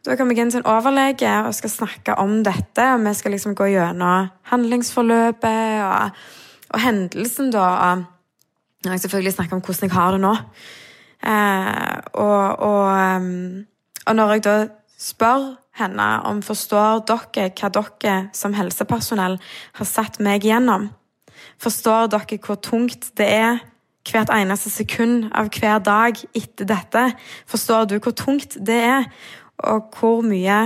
Da 0.08 0.16
kommer 0.16 0.38
jeg 0.38 0.46
inn 0.46 0.52
til 0.54 0.62
en 0.62 0.70
overlege 0.72 1.32
og 1.44 1.56
skal 1.58 1.72
snakke 1.74 2.14
om 2.16 2.38
dette. 2.46 2.84
og 2.94 3.02
Vi 3.04 3.12
skal 3.14 3.34
liksom 3.36 3.56
gå 3.60 3.66
gjennom 3.74 4.30
handlingsforløpet 4.48 5.82
og, 5.84 6.20
og 6.70 6.80
hendelsen, 6.80 7.50
da. 7.52 7.66
Og 8.86 8.92
jeg 8.94 9.00
selvfølgelig 9.04 9.34
snakke 9.34 9.58
om 9.58 9.62
hvordan 9.62 9.90
jeg 9.90 9.92
har 9.98 10.12
det 10.16 10.22
nå. 10.24 10.34
Eh, 11.28 11.98
og, 12.14 12.60
og, 12.60 13.16
um, 13.18 13.66
og, 14.06 14.16
når 14.16 14.32
jeg 14.32 14.44
da 14.44 14.58
spør 15.00 15.56
henne 15.76 16.06
om 16.30 16.40
forstår 16.46 17.04
dere 17.10 17.50
hva 17.58 17.70
dere 17.74 18.14
som 18.38 18.56
helsepersonell 18.56 19.36
har 19.80 19.90
satt 19.90 20.22
meg 20.24 20.46
gjennom, 20.48 20.88
forstår 21.60 22.08
dere 22.14 22.40
hvor 22.46 22.62
tungt 22.64 23.10
det 23.18 23.28
er 23.28 23.60
hvert 24.08 24.32
eneste 24.32 24.72
sekund 24.72 25.28
av 25.36 25.50
hver 25.52 25.82
dag 25.84 26.16
etter 26.32 26.70
dette, 26.70 27.04
forstår 27.50 27.90
du 27.92 27.98
hvor 28.00 28.16
tungt 28.16 28.56
det 28.56 28.80
er? 28.88 29.12
Og 29.66 29.94
hvor 29.98 30.22
mye 30.26 30.60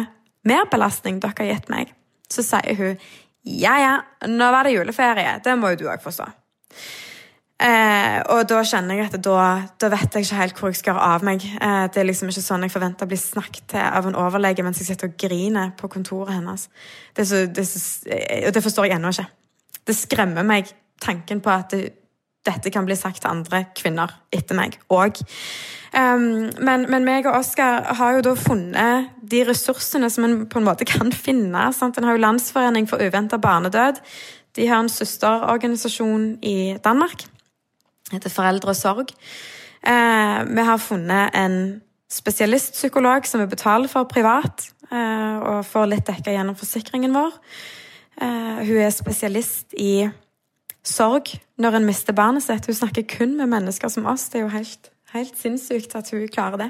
merbelastning 0.48 1.22
dere 1.22 1.38
har 1.38 1.52
gitt 1.54 1.70
meg, 1.72 1.94
så 2.32 2.44
sier 2.46 2.78
hun 2.80 2.96
ja, 3.42 3.74
ja, 3.82 3.94
nå 4.30 4.52
var 4.54 4.68
det 4.68 4.76
juleferie. 4.76 5.40
Det 5.42 5.56
må 5.58 5.72
jo 5.74 5.80
du 5.80 5.88
òg 5.90 6.04
forstå. 6.04 6.28
Eh, 7.62 8.18
og 8.34 8.48
da 8.50 8.62
kjenner 8.66 8.98
jeg 8.98 9.10
at 9.12 9.18
da, 9.22 9.42
da, 9.82 9.90
vet 9.94 10.16
jeg 10.18 10.26
ikke 10.26 10.38
helt 10.40 10.60
hvor 10.62 10.72
jeg 10.72 10.80
skal 10.80 10.98
av 11.02 11.26
meg. 11.26 11.44
Eh, 11.46 11.86
det 11.94 12.02
er 12.02 12.08
liksom 12.08 12.30
ikke 12.30 12.44
sånn 12.46 12.66
jeg 12.66 12.74
forventer 12.74 13.06
å 13.06 13.12
bli 13.12 13.20
snakket 13.22 13.68
til 13.74 13.82
av 13.82 14.08
en 14.10 14.18
overlege 14.18 14.66
mens 14.66 14.82
jeg 14.82 14.90
sitter 14.90 15.10
og 15.10 15.18
griner 15.22 15.74
på 15.78 15.90
kontoret 15.90 16.36
hennes. 16.38 16.68
Det, 17.18 17.26
så, 17.30 17.44
det, 17.50 17.66
så, 17.70 17.82
og 18.48 18.54
det 18.54 18.64
forstår 18.66 18.90
jeg 18.90 18.98
ennå 18.98 19.14
ikke. 19.14 19.28
Det 19.90 19.98
skremmer 19.98 20.46
meg, 20.46 20.70
tanken 21.02 21.42
på 21.42 21.54
at 21.54 21.74
det, 21.74 21.84
dette 22.46 22.74
kan 22.74 22.86
bli 22.86 22.98
sagt 22.98 23.22
til 23.22 23.30
andre 23.30 23.68
kvinner 23.78 24.14
etter 24.34 24.58
meg 24.58 24.80
òg. 24.94 25.22
Um, 25.92 26.54
men, 26.64 26.86
men 26.88 27.04
meg 27.04 27.26
og 27.28 27.36
Oskar 27.42 27.90
har 28.00 28.16
jo 28.16 28.24
da 28.30 28.32
funnet 28.40 29.10
de 29.32 29.42
ressursene 29.44 30.08
som 30.12 30.24
en 30.24 30.38
på 30.48 30.62
en 30.62 30.68
måte 30.70 30.88
kan 30.88 31.12
finne. 31.12 31.66
Sant? 31.76 31.98
En 32.00 32.08
har 32.08 32.16
jo 32.16 32.24
Landsforening 32.24 32.88
for 32.88 33.04
uventa 33.04 33.40
barnedød. 33.42 34.00
De 34.56 34.68
har 34.68 34.80
en 34.80 34.90
søsterorganisasjon 34.90 36.38
i 36.44 36.78
Danmark. 36.84 37.28
heter 38.12 38.30
Foreldre 38.30 38.72
og 38.72 38.76
sorg. 38.76 39.12
Uh, 39.88 40.56
vi 40.56 40.64
har 40.68 40.78
funnet 40.78 41.36
en 41.36 41.82
spesialistpsykolog 42.12 43.28
som 43.28 43.42
vi 43.42 43.48
betaler 43.52 43.88
for 43.88 44.04
privat, 44.04 44.68
uh, 44.92 45.38
og 45.40 45.66
får 45.66 45.88
litt 45.88 46.08
dekka 46.08 46.32
gjennom 46.32 46.56
forsikringen 46.56 47.16
vår. 47.16 47.36
Uh, 48.22 48.64
hun 48.68 48.80
er 48.84 48.92
spesialist 48.96 49.74
i 49.80 50.10
sorg 50.84 51.34
når 51.58 51.80
en 51.80 51.88
mister 51.88 52.14
barnet 52.14 52.44
sitt. 52.44 52.68
Hun 52.68 52.80
snakker 52.80 53.08
kun 53.08 53.38
med 53.38 53.52
mennesker 53.52 53.92
som 53.92 54.06
oss. 54.06 54.30
Det 54.30 54.40
er 54.40 54.48
jo 54.48 54.56
helt 54.56 54.92
Helt 55.12 55.38
sinnssykt 55.40 55.96
at 56.00 56.12
hun 56.14 56.28
klarer 56.32 56.66
det. 56.66 56.70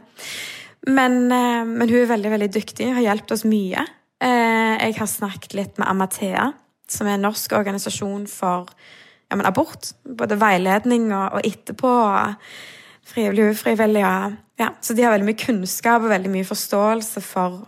Men, 0.87 1.31
eh, 1.31 1.63
men, 1.65 1.89
hun 1.89 2.01
er 2.01 2.09
veldig 2.09 2.31
veldig 2.33 2.49
dyktig, 2.55 2.89
har 2.95 3.05
hjulpet 3.05 3.35
oss 3.35 3.45
mye. 3.45 3.85
Eh, 4.21 4.73
jeg 4.81 4.97
har 4.97 5.09
snakket 5.09 5.53
litt 5.57 5.77
med 5.77 5.87
Amathea, 5.87 6.51
som 6.89 7.07
er 7.07 7.17
en 7.17 7.27
norsk 7.27 7.53
organisasjon 7.53 8.25
for 8.29 8.69
ja, 9.29 9.37
abort. 9.45 9.93
Både 10.05 10.39
veiledning 10.41 11.11
og, 11.13 11.37
og 11.37 11.45
etterpå. 11.45 11.91
Og 11.91 12.35
ufrivillig. 13.51 14.03
Ja. 14.57 14.69
Så 14.81 14.93
de 14.93 15.03
har 15.03 15.11
veldig 15.11 15.27
mye 15.27 15.45
kunnskap 15.45 16.03
og 16.03 16.09
veldig 16.09 16.31
mye 16.31 16.47
forståelse 16.47 17.21
for, 17.21 17.65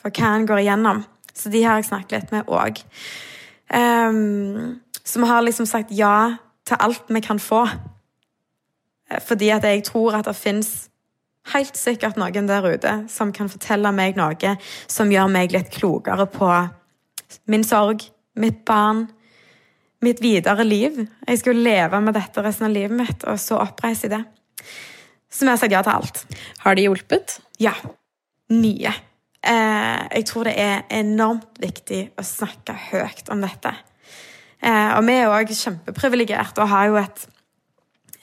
for 0.00 0.10
hva 0.10 0.32
en 0.34 0.46
går 0.48 0.64
igjennom. 0.64 1.04
Så 1.36 1.52
de 1.52 1.62
har 1.62 1.76
jeg 1.76 1.90
snakket 1.90 2.16
litt 2.16 2.32
med 2.32 2.48
òg. 2.48 2.80
Um, 3.68 3.76
ehm, 3.78 4.80
så 5.04 5.20
vi 5.20 5.28
har 5.28 5.44
liksom 5.44 5.66
sagt 5.68 5.92
ja 5.94 6.36
til 6.66 6.80
alt 6.80 7.04
vi 7.08 7.20
kan 7.20 7.38
få. 7.38 7.66
Eh, 9.10 9.22
fordi 9.22 9.50
at 9.54 9.64
jeg 9.64 9.84
tror 9.88 10.18
at 10.18 10.28
det 10.28 10.36
fins 10.38 10.88
helt 11.52 11.78
sikkert 11.78 12.18
noen 12.18 12.48
der 12.48 12.64
ute 12.66 12.94
som 13.12 13.32
kan 13.34 13.50
fortelle 13.50 13.92
meg 13.94 14.16
noe 14.18 14.56
som 14.90 15.12
gjør 15.12 15.30
meg 15.30 15.54
litt 15.54 15.70
klokere 15.74 16.26
på 16.30 16.50
min 17.50 17.64
sorg, 17.66 18.02
mitt 18.38 18.64
barn, 18.66 19.06
mitt 20.04 20.20
videre 20.22 20.66
liv. 20.66 20.98
Jeg 21.26 21.40
skal 21.40 21.54
jo 21.54 21.66
leve 21.66 22.00
med 22.02 22.16
dette 22.16 22.42
resten 22.44 22.68
av 22.68 22.74
livet 22.74 22.98
mitt, 22.98 23.24
og 23.26 23.38
så 23.40 23.60
oppreise 23.62 24.06
i 24.08 24.12
det. 24.12 24.22
Så 25.30 25.44
vi 25.44 25.50
har 25.50 25.60
sagt 25.60 25.74
ja 25.74 25.82
til 25.84 25.96
alt. 25.96 26.22
Har 26.62 26.76
det 26.76 26.86
hjulpet? 26.86 27.38
Ja. 27.62 27.74
Mye. 28.52 28.92
Eh, 29.46 30.00
jeg 30.18 30.26
tror 30.28 30.46
det 30.48 30.54
er 30.60 30.84
enormt 30.94 31.58
viktig 31.62 32.02
å 32.18 32.24
snakke 32.26 32.76
høyt 32.90 33.30
om 33.32 33.42
dette. 33.42 33.74
Eh, 34.62 34.92
og 34.96 35.02
vi 35.06 35.16
er 35.18 35.32
òg 35.32 35.50
kjempeprivilegerte 35.52 36.62
og 36.62 36.72
har 36.72 36.90
jo 36.90 37.00
et 37.00 37.26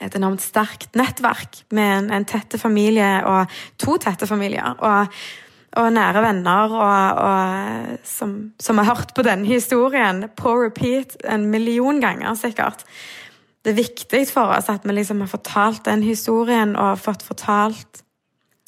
et 0.06 0.18
enormt 0.18 0.44
sterkt 0.44 0.96
nettverk 1.00 1.64
med 1.76 1.96
en, 1.98 2.12
en 2.20 2.28
tette 2.28 2.60
familie 2.62 3.16
og 3.30 3.52
to 3.82 3.98
tette 4.02 4.28
familier. 4.30 4.76
Og, 4.84 5.18
og 5.80 5.90
nære 5.96 6.22
venner 6.22 6.76
og, 6.78 7.22
og, 7.24 7.98
som, 8.08 8.36
som, 8.62 8.80
har 8.80 8.92
hørt 8.92 9.14
på 9.16 9.26
denne 9.26 9.50
historien 9.50 10.28
på 10.38 10.54
repeat 10.62 11.18
en 11.26 11.48
million 11.50 12.02
ganger, 12.04 12.36
sikkert. 12.38 12.86
Det 13.64 13.74
er 13.74 13.80
viktig 13.80 14.26
for 14.30 14.54
oss 14.54 14.70
at 14.70 14.86
vi 14.86 14.94
liksom 14.94 15.24
har 15.24 15.32
fortalt 15.32 15.86
den 15.88 16.04
historien 16.06 16.76
og 16.76 17.00
fått 17.02 17.24
fortalt 17.26 18.02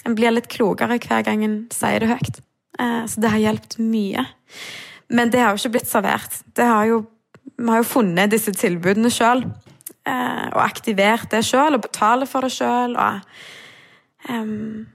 En 0.05 0.13
blir 0.13 0.29
litt 0.29 0.45
klokere 0.53 0.99
hver 1.01 1.23
gang 1.25 1.41
en 1.41 1.53
sier 1.73 2.03
det 2.03 2.11
høyt. 2.11 2.35
Eh, 2.77 3.05
så 3.09 3.21
det 3.23 3.31
har 3.33 3.41
hjulpet 3.41 3.79
mye. 3.81 4.21
Men 5.09 5.31
det 5.33 5.39
har 5.41 5.49
jo 5.49 5.63
ikke 5.63 5.79
blitt 5.79 5.89
servert. 5.89 6.35
Har 6.59 6.85
jo, 6.85 6.99
vi 7.57 7.65
har 7.71 7.81
jo 7.81 7.87
funnet 7.89 8.29
disse 8.29 8.53
tilbudene 8.53 9.09
sjøl 9.09 9.41
eh, 10.07 10.47
og 10.53 10.61
aktivert 10.63 11.31
det 11.33 11.43
sjøl, 11.45 11.77
og 11.77 11.85
betaler 11.85 12.29
for 12.29 12.45
det 12.45 12.53
sjøl, 12.55 12.95
og 12.95 13.19
um, 14.29 14.85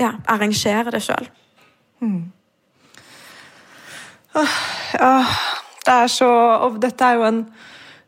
ja, 0.00 0.12
arrangere 0.30 0.92
det 0.94 1.02
sjøl. 1.06 1.28
Mm. 2.00 2.32
Ja, 4.94 5.12
det 5.82 5.94
er 5.94 6.10
så 6.12 6.28
Og 6.62 6.76
dette 6.78 7.02
er 7.02 7.16
jo 7.18 7.24
en, 7.26 7.38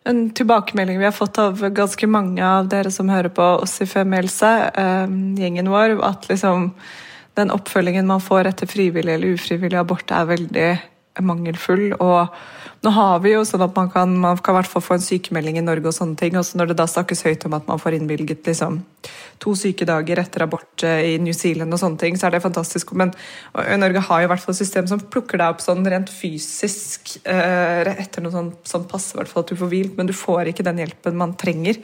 en, 0.06 0.20
tilbakemelding 0.36 1.00
vi 1.00 1.08
har 1.08 1.16
fått 1.16 1.40
av 1.42 1.58
ganske 1.74 2.06
mange 2.06 2.44
av 2.44 2.68
dere 2.70 2.92
som 2.94 3.10
hører 3.10 3.32
på 3.34 3.42
oss 3.64 3.80
i 3.82 3.88
Femihelse, 3.90 4.52
um, 4.76 5.16
gjengen 5.40 5.72
vår, 5.72 5.96
at 6.06 6.28
liksom 6.30 6.70
den 7.38 7.50
oppfølgingen 7.54 8.06
man 8.06 8.22
får 8.22 8.50
etter 8.50 8.70
frivillig 8.70 9.14
eller 9.16 9.34
ufrivillig 9.34 9.78
abort, 9.80 10.10
er 10.10 10.30
veldig 10.30 10.70
mangelfull. 11.26 11.92
og 11.98 12.28
nå 12.80 12.90
har 12.96 13.18
vi 13.20 13.34
jo 13.34 13.42
sånn 13.44 13.60
at 13.60 13.74
man 13.76 13.90
kan, 13.92 14.12
man 14.22 14.38
kan 14.40 14.56
hvert 14.56 14.68
fall 14.70 14.80
få 14.80 14.94
en 14.96 15.02
sykemelding 15.04 15.58
i 15.60 15.64
Norge, 15.64 15.90
og 15.90 15.92
sånne 15.92 16.16
ting, 16.16 16.36
og 16.40 16.48
når 16.56 16.70
det 16.70 16.76
da 16.78 16.86
snakkes 16.88 17.26
høyt 17.26 17.44
om 17.44 17.56
at 17.58 17.66
man 17.68 17.80
får 17.82 17.98
innvilget 17.98 18.46
liksom, 18.48 18.78
to 19.42 19.52
sykedager 19.58 20.22
etter 20.22 20.46
abort 20.46 20.84
eh, 20.88 21.10
i 21.10 21.18
New 21.20 21.36
Zealand, 21.36 21.76
og 21.76 21.82
sånne 21.82 22.00
ting, 22.00 22.16
så 22.16 22.28
er 22.28 22.36
det 22.36 22.42
fantastisk. 22.44 22.94
Men 22.96 23.12
Norge 23.82 24.04
har 24.06 24.22
jo 24.22 24.30
i 24.30 24.32
hvert 24.32 24.44
fall 24.44 24.56
et 24.56 24.60
system 24.62 24.88
som 24.88 25.02
plukker 25.12 25.42
deg 25.42 25.52
opp 25.52 25.60
sånn 25.64 25.84
rent 25.92 26.08
fysisk 26.12 27.18
uh, 27.26 27.90
etter 27.92 28.24
noe 28.24 28.32
sånn, 28.32 28.50
sånn 28.64 28.88
passe 28.88 29.18
hvert 29.18 29.28
fall 29.28 29.44
at 29.44 29.52
du 29.52 29.60
får 29.60 29.72
hvilt, 29.74 30.00
men 30.00 30.08
du 30.08 30.16
får 30.16 30.48
ikke 30.48 30.64
den 30.64 30.80
hjelpen 30.80 31.20
man 31.20 31.36
trenger, 31.40 31.82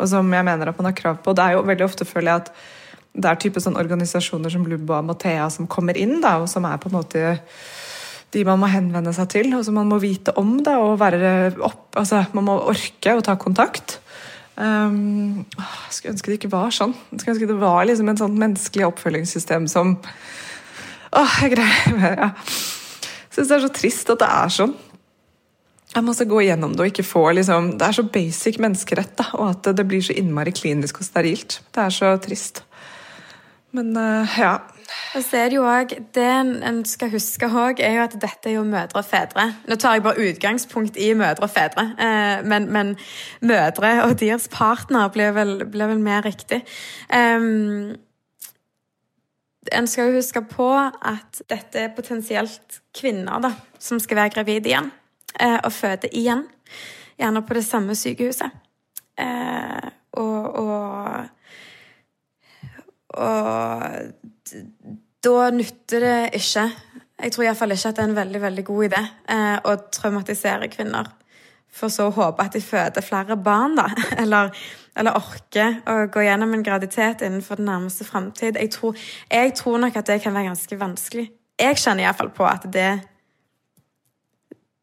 og 0.00 0.08
som 0.08 0.32
jeg 0.32 0.48
mener 0.48 0.72
at 0.72 0.80
man 0.80 0.88
har 0.88 0.96
krav 0.96 1.20
på. 1.24 1.36
Det 1.36 1.44
er 1.44 1.58
jo 1.58 1.66
veldig 1.68 1.88
ofte, 1.90 2.08
føler 2.08 2.32
jeg, 2.32 2.46
at 2.46 3.18
det 3.18 3.28
er 3.28 3.40
type 3.42 3.60
sånn 3.60 3.76
organisasjoner 3.80 4.52
som 4.52 4.64
Lubba 4.68 5.02
og 5.02 5.10
Mathea 5.10 5.48
som 5.52 5.68
kommer 5.68 5.98
inn, 5.98 6.22
da, 6.24 6.38
og 6.40 6.48
som 6.48 6.64
er 6.68 6.80
på 6.80 6.88
en 6.88 6.96
måte 6.96 7.22
de 8.34 8.44
man 8.44 8.60
må 8.60 8.68
henvende 8.68 9.14
seg 9.16 9.30
til, 9.32 9.52
og 9.56 9.64
som 9.64 9.78
man 9.78 9.88
må 9.88 10.00
vite 10.02 10.34
om. 10.40 10.58
Da, 10.64 10.76
og 10.84 10.98
være 11.00 11.54
opp, 11.64 11.86
altså, 11.96 12.26
Man 12.36 12.48
må 12.48 12.58
orke 12.68 13.16
å 13.16 13.24
ta 13.24 13.38
kontakt. 13.40 13.98
Um, 14.58 15.46
jeg 15.54 15.94
skulle 15.94 16.16
ønske 16.16 16.32
det 16.32 16.40
ikke 16.40 16.52
var 16.52 16.74
sånn. 16.74 16.92
Jeg 17.12 17.22
skulle 17.22 17.36
ønske 17.36 17.50
det 17.52 17.60
var 17.60 17.86
liksom 17.86 18.10
et 18.10 18.20
sånt 18.20 18.40
menneskelig 18.40 18.88
oppfølgingssystem 18.88 19.68
som 19.70 19.94
Åh, 21.14 21.36
jeg 21.44 21.54
greier 21.54 22.16
ja. 22.18 22.26
Syns 23.32 23.48
det 23.48 23.54
er 23.54 23.62
så 23.62 23.70
trist 23.72 24.10
at 24.12 24.20
det 24.20 24.28
er 24.28 24.50
sånn. 24.52 24.74
Jeg 25.94 26.04
må 26.04 26.12
også 26.12 26.26
gå 26.28 26.42
gjennom 26.44 26.74
det 26.74 26.82
og 26.84 26.90
ikke 26.90 27.06
få 27.06 27.22
liksom, 27.38 27.70
Det 27.78 27.86
er 27.86 27.96
så 27.96 28.04
basic 28.18 28.58
menneskerett, 28.60 29.14
da, 29.20 29.28
og 29.38 29.46
at 29.54 29.70
det 29.78 29.86
blir 29.88 30.02
så 30.04 30.16
innmari 30.18 30.52
klinisk 30.52 31.00
og 31.00 31.06
sterilt. 31.06 31.60
Det 31.72 31.84
er 31.84 31.94
så 31.94 32.10
trist. 32.20 32.64
Men 33.78 33.94
uh, 33.96 34.38
ja. 34.42 34.58
Og 35.14 35.22
så 35.24 35.36
er 35.36 35.48
Det 35.48 35.56
jo 35.56 35.64
også, 35.64 35.96
det 36.14 36.26
en 36.68 36.84
skal 36.84 37.10
huske 37.10 37.46
òg, 37.46 37.80
er 37.80 37.94
jo 37.96 38.02
at 38.02 38.16
dette 38.20 38.48
er 38.50 38.54
jo 38.54 38.64
mødre 38.64 39.00
og 39.00 39.04
fedre. 39.04 39.54
Nå 39.68 39.76
tar 39.76 39.92
jeg 39.98 40.02
bare 40.02 40.28
utgangspunkt 40.28 40.96
i 40.96 41.12
mødre 41.14 41.42
og 41.44 41.50
fedre, 41.50 41.84
eh, 41.98 42.44
men, 42.44 42.72
men, 42.72 42.96
mødre 43.40 44.02
og 44.04 44.20
deres 44.20 44.48
partner 44.48 45.08
blir 45.08 45.30
vel, 45.36 45.66
blir 45.66 45.86
vel 45.86 46.00
mer 46.00 46.24
riktig. 46.24 46.62
En 49.72 49.86
skal 49.86 50.08
jo 50.08 50.16
huske 50.16 50.42
på 50.42 50.68
at 51.04 51.42
dette 51.50 51.78
er 51.78 51.94
potensielt 51.96 52.80
kvinner 52.96 53.40
da, 53.42 53.52
som 53.78 54.00
skal 54.00 54.16
være 54.22 54.34
gravide 54.38 54.70
igjen 54.70 54.90
eh, 55.40 55.58
og 55.64 55.72
føde 55.72 56.08
igjen. 56.12 56.46
Gjerne 57.18 57.42
på 57.42 57.54
det 57.58 57.64
samme 57.66 57.94
sykehuset. 57.98 58.50
Eh, 59.18 59.88
og, 60.12 60.54
og, 60.54 61.26
og 63.18 64.54
da 65.24 65.50
nytter 65.50 66.04
det 66.04 66.18
ikke 66.38 66.68
Jeg 67.18 67.32
tror 67.34 67.44
iallfall 67.48 67.74
ikke 67.74 67.90
at 67.90 67.96
det 67.96 68.02
er 68.04 68.10
en 68.12 68.18
veldig 68.18 68.40
veldig 68.42 68.64
god 68.68 68.84
idé 68.86 69.00
eh, 69.34 69.56
å 69.66 69.72
traumatisere 69.90 70.68
kvinner. 70.70 71.08
For 71.74 71.90
så 71.90 72.06
å 72.08 72.14
håpe 72.14 72.44
at 72.46 72.54
de 72.54 72.62
føder 72.62 73.02
flere 73.02 73.36
barn, 73.36 73.74
da. 73.78 73.88
Eller, 74.22 74.52
eller 74.98 75.18
orker 75.18 75.80
å 75.86 75.96
gå 76.10 76.24
gjennom 76.26 76.54
en 76.54 76.62
graviditet 76.66 77.24
innenfor 77.26 77.58
den 77.60 77.68
nærmeste 77.70 78.06
framtid. 78.06 78.56
Jeg, 78.58 78.72
jeg, 79.30 79.52
tror 79.58 79.82
nok 79.82 79.98
at 79.98 80.08
det 80.10 80.20
kan 80.22 80.34
være 80.34 80.48
ganske 80.50 80.78
vanskelig. 80.78 81.26
Jeg 81.58 81.78
kjenner 81.78 82.06
iallfall 82.06 82.32
på 82.34 82.46
at 82.46 82.66
det 82.74 82.88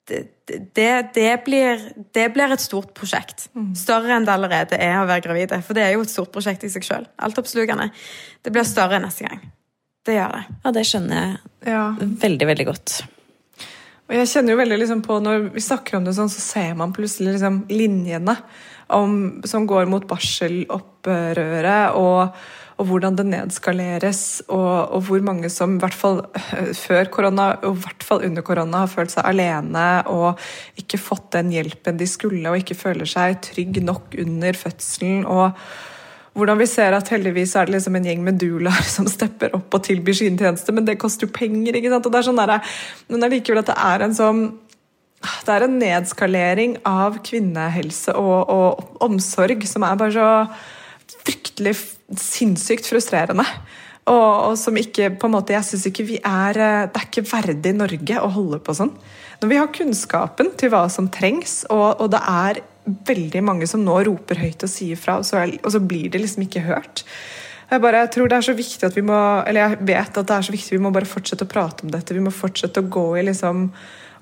det, 0.09 0.19
det, 0.45 1.09
det, 1.15 1.31
blir, 1.45 1.81
det, 2.13 2.27
blir, 2.33 2.53
et 2.53 2.61
stort 2.61 2.93
prosjekt. 2.97 3.47
Mm. 3.57 3.71
Større 3.77 4.13
enn 4.15 4.27
det 4.27 4.35
allerede 4.35 4.77
er 4.77 4.99
å 4.99 5.07
være 5.09 5.25
gravide. 5.25 5.59
For 5.65 5.77
det 5.77 5.87
er 5.87 5.95
jo 5.95 6.05
et 6.05 6.13
stort 6.13 6.31
prosjekt 6.33 6.65
i 6.67 6.69
seg 6.69 6.85
sjøl. 6.85 7.07
Altoppslukende. 7.25 7.89
Det 8.45 8.53
blir 8.53 8.67
større 8.67 9.01
neste 9.01 9.25
gang. 9.25 9.41
Det 10.05 10.19
gjør 10.19 10.37
det. 10.37 10.43
Ja, 10.61 10.73
det 10.75 10.85
skjønner 10.85 11.17
jeg 11.17 11.73
ja. 11.73 11.83
veldig, 12.21 12.49
veldig 12.51 12.67
godt. 12.69 12.99
Og 14.05 14.13
jeg 14.13 14.29
kjenner 14.29 14.53
jo 14.53 14.59
veldig 14.59 14.77
liksom 14.77 14.99
på 15.01 15.17
Når 15.23 15.47
vi 15.55 15.63
snakker 15.65 15.97
om 15.97 16.05
det 16.05 16.13
sånn, 16.13 16.29
så 16.29 16.43
ser 16.43 16.75
man 16.77 16.93
plutselig 16.93 17.39
liksom 17.39 17.63
linjene 17.73 18.37
om, 18.93 19.41
som 19.49 19.65
går 19.65 19.89
mot 19.89 20.03
barselopprøret, 20.05 21.95
og, 21.97 22.35
og, 22.75 22.85
hvordan 22.89 23.15
det 23.15 23.25
nedskaleres, 23.29 24.21
og, 24.47 24.91
og, 24.97 25.01
hvor 25.07 25.23
mange 25.25 25.49
som 25.53 25.77
i 25.77 25.81
hvert 25.81 25.95
fall 25.95 26.21
før 26.75 27.09
korona 27.13 27.47
og 27.63 27.77
i 27.77 27.83
hvert 27.85 28.05
fall 28.05 28.25
under 28.27 28.45
korona 28.45 28.83
har 28.83 28.91
følt 28.91 29.15
seg 29.15 29.27
alene 29.29 29.87
og 30.11 30.41
ikke 30.81 30.99
fått 31.01 31.31
den 31.37 31.53
hjelpen 31.55 31.99
de 31.99 32.07
skulle, 32.09 32.45
og 32.49 32.59
ikke 32.59 32.77
føler 32.77 33.09
seg 33.09 33.39
trygg 33.45 33.81
nok 33.83 34.17
under 34.25 34.59
fødselen. 34.59 35.25
og 35.25 35.55
hvordan 36.35 36.59
vi 36.59 36.67
ser 36.67 36.91
at 36.91 37.07
heldigvis 37.13 37.53
er 37.55 37.67
det 37.67 37.77
liksom 37.77 37.95
en 37.95 38.07
gjeng 38.09 38.23
med 38.25 38.39
doulaer 38.41 38.87
som 38.95 39.07
stepper 39.07 39.55
opp 39.55 39.77
og 39.77 39.85
tilbyr 39.87 40.17
sine 40.19 40.39
tjenester, 40.39 40.75
men 40.75 40.87
det 40.87 40.99
koster 40.99 41.29
jo 41.29 41.35
penger. 41.35 41.77
ikke 41.77 41.93
sant? 41.93 42.07
Og 42.07 42.11
det 42.11 42.19
er 42.19 42.27
sånn 42.27 42.41
der, 42.41 42.75
Men 43.07 43.23
allikevel 43.23 43.63
at 43.63 43.71
det 43.71 43.79
er 43.79 44.05
en 44.05 44.17
sånn 44.17 44.45
det 45.45 45.53
er 45.53 45.63
en 45.65 45.77
nedskalering 45.79 46.75
av 46.85 47.15
kvinnehelse 47.25 48.13
og, 48.19 48.51
og 48.51 49.05
omsorg 49.05 49.63
som 49.65 49.85
er 49.87 49.95
bare 49.97 50.13
så 50.13 51.15
fryktelig 51.23 51.73
sinnssykt 52.13 52.87
frustrerende. 52.89 53.45
Og, 54.05 54.51
og, 54.51 54.53
som 54.61 54.75
ikke 54.77 55.09
på 55.17 55.25
en 55.25 55.33
måte, 55.33 55.55
jeg 55.55 55.65
synes 55.65 55.87
ikke 55.89 56.05
vi 56.05 56.19
er, 56.21 56.59
Det 56.93 56.99
er 56.99 57.07
ikke 57.07 57.25
verdig 57.25 57.71
Norge 57.73 58.19
å 58.21 58.29
holde 58.35 58.59
på 58.61 58.75
sånn. 58.77 58.93
Når 59.41 59.49
vi 59.49 59.57
har 59.57 59.73
kunnskapen 59.73 60.53
til 60.59 60.71
hva 60.73 60.85
som 60.93 61.09
trengs, 61.09 61.63
og, 61.73 62.03
og 62.03 62.11
det 62.13 62.21
er 62.21 62.61
veldig 62.85 63.41
mange 63.41 63.67
som 63.69 63.81
nå 63.81 63.97
roper 64.05 64.37
høyt 64.43 64.63
og 64.63 64.69
sier 64.69 64.99
fra, 64.99 65.17
og 65.17 65.25
så, 65.25 65.41
og 65.41 65.73
så 65.73 65.81
blir 65.81 66.11
det 66.13 66.21
liksom 66.21 66.45
ikke 66.45 66.67
hørt. 66.67 67.01
Jeg, 67.65 67.81
bare, 67.81 68.03
jeg 68.03 68.11
tror 68.13 68.29
det 68.29 68.37
er 68.37 68.45
så 68.45 68.53
viktig 68.53 68.85
at 68.85 68.93
vi 68.93 69.01
må 69.01 69.17
Eller 69.41 69.63
jeg 69.63 69.85
vet 69.89 70.17
at 70.21 70.27
det 70.29 70.35
er 70.35 70.43
så 70.45 70.53
viktig 70.53 70.75
vi 70.75 70.83
må 70.83 70.91
bare 70.93 71.09
fortsette 71.09 71.47
å 71.47 71.49
prate 71.49 71.87
om 71.87 71.89
dette. 71.89 72.13
Vi 72.13 72.21
må 72.21 72.33
fortsette 72.33 72.83
å 72.83 72.89
gå 72.93 73.07
i 73.17 73.23
liksom 73.25 73.71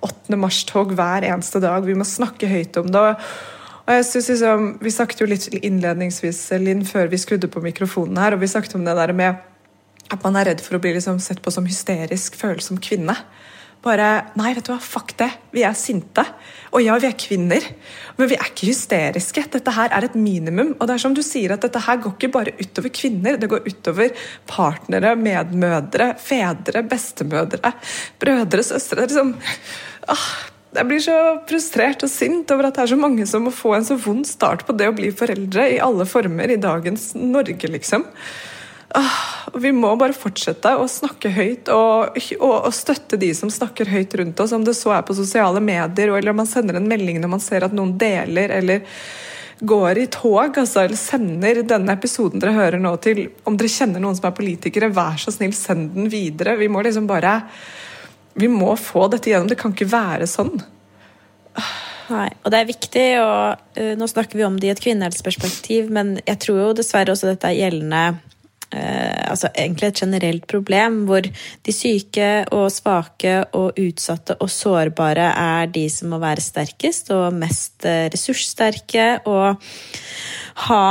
8. 0.04 0.38
mars-tog 0.40 0.94
hver 0.96 1.28
eneste 1.28 1.60
dag. 1.64 1.84
Vi 1.84 1.96
må 1.98 2.08
snakke 2.08 2.48
høyt 2.48 2.80
om 2.80 2.88
det. 2.92 3.04
Og 3.04 3.28
jeg 3.88 4.06
synes 4.08 4.30
liksom, 4.30 4.68
Vi 4.82 4.92
snakket 4.92 5.24
jo 5.24 5.28
litt 5.28 5.48
innledningsvis 5.60 6.46
Linn, 6.62 6.86
før 6.88 7.10
vi 7.12 7.20
skrudde 7.20 7.50
på 7.52 7.64
mikrofonen 7.64 8.22
her, 8.22 8.36
og 8.36 8.44
vi 8.44 8.52
snakket 8.52 8.78
om 8.80 8.86
det 8.86 8.96
der 9.00 9.14
med 9.14 9.42
at 10.12 10.24
man 10.24 10.36
er 10.38 10.52
redd 10.52 10.62
for 10.62 10.78
å 10.78 10.84
bli 10.84 10.94
liksom 10.94 11.20
sett 11.24 11.42
på 11.42 11.52
som 11.52 11.66
hysterisk 11.66 12.36
følsom 12.38 12.78
kvinne 12.84 13.16
bare 13.84 14.10
Nei, 14.40 14.54
vet 14.56 14.66
du 14.66 14.72
hva, 14.72 14.80
fuck 14.80 15.12
det. 15.20 15.30
Vi 15.54 15.64
er 15.68 15.76
sinte. 15.78 16.24
Og 16.74 16.84
ja, 16.86 16.96
vi 17.02 17.10
er 17.10 17.18
kvinner, 17.20 17.66
men 18.18 18.30
vi 18.32 18.38
er 18.38 18.48
ikke 18.48 18.70
hysteriske. 18.70 19.44
Dette 19.58 19.74
her 19.76 19.92
er 19.94 20.08
et 20.08 20.16
minimum. 20.16 20.74
Og 20.78 20.88
det 20.88 20.96
er 20.96 21.04
som 21.04 21.16
du 21.16 21.22
sier, 21.26 21.54
at 21.54 21.66
dette 21.66 21.82
her 21.84 22.00
går 22.02 22.16
ikke 22.16 22.32
bare 22.34 22.56
utover 22.62 22.94
kvinner, 22.96 23.38
det 23.40 23.50
går 23.52 23.68
utover 23.68 24.16
partnere, 24.50 25.14
medmødre, 25.20 26.14
fedre, 26.22 26.86
bestemødre, 26.88 27.74
brødre, 28.24 28.66
søstre. 28.66 29.04
Det 29.04 29.04
er 29.04 29.12
liksom 29.12 29.36
ah, 30.16 30.28
jeg 30.74 30.90
blir 30.90 31.02
så 31.04 31.18
frustrert 31.50 32.06
og 32.06 32.12
sint 32.12 32.52
over 32.54 32.70
at 32.70 32.78
det 32.78 32.86
er 32.86 32.94
så 32.94 33.00
mange 33.00 33.28
som 33.30 33.46
må 33.46 33.54
få 33.54 33.76
en 33.78 33.86
så 33.88 33.98
vond 34.00 34.26
start 34.28 34.66
på 34.68 34.76
det 34.78 34.90
å 34.90 34.96
bli 34.96 35.12
foreldre 35.16 35.68
i 35.76 35.82
alle 35.84 36.08
former 36.10 36.54
i 36.54 36.60
dagens 36.62 37.12
Norge, 37.20 37.70
liksom. 37.70 38.08
Ah, 38.94 39.50
vi 39.58 39.72
må 39.74 39.90
bare 39.98 40.14
fortsette 40.14 40.76
å 40.78 40.86
snakke 40.92 41.32
høyt 41.34 41.70
og, 41.74 42.18
og, 42.38 42.58
og, 42.60 42.74
støtte 42.78 43.18
de 43.18 43.32
som 43.34 43.50
snakker 43.50 43.90
høyt 43.90 44.14
rundt 44.20 44.44
oss, 44.44 44.54
om 44.54 44.66
det 44.66 44.76
så 44.78 44.94
er 44.94 45.06
på 45.08 45.16
sosiale 45.18 45.62
medier 45.64 46.14
eller 46.14 46.34
om 46.34 46.42
man 46.44 46.50
sender 46.50 46.78
en 46.78 46.90
melding 46.90 47.18
når 47.24 47.32
man 47.32 47.42
ser 47.42 47.66
at 47.66 47.74
noen 47.74 47.96
deler 47.98 48.54
eller 48.54 48.86
går 49.64 49.98
i 49.98 50.06
tog, 50.12 50.58
altså, 50.60 50.84
eller 50.84 51.00
sender 51.00 51.64
denne 51.66 51.96
episoden 51.96 52.42
dere 52.42 52.54
hører 52.58 52.82
nå 52.84 52.92
til 53.02 53.26
Om 53.48 53.58
dere 53.58 53.72
kjenner 53.72 54.04
noen 54.04 54.18
som 54.18 54.28
er 54.30 54.36
politikere, 54.38 54.92
vær 54.94 55.18
så 55.22 55.32
snill, 55.34 55.54
send 55.56 55.94
den 55.96 56.10
videre. 56.12 56.58
Vi 56.60 56.70
må 56.70 56.84
liksom 56.84 57.08
bare 57.10 57.40
Vi 58.40 58.50
må 58.52 58.74
få 58.80 59.08
dette 59.14 59.32
gjennom. 59.32 59.50
Det 59.52 59.60
kan 59.60 59.76
ikke 59.76 59.92
være 59.92 60.28
sånn. 60.30 60.56
Nei, 62.12 62.28
og 62.44 62.52
det 62.52 62.60
er 62.60 62.68
viktig, 62.68 63.08
og 63.24 63.80
uh, 63.80 63.94
nå 63.98 64.10
snakker 64.10 64.40
vi 64.40 64.46
om 64.46 64.60
det 64.60 64.70
i 64.70 64.74
et 64.74 64.84
kvinnehelseperspektiv, 64.84 65.90
men 65.94 66.18
jeg 66.26 66.40
tror 66.44 66.60
jo 66.60 66.78
dessverre 66.78 67.14
også 67.14 67.32
dette 67.32 67.50
er 67.50 67.60
gjeldende 67.62 68.04
uh, 68.12 69.24
altså 69.30 69.50
egentlig 69.54 69.90
et 69.90 70.02
generelt 70.04 70.48
problem, 70.50 71.04
hvor 71.08 71.24
de 71.24 71.76
syke 71.76 72.30
og 72.52 72.68
svake 72.76 73.38
og 73.56 73.80
utsatte 73.80 74.36
og 74.44 74.52
sårbare 74.52 75.32
er 75.32 75.72
de 75.74 75.88
som 75.94 76.12
må 76.14 76.20
være 76.22 76.44
sterkest 76.44 77.14
og 77.16 77.38
mest 77.38 77.88
eh, 77.88 78.10
ressurssterke, 78.14 79.08
og 79.30 79.64
ha 80.68 80.86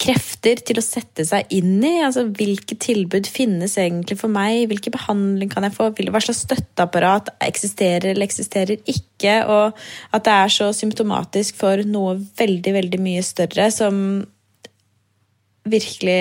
krefter 0.00 0.60
til 0.64 0.78
å 0.80 0.84
sette 0.84 1.24
seg 1.26 1.50
inn 1.54 1.76
i. 1.84 1.94
altså 2.06 2.24
Hvilke 2.36 2.76
tilbud 2.80 3.28
finnes 3.30 3.76
egentlig 3.80 4.18
for 4.20 4.32
meg? 4.32 4.66
Hvilken 4.70 4.94
behandling 4.94 5.52
kan 5.52 5.66
jeg 5.66 5.76
få? 5.76 5.90
Hva 5.92 6.22
slags 6.22 6.44
støtteapparat 6.46 7.32
eksisterer 7.44 8.12
eller 8.12 8.28
eksisterer 8.28 8.80
ikke? 8.88 9.38
Og 9.44 9.78
at 10.16 10.26
det 10.26 10.34
er 10.34 10.52
så 10.56 10.72
symptomatisk 10.76 11.60
for 11.60 11.84
noe 11.88 12.18
veldig, 12.38 12.76
veldig 12.78 13.02
mye 13.02 13.22
større 13.26 13.70
som 13.74 13.96
virkelig 15.68 16.20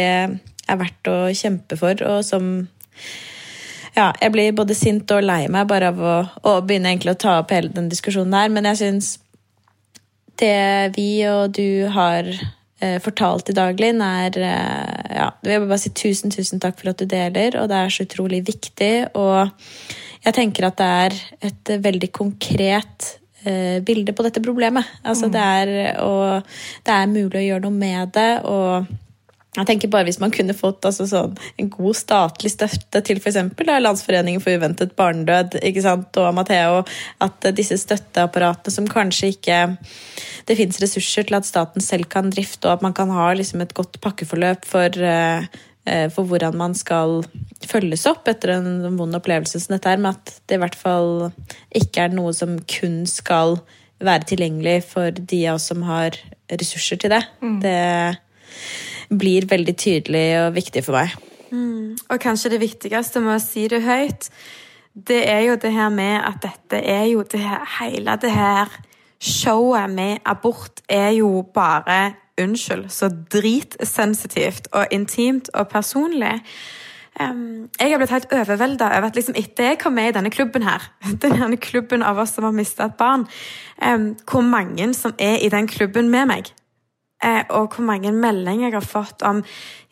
er 0.69 0.79
verdt 0.79 1.09
å 1.09 1.17
kjempe 1.35 1.77
for, 1.79 1.97
og 2.05 2.21
som 2.25 2.53
ja, 3.95 4.11
jeg 4.21 4.31
blir 4.31 4.53
både 4.55 4.77
sint 4.77 5.09
og 5.11 5.25
lei 5.25 5.41
meg 5.51 5.67
bare 5.67 5.89
av 5.91 5.99
å, 5.99 6.15
å 6.47 6.53
begynne 6.63 6.93
egentlig 6.93 7.15
å 7.15 7.19
ta 7.19 7.35
opp 7.41 7.51
hele 7.51 7.73
den 7.73 7.89
diskusjonen 7.91 8.37
her, 8.37 8.53
men 8.53 8.69
jeg 8.71 8.79
syns 8.85 9.15
det 10.41 10.93
vi 10.95 11.09
og 11.29 11.51
du 11.57 11.89
har 11.91 12.29
fortalt 13.03 13.51
i 13.51 13.55
daglig, 13.55 13.91
er 14.01 14.37
eh, 14.41 15.15
ja, 15.17 15.29
Jeg 15.45 15.61
vil 15.61 15.69
bare 15.69 15.81
si 15.81 15.93
tusen, 15.95 16.33
tusen 16.33 16.61
takk 16.61 16.79
for 16.79 16.91
at 16.91 17.01
du 17.01 17.05
deler, 17.09 17.57
og 17.61 17.69
det 17.69 17.77
er 17.77 17.93
så 17.93 18.05
utrolig 18.07 18.41
viktig. 18.47 18.93
Og 19.19 19.51
jeg 20.25 20.37
tenker 20.37 20.69
at 20.69 20.79
det 20.79 20.89
er 21.05 21.17
et 21.51 21.73
veldig 21.83 22.11
konkret 22.15 23.11
eh, 23.43 23.79
bilde 23.85 24.15
på 24.17 24.25
dette 24.25 24.43
problemet. 24.43 24.87
Altså 25.03 25.29
mm. 25.29 25.33
det 25.35 25.45
er 25.45 26.01
Og 26.05 26.57
det 26.85 26.97
er 26.97 27.13
mulig 27.13 27.39
å 27.39 27.47
gjøre 27.49 27.65
noe 27.67 27.77
med 27.77 28.13
det. 28.17 28.31
og 28.45 28.91
jeg 29.51 29.67
tenker 29.67 29.89
bare 29.91 30.07
Hvis 30.07 30.19
man 30.21 30.31
kunne 30.31 30.55
fått 30.55 30.85
altså, 30.87 31.05
sånn, 31.09 31.33
en 31.59 31.69
god 31.71 31.97
statlig 31.99 32.53
støtte 32.53 33.01
til 33.03 33.19
f.eks. 33.19 33.39
Landsforeningen 33.67 34.43
for 34.43 34.55
uventet 34.55 34.93
barnedød 34.99 35.57
ikke 35.59 35.83
sant, 35.83 36.19
og 36.21 36.31
Matheo, 36.37 36.85
at 37.23 37.49
disse 37.57 37.75
støtteapparatene 37.81 38.71
som 38.71 38.87
kanskje 38.87 39.33
ikke 39.35 39.57
det 40.47 40.57
fins 40.59 40.79
ressurser 40.81 41.27
til 41.27 41.37
at 41.37 41.47
staten 41.47 41.83
selv 41.83 42.07
kan 42.11 42.31
drifte, 42.31 42.63
og 42.67 42.79
at 42.79 42.85
man 42.85 42.95
kan 42.95 43.11
ha 43.13 43.27
liksom, 43.35 43.61
et 43.63 43.75
godt 43.75 43.99
pakkeforløp 44.03 44.65
for, 44.67 44.87
uh, 44.87 45.43
for, 46.15 46.23
hvordan 46.31 46.55
man 46.57 46.75
skal 46.77 47.19
følges 47.67 48.07
opp 48.09 48.31
etter 48.31 48.55
en 48.55 48.97
vond 48.97 49.19
opplevelse 49.19 49.59
som 49.59 49.75
dette 49.75 49.91
er, 49.91 49.99
men 50.01 50.15
at 50.15 50.35
det 50.47 50.57
i 50.57 50.63
hvert 50.63 50.79
fall 50.79 51.29
ikke 51.75 52.07
er 52.07 52.15
noe 52.15 52.31
som 52.35 52.55
kun 52.71 53.03
skal 53.09 53.59
være 54.01 54.31
tilgjengelig 54.31 54.79
for 54.95 55.11
de 55.11 55.43
av 55.45 55.59
oss 55.59 55.69
som 55.69 55.83
har 55.85 56.15
ressurser 56.49 57.03
til 57.03 57.11
det. 57.13 57.25
Mm. 57.43 57.57
det 57.67 57.79
blir 59.09 59.47
veldig 59.49 59.75
tydelig 59.77 60.25
og 60.45 60.55
viktig 60.55 60.85
for 60.87 60.99
meg. 61.01 61.17
Mm. 61.51 61.97
og 62.09 62.19
kanskje 62.23 62.53
det 62.53 62.61
viktigste 62.61 63.19
med 63.19 63.35
å 63.35 63.43
si 63.43 63.65
det 63.67 63.81
høyt, 63.83 64.29
det 64.95 65.17
er 65.27 65.41
jo 65.49 65.57
det 65.59 65.73
her 65.75 65.89
med 65.91 66.21
at 66.23 66.39
dette 66.43 66.79
er 66.79 67.09
jo 67.11 67.25
det 67.27 67.41
her, 67.43 67.65
hele 67.81 68.15
det 68.21 68.31
her 68.31 68.71
showet 69.21 69.91
med 69.91 70.23
abort 70.25 70.81
er 70.89 71.09
jo 71.19 71.41
bare 71.53 72.13
Unnskyld, 72.41 72.87
så 72.89 73.09
dritsensitivt 73.31 74.69
og 74.71 74.87
intimt 74.95 75.49
og 75.53 75.67
personlig. 75.67 76.39
Um, 77.19 77.67
jeg 77.79 77.91
har 77.91 77.99
blitt 77.99 78.13
helt 78.15 78.31
overvelda 78.33 78.87
over 78.97 79.09
at 79.11 79.19
liksom 79.19 79.35
etter 79.37 79.67
jeg 79.67 79.79
kom 79.81 79.93
med 79.93 80.09
i 80.09 80.13
denne 80.15 80.31
klubben 80.31 80.63
her, 80.63 80.87
denne 81.25 81.59
klubben 81.59 82.01
av 82.07 82.17
oss 82.23 82.33
som 82.37 82.47
har 82.47 82.55
mista 82.55 82.87
et 82.87 82.95
barn, 82.97 83.27
um, 83.83 84.07
hvor 84.31 84.41
mange 84.47 84.93
som 84.97 85.13
er 85.19 85.43
i 85.43 85.51
den 85.51 85.67
klubben 85.67 86.09
med 86.09 86.31
meg. 86.31 86.53
Uh, 87.21 87.43
og 87.53 87.75
hvor 87.75 87.85
mange 87.85 88.09
meldinger 88.11 88.71
jeg 88.71 88.73
har 88.73 88.85
fått 88.85 89.21
om 89.21 89.43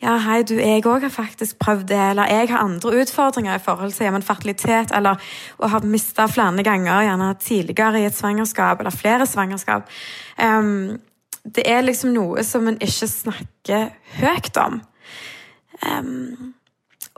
ja, 0.02 0.16
hei, 0.24 0.40
du, 0.42 0.56
jeg 0.58 0.82
òg 0.82 1.04
har 1.06 1.12
faktisk 1.14 1.60
prøvd 1.62 1.84
det, 1.92 2.00
eller 2.10 2.30
jeg 2.32 2.48
har 2.50 2.64
andre 2.64 2.94
utfordringer 3.02 3.54
i 3.54 3.62
forhold 3.62 3.92
til 3.94 4.08
jamen, 4.08 4.24
fertilitet, 4.26 4.90
eller 4.96 5.20
å 5.60 5.70
ha 5.70 5.80
mista 5.84 6.26
flere 6.26 6.64
ganger, 6.66 7.04
gjerne 7.06 7.28
tidligere 7.38 8.00
i 8.00 8.08
et 8.08 8.16
svangerskap, 8.16 8.80
eller 8.80 8.94
flere 8.94 9.28
svangerskap. 9.30 9.86
Um, 10.42 10.98
det 11.44 11.66
er 11.70 11.84
liksom 11.84 12.14
noe 12.16 12.42
som 12.44 12.66
en 12.68 12.80
ikke 12.82 13.08
snakker 13.08 13.92
høyt 14.20 14.58
om. 14.60 14.80
Um, 15.86 16.54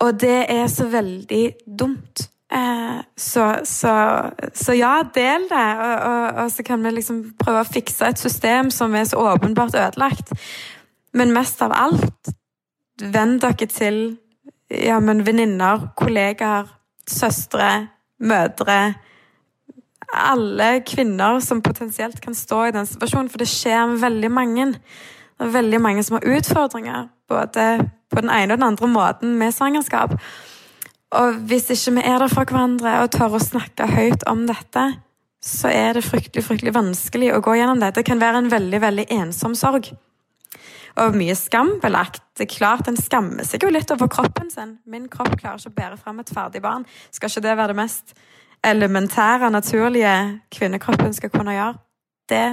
og 0.03 0.21
det 0.21 0.45
er 0.51 0.67
så 0.71 0.89
veldig 0.91 1.45
dumt. 1.67 2.29
Eh, 2.53 3.01
så, 3.17 3.57
så, 3.65 3.93
så, 4.55 4.75
ja, 4.77 5.03
del 5.15 5.47
det, 5.49 5.69
og, 5.79 5.95
og, 6.11 6.43
og, 6.43 6.51
så 6.53 6.65
kan 6.67 6.85
vi 6.85 6.91
liksom 6.99 7.23
prøve 7.41 7.63
å 7.63 7.69
fikse 7.69 8.11
et 8.13 8.21
system 8.21 8.69
som 8.75 8.93
er 8.95 9.07
så 9.09 9.23
åpenbart 9.33 9.79
ødelagt. 9.79 10.35
Men 11.17 11.33
mest 11.33 11.63
av 11.65 11.73
alt, 11.73 12.35
venn 13.01 13.39
dere 13.41 13.69
til 13.73 14.03
ja, 14.73 14.99
men 15.01 15.25
venninner, 15.27 15.89
kollegaer, 15.97 16.69
søstre, 17.09 17.89
mødre 18.23 18.95
Alle 20.13 20.83
kvinner 20.85 21.41
som 21.41 21.63
potensielt 21.65 22.21
kan 22.21 22.35
stå 22.37 22.67
i 22.69 22.73
den 22.77 22.87
situasjonen, 22.87 23.31
for 23.33 23.41
det 23.41 23.49
skjer 23.49 23.87
med 23.89 24.03
veldig 24.03 24.31
mange. 24.31 24.67
Det 24.77 25.47
er 25.47 25.55
veldig 25.55 25.81
mange 25.81 26.05
som 26.05 26.19
har 26.19 26.27
utfordringer, 26.37 27.07
både 27.29 27.65
på 28.13 28.21
den 28.21 28.31
ene 28.31 28.53
og 28.53 28.61
den 28.61 28.67
andre 28.67 28.91
måten 28.93 29.39
med 29.41 29.55
svangerskap. 29.57 30.13
Og 31.13 31.43
hvis 31.49 31.69
ikke 31.73 31.99
vi 31.99 32.05
er 32.09 32.23
der 32.23 32.33
for 32.33 32.49
hverandre 32.49 32.95
og 33.03 33.11
tør 33.13 33.37
å 33.37 33.43
snakke 33.43 33.89
høyt 33.91 34.25
om 34.31 34.47
dette, 34.49 34.85
så 35.43 35.69
er 35.69 35.99
det 35.99 36.07
fryktelig 36.07 36.45
fryktelig 36.47 36.73
vanskelig 36.77 37.33
å 37.35 37.43
gå 37.45 37.57
gjennom 37.59 37.83
det. 37.83 37.93
Det 37.99 38.07
kan 38.07 38.23
være 38.23 38.45
en 38.45 38.51
veldig 38.53 38.81
veldig 38.81 39.07
ensom 39.19 39.57
sorg. 39.59 39.91
Og 41.03 41.17
mye 41.17 41.35
skambelagt. 41.37 42.23
Det 42.37 42.47
er 42.47 42.53
klart 42.53 42.89
En 42.89 42.99
skammer 43.01 43.45
seg 43.49 43.65
jo 43.65 43.71
litt 43.73 43.91
over 43.93 44.11
kroppen 44.13 44.51
sin. 44.53 44.77
Min 44.85 45.09
kropp 45.13 45.35
klarer 45.41 45.61
ikke 45.61 45.73
å 45.73 45.79
bære 45.81 46.01
fram 46.01 46.21
et 46.21 46.33
ferdig 46.33 46.63
barn. 46.65 46.85
Skal 47.11 47.33
ikke 47.33 47.45
det 47.49 47.57
være 47.57 47.73
det 47.73 47.81
mest 47.81 48.15
elementære, 48.63 49.51
naturlige 49.51 50.17
kvinnekroppen 50.53 51.17
skal 51.17 51.33
kunne 51.33 51.57
gjøre? 51.57 51.81
Det 52.29 52.47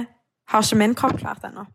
har 0.50 0.64
ikke 0.64 0.80
min 0.80 0.96
kropp 0.98 1.20
klart 1.20 1.44
ennå. 1.46 1.68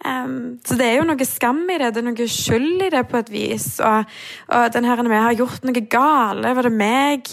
Um, 0.00 0.58
så 0.64 0.78
det 0.80 0.86
er 0.86 0.94
jo 0.96 1.04
noe 1.04 1.24
skam 1.28 1.58
i 1.68 1.76
det, 1.76 1.90
det 1.92 2.00
er 2.00 2.06
noe 2.06 2.26
skyld 2.32 2.84
i 2.86 2.90
det 2.92 3.02
på 3.10 3.18
et 3.20 3.30
vis. 3.32 3.66
Og, 3.84 4.14
og 4.48 4.70
den 4.72 4.86
her 4.88 5.02
med 5.04 5.20
har 5.20 5.36
gjort 5.36 5.66
noe 5.68 5.82
gale. 5.92 6.54
Var 6.56 6.68
det 6.68 6.72
meg? 6.72 7.28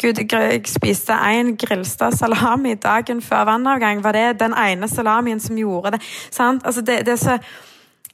Gud, 0.00 0.22
jeg 0.24 0.62
spiste 0.70 1.12
en 1.12 1.56
grillstad 1.60 2.16
salami 2.16 2.74
dagen 2.80 3.20
før 3.22 3.44
vannavgang. 3.50 4.00
Var 4.04 4.16
det 4.16 4.40
den 4.40 4.56
ene 4.56 4.88
salamien 4.88 5.40
som 5.40 5.58
gjorde 5.60 5.98
det? 5.98 6.02
Altså, 6.40 6.80
det, 6.80 7.02
det, 7.06 7.18
er 7.18 7.20
så, 7.20 7.38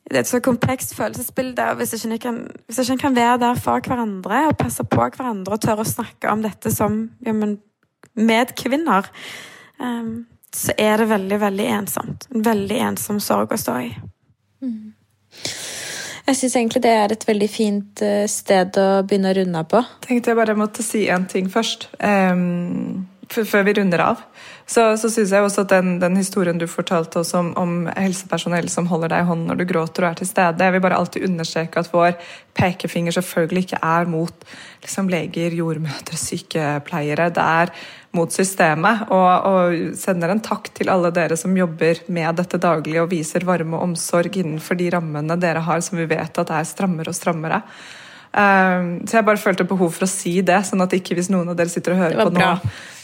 det, 0.03 0.17
er 0.17 0.21
et 0.25 0.35
så 0.35 0.43
komplekst 0.43 0.97
følelsesbilde. 0.99 1.71
og 1.71 1.77
Hvis 1.77 1.95
ikke 1.95 2.13
en 2.13 2.19
kan, 2.19 2.99
kan, 2.99 3.17
være 3.17 3.39
der 3.39 3.55
for 3.55 3.81
hverandre 3.87 4.47
og 4.49 4.57
passe 4.59 4.85
på 4.85 5.11
hverandre 5.15 5.55
og 5.55 5.63
tørre 5.63 5.87
å 5.87 5.95
snakke 5.95 6.33
om 6.33 6.43
dette 6.43 6.75
som 6.75 7.05
ja, 7.23 7.37
medkvinner 8.17 9.07
um, 9.79 10.27
så 10.57 10.73
er 10.81 11.03
det 11.03 11.09
veldig, 11.11 11.39
veldig 11.43 11.67
ensomt. 11.79 12.29
En 12.35 12.45
veldig 12.47 12.79
ensom 12.91 13.19
sorg 13.21 13.53
å 13.53 13.59
stå 13.61 13.75
i. 13.85 13.91
Mm. 14.65 14.95
Jeg 16.27 16.39
syns 16.41 16.57
egentlig 16.59 16.83
det 16.83 16.95
er 16.97 17.13
et 17.15 17.27
veldig 17.29 17.49
fint 17.51 18.03
eh, 18.03 18.25
sted 18.31 18.79
å 18.81 18.87
begynne 19.07 19.31
å 19.31 19.37
runde 19.37 19.61
av 19.63 19.69
på. 19.71 19.83
Tenkte 20.07 20.33
jeg 20.33 20.39
bare 20.41 20.57
måtte 20.59 20.83
si 20.83 21.05
en 21.13 21.29
ting 21.31 21.51
først. 21.53 21.91
Um, 22.01 23.05
før 23.33 23.65
vi 23.67 23.75
runder 23.77 24.03
av. 24.03 24.23
Så, 24.67 24.83
så 24.99 25.11
syns 25.11 25.31
jeg 25.35 25.45
også 25.47 25.63
at 25.63 25.73
den, 25.75 25.97
den, 26.03 26.17
historien 26.19 26.59
du 26.59 26.67
fortalte 26.71 27.21
oss 27.21 27.33
om, 27.39 27.53
om, 27.59 27.75
helsepersonell 27.95 28.67
som 28.73 28.89
holder 28.91 29.13
deg 29.13 29.23
i 29.23 29.29
hånden 29.29 29.51
når 29.51 29.61
du 29.61 29.65
gråter 29.71 30.07
og 30.07 30.09
er 30.11 30.19
til 30.19 30.29
stede 30.31 30.67
Jeg 30.67 30.75
vil 30.75 30.83
bare 30.83 30.99
alltid 30.99 31.27
understreke 31.29 31.83
at 31.83 31.93
vår 31.93 32.17
pekefinger 32.59 33.15
selvfølgelig 33.15 33.67
ikke 33.67 33.83
er 33.83 34.11
mot 34.11 34.49
liksom, 34.83 35.11
leger, 35.13 35.55
jordmødre, 35.55 36.19
sykepleiere. 36.19 37.29
Det 37.35 37.45
er 37.61 37.75
mot 38.17 38.33
systemet. 38.33 39.07
Og, 39.15 39.29
og, 39.51 39.77
sender 39.99 40.33
en 40.35 40.43
takk 40.43 40.73
til 40.75 40.91
alle 40.93 41.13
dere 41.15 41.39
som 41.39 41.55
jobber 41.57 42.03
med 42.11 42.41
dette 42.41 42.61
daglig 42.63 42.99
og 43.03 43.13
viser 43.13 43.47
varme 43.47 43.79
og 43.79 43.91
omsorg 43.91 44.41
innenfor 44.41 44.79
de 44.81 44.91
rammene 44.97 45.39
dere 45.43 45.63
har, 45.67 45.85
som 45.85 46.01
vi 46.01 46.09
vet 46.11 46.43
at 46.43 46.53
er 46.59 46.67
strammere 46.67 47.13
og 47.13 47.19
strammere. 47.19 47.63
Um, 48.37 48.89
så 49.09 49.17
jeg 49.17 49.25
bare 49.25 49.41
følte 49.41 49.65
behov 49.65 49.95
for 49.95 50.05
å 50.05 50.11
si 50.11 50.35
det, 50.45 50.59
sånn 50.69 50.85
at 50.85 50.93
ikke 50.93 51.17
hvis 51.17 51.31
noen 51.33 51.49
av 51.49 51.57
dere 51.57 51.73
sitter 51.73 51.95
og 51.95 52.03
hører 52.03 52.19
på 52.21 52.35
nå, 52.35 52.49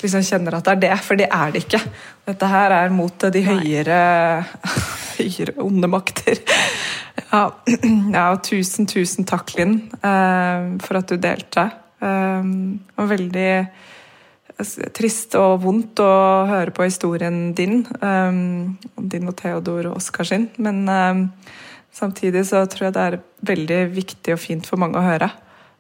liksom 0.03 0.25
kjenner 0.27 0.59
at 0.59 0.67
det 0.67 0.75
er 0.75 0.83
det, 0.83 0.97
for 1.07 1.21
det 1.21 1.29
er 1.33 1.55
det 1.55 1.63
ikke. 1.65 1.81
Dette 2.29 2.51
her 2.53 2.75
er 2.77 2.93
mot 2.93 3.25
de 3.33 3.45
høyere, 3.47 4.01
høyere 5.17 5.57
onde 5.65 5.89
makter. 5.89 6.43
Ja, 7.31 7.47
ja, 8.19 8.27
tusen, 8.45 8.91
tusen 8.91 9.29
takk, 9.29 9.55
Linn, 9.57 9.79
uh, 10.03 10.77
for 10.85 11.01
at 11.01 11.09
du 11.09 11.17
delte. 11.17 11.71
Um, 12.03 12.83
og 12.99 13.09
veldig 13.15 13.51
trist 14.93 15.35
og 15.39 15.63
vondt 15.65 16.03
å 16.05 16.13
høre 16.51 16.75
på 16.77 16.85
historien 16.85 17.55
din. 17.57 17.87
Um, 18.05 18.77
din 18.97 19.31
og 19.31 19.37
Theodor 19.41 19.89
og 19.91 20.01
Oskar 20.03 20.29
sin. 20.29 20.51
Men 20.61 20.85
um, 20.89 21.25
samtidig 21.95 22.45
så 22.49 22.65
tror 22.71 22.89
jeg 22.89 22.97
det 22.97 23.07
er 23.07 23.19
veldig 23.53 23.81
viktig 23.95 24.37
og 24.37 24.43
fint 24.43 24.69
for 24.69 24.81
mange 24.81 25.01
å 25.01 25.07
høre. 25.07 25.31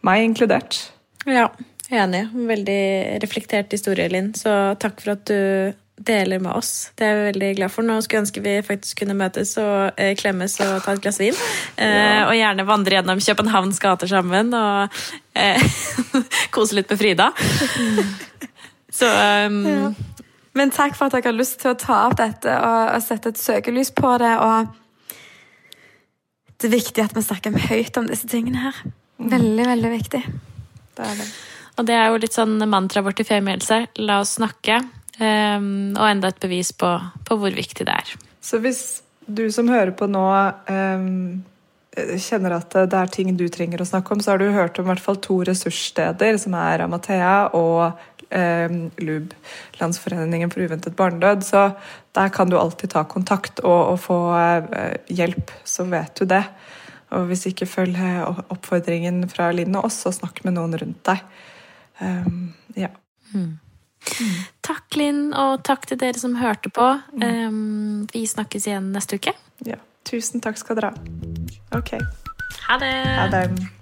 Meg 0.07 0.27
inkludert. 0.27 0.81
Ja, 1.27 1.49
jeg 1.89 1.99
er 1.99 2.07
enig. 2.07 2.25
Veldig 2.33 2.83
reflektert 3.23 3.73
historie, 3.75 4.09
Linn. 4.11 4.33
Så 4.39 4.51
takk 4.83 5.03
for 5.03 5.15
at 5.15 5.25
du 5.31 5.73
deler 6.03 6.41
med 6.43 6.53
oss. 6.53 6.91
Det 6.99 7.07
er 7.07 7.19
vi 7.19 7.27
veldig 7.29 7.51
glad 7.59 7.73
for. 7.73 7.87
Nå 7.87 7.99
skulle 8.03 8.19
jeg 8.19 8.27
ønske 8.27 8.43
vi 8.45 8.55
faktisk 8.67 9.03
kunne 9.03 9.17
møtes 9.19 9.55
og 9.61 10.01
eh, 10.01 10.15
klemmes 10.19 10.57
og 10.65 10.81
ta 10.85 10.97
et 10.97 11.03
glass 11.05 11.21
vin. 11.21 11.37
Eh, 11.77 11.87
ja. 11.87 12.25
og 12.27 12.35
gjerne 12.37 12.67
vandre 12.67 12.99
gjennom 12.99 13.23
Københavns 13.23 13.81
gater 13.83 14.11
sammen 14.11 14.55
og 14.57 15.03
eh, 15.39 15.63
kose 16.55 16.79
litt 16.79 16.91
med 16.91 17.03
Frida. 17.03 17.31
Så 18.99 19.09
um... 19.09 19.63
ja. 19.67 19.93
Men 20.53 20.69
takk 20.69 20.93
for 20.99 21.09
at 21.09 21.15
dere 21.17 21.31
har 21.31 21.37
lyst 21.39 21.63
til 21.63 21.71
å 21.73 21.79
ta 21.81 22.03
opp 22.11 22.19
dette 22.19 22.53
og, 22.53 22.91
og 22.93 23.01
sette 23.01 23.31
et 23.33 23.41
søkelys 23.41 23.89
på 23.97 24.11
det. 24.21 24.35
og 24.37 24.82
Det 26.63 26.69
er 26.69 26.77
viktig 26.77 27.03
at 27.03 27.17
vi 27.17 27.23
snakker 27.27 27.57
høyt 27.59 27.97
om 27.99 28.05
disse 28.07 28.29
tingene 28.31 28.61
her. 28.63 28.77
Veldig, 29.19 29.65
veldig 29.67 29.89
viktig. 29.91 30.21
Det 30.95 31.07
er 31.09 31.17
det. 31.19 31.27
Og 31.81 31.87
det 31.89 31.95
er 31.99 32.11
jo 32.13 32.21
litt 32.23 32.37
sånn 32.37 32.55
mantraet 32.71 33.07
vårt 33.09 33.23
i 33.25 33.27
Femihelse. 33.27 33.79
La 33.99 34.21
oss 34.23 34.37
snakke. 34.37 34.77
Um, 35.19 35.91
og 35.99 36.07
enda 36.07 36.31
et 36.31 36.39
bevis 36.43 36.71
på, 36.79 36.89
på, 37.27 37.39
hvor 37.41 37.55
viktig 37.57 37.87
det 37.89 37.97
er. 38.05 38.13
Så 38.39 38.61
hvis 38.63 39.03
du 39.27 39.49
som 39.55 39.67
hører 39.71 39.91
på 39.97 40.07
nå 40.07 40.23
um, 40.71 41.43
kjenner 42.23 42.57
at 42.61 42.79
det 42.79 43.01
er 43.01 43.11
ting 43.11 43.35
du 43.37 43.45
trenger 43.51 43.83
å 43.83 43.89
snakke 43.89 44.15
om, 44.15 44.23
så 44.23 44.33
har 44.33 44.41
du 44.41 44.55
hørt 44.55 44.79
om 44.79 44.87
i 44.87 44.93
hvert 44.93 45.03
fall 45.03 45.19
to 45.25 45.41
ressurssteder, 45.51 46.39
som 46.41 46.55
er 46.63 46.87
Amathea 46.87 47.35
og 47.59 47.99
eh, 48.33 48.75
LUB, 49.03 49.35
Landsforeningen 49.81 50.51
for 50.51 50.65
uventet 50.65 50.97
barnedød. 50.97 51.45
Så 51.47 51.71
der 52.17 52.33
kan 52.35 52.51
du 52.51 52.59
alltid 52.59 52.95
ta 52.95 53.05
kontakt 53.05 53.61
og, 53.65 53.95
og 53.95 53.99
få 54.01 54.19
eh, 54.39 54.97
hjelp, 55.13 55.53
så 55.65 55.87
vet 55.91 56.17
du 56.21 56.29
det. 56.33 56.45
Og 57.13 57.29
hvis 57.29 57.47
ikke 57.51 57.69
følg 57.69 57.99
oppfordringen 58.49 59.27
fra 59.29 59.51
Linn 59.53 59.77
og 59.77 59.91
oss, 59.91 60.01
og 60.09 60.17
snakk 60.17 60.41
med 60.47 60.57
noen 60.57 60.79
rundt 60.81 61.03
deg. 61.05 61.21
Um, 62.01 62.55
ja. 62.75 62.89
Mm. 63.35 63.59
Mm. 64.03 64.39
Takk, 64.65 64.97
Linn, 64.97 65.23
og 65.37 65.61
takk 65.67 65.85
til 65.91 66.01
dere 66.01 66.19
som 66.19 66.39
hørte 66.41 66.73
på. 66.73 66.89
Um, 67.21 68.09
vi 68.15 68.25
snakkes 68.27 68.67
igjen 68.71 68.91
neste 68.97 69.21
uke. 69.21 69.37
Ja. 69.69 69.79
Tusen 70.09 70.43
takk 70.43 70.59
skal 70.59 70.81
dere 70.81 70.95
ha. 70.95 71.07
Ok. 71.79 71.95
Ha 72.67 72.81
det. 72.83 72.97
Ha 73.21 73.31
det. 73.37 73.82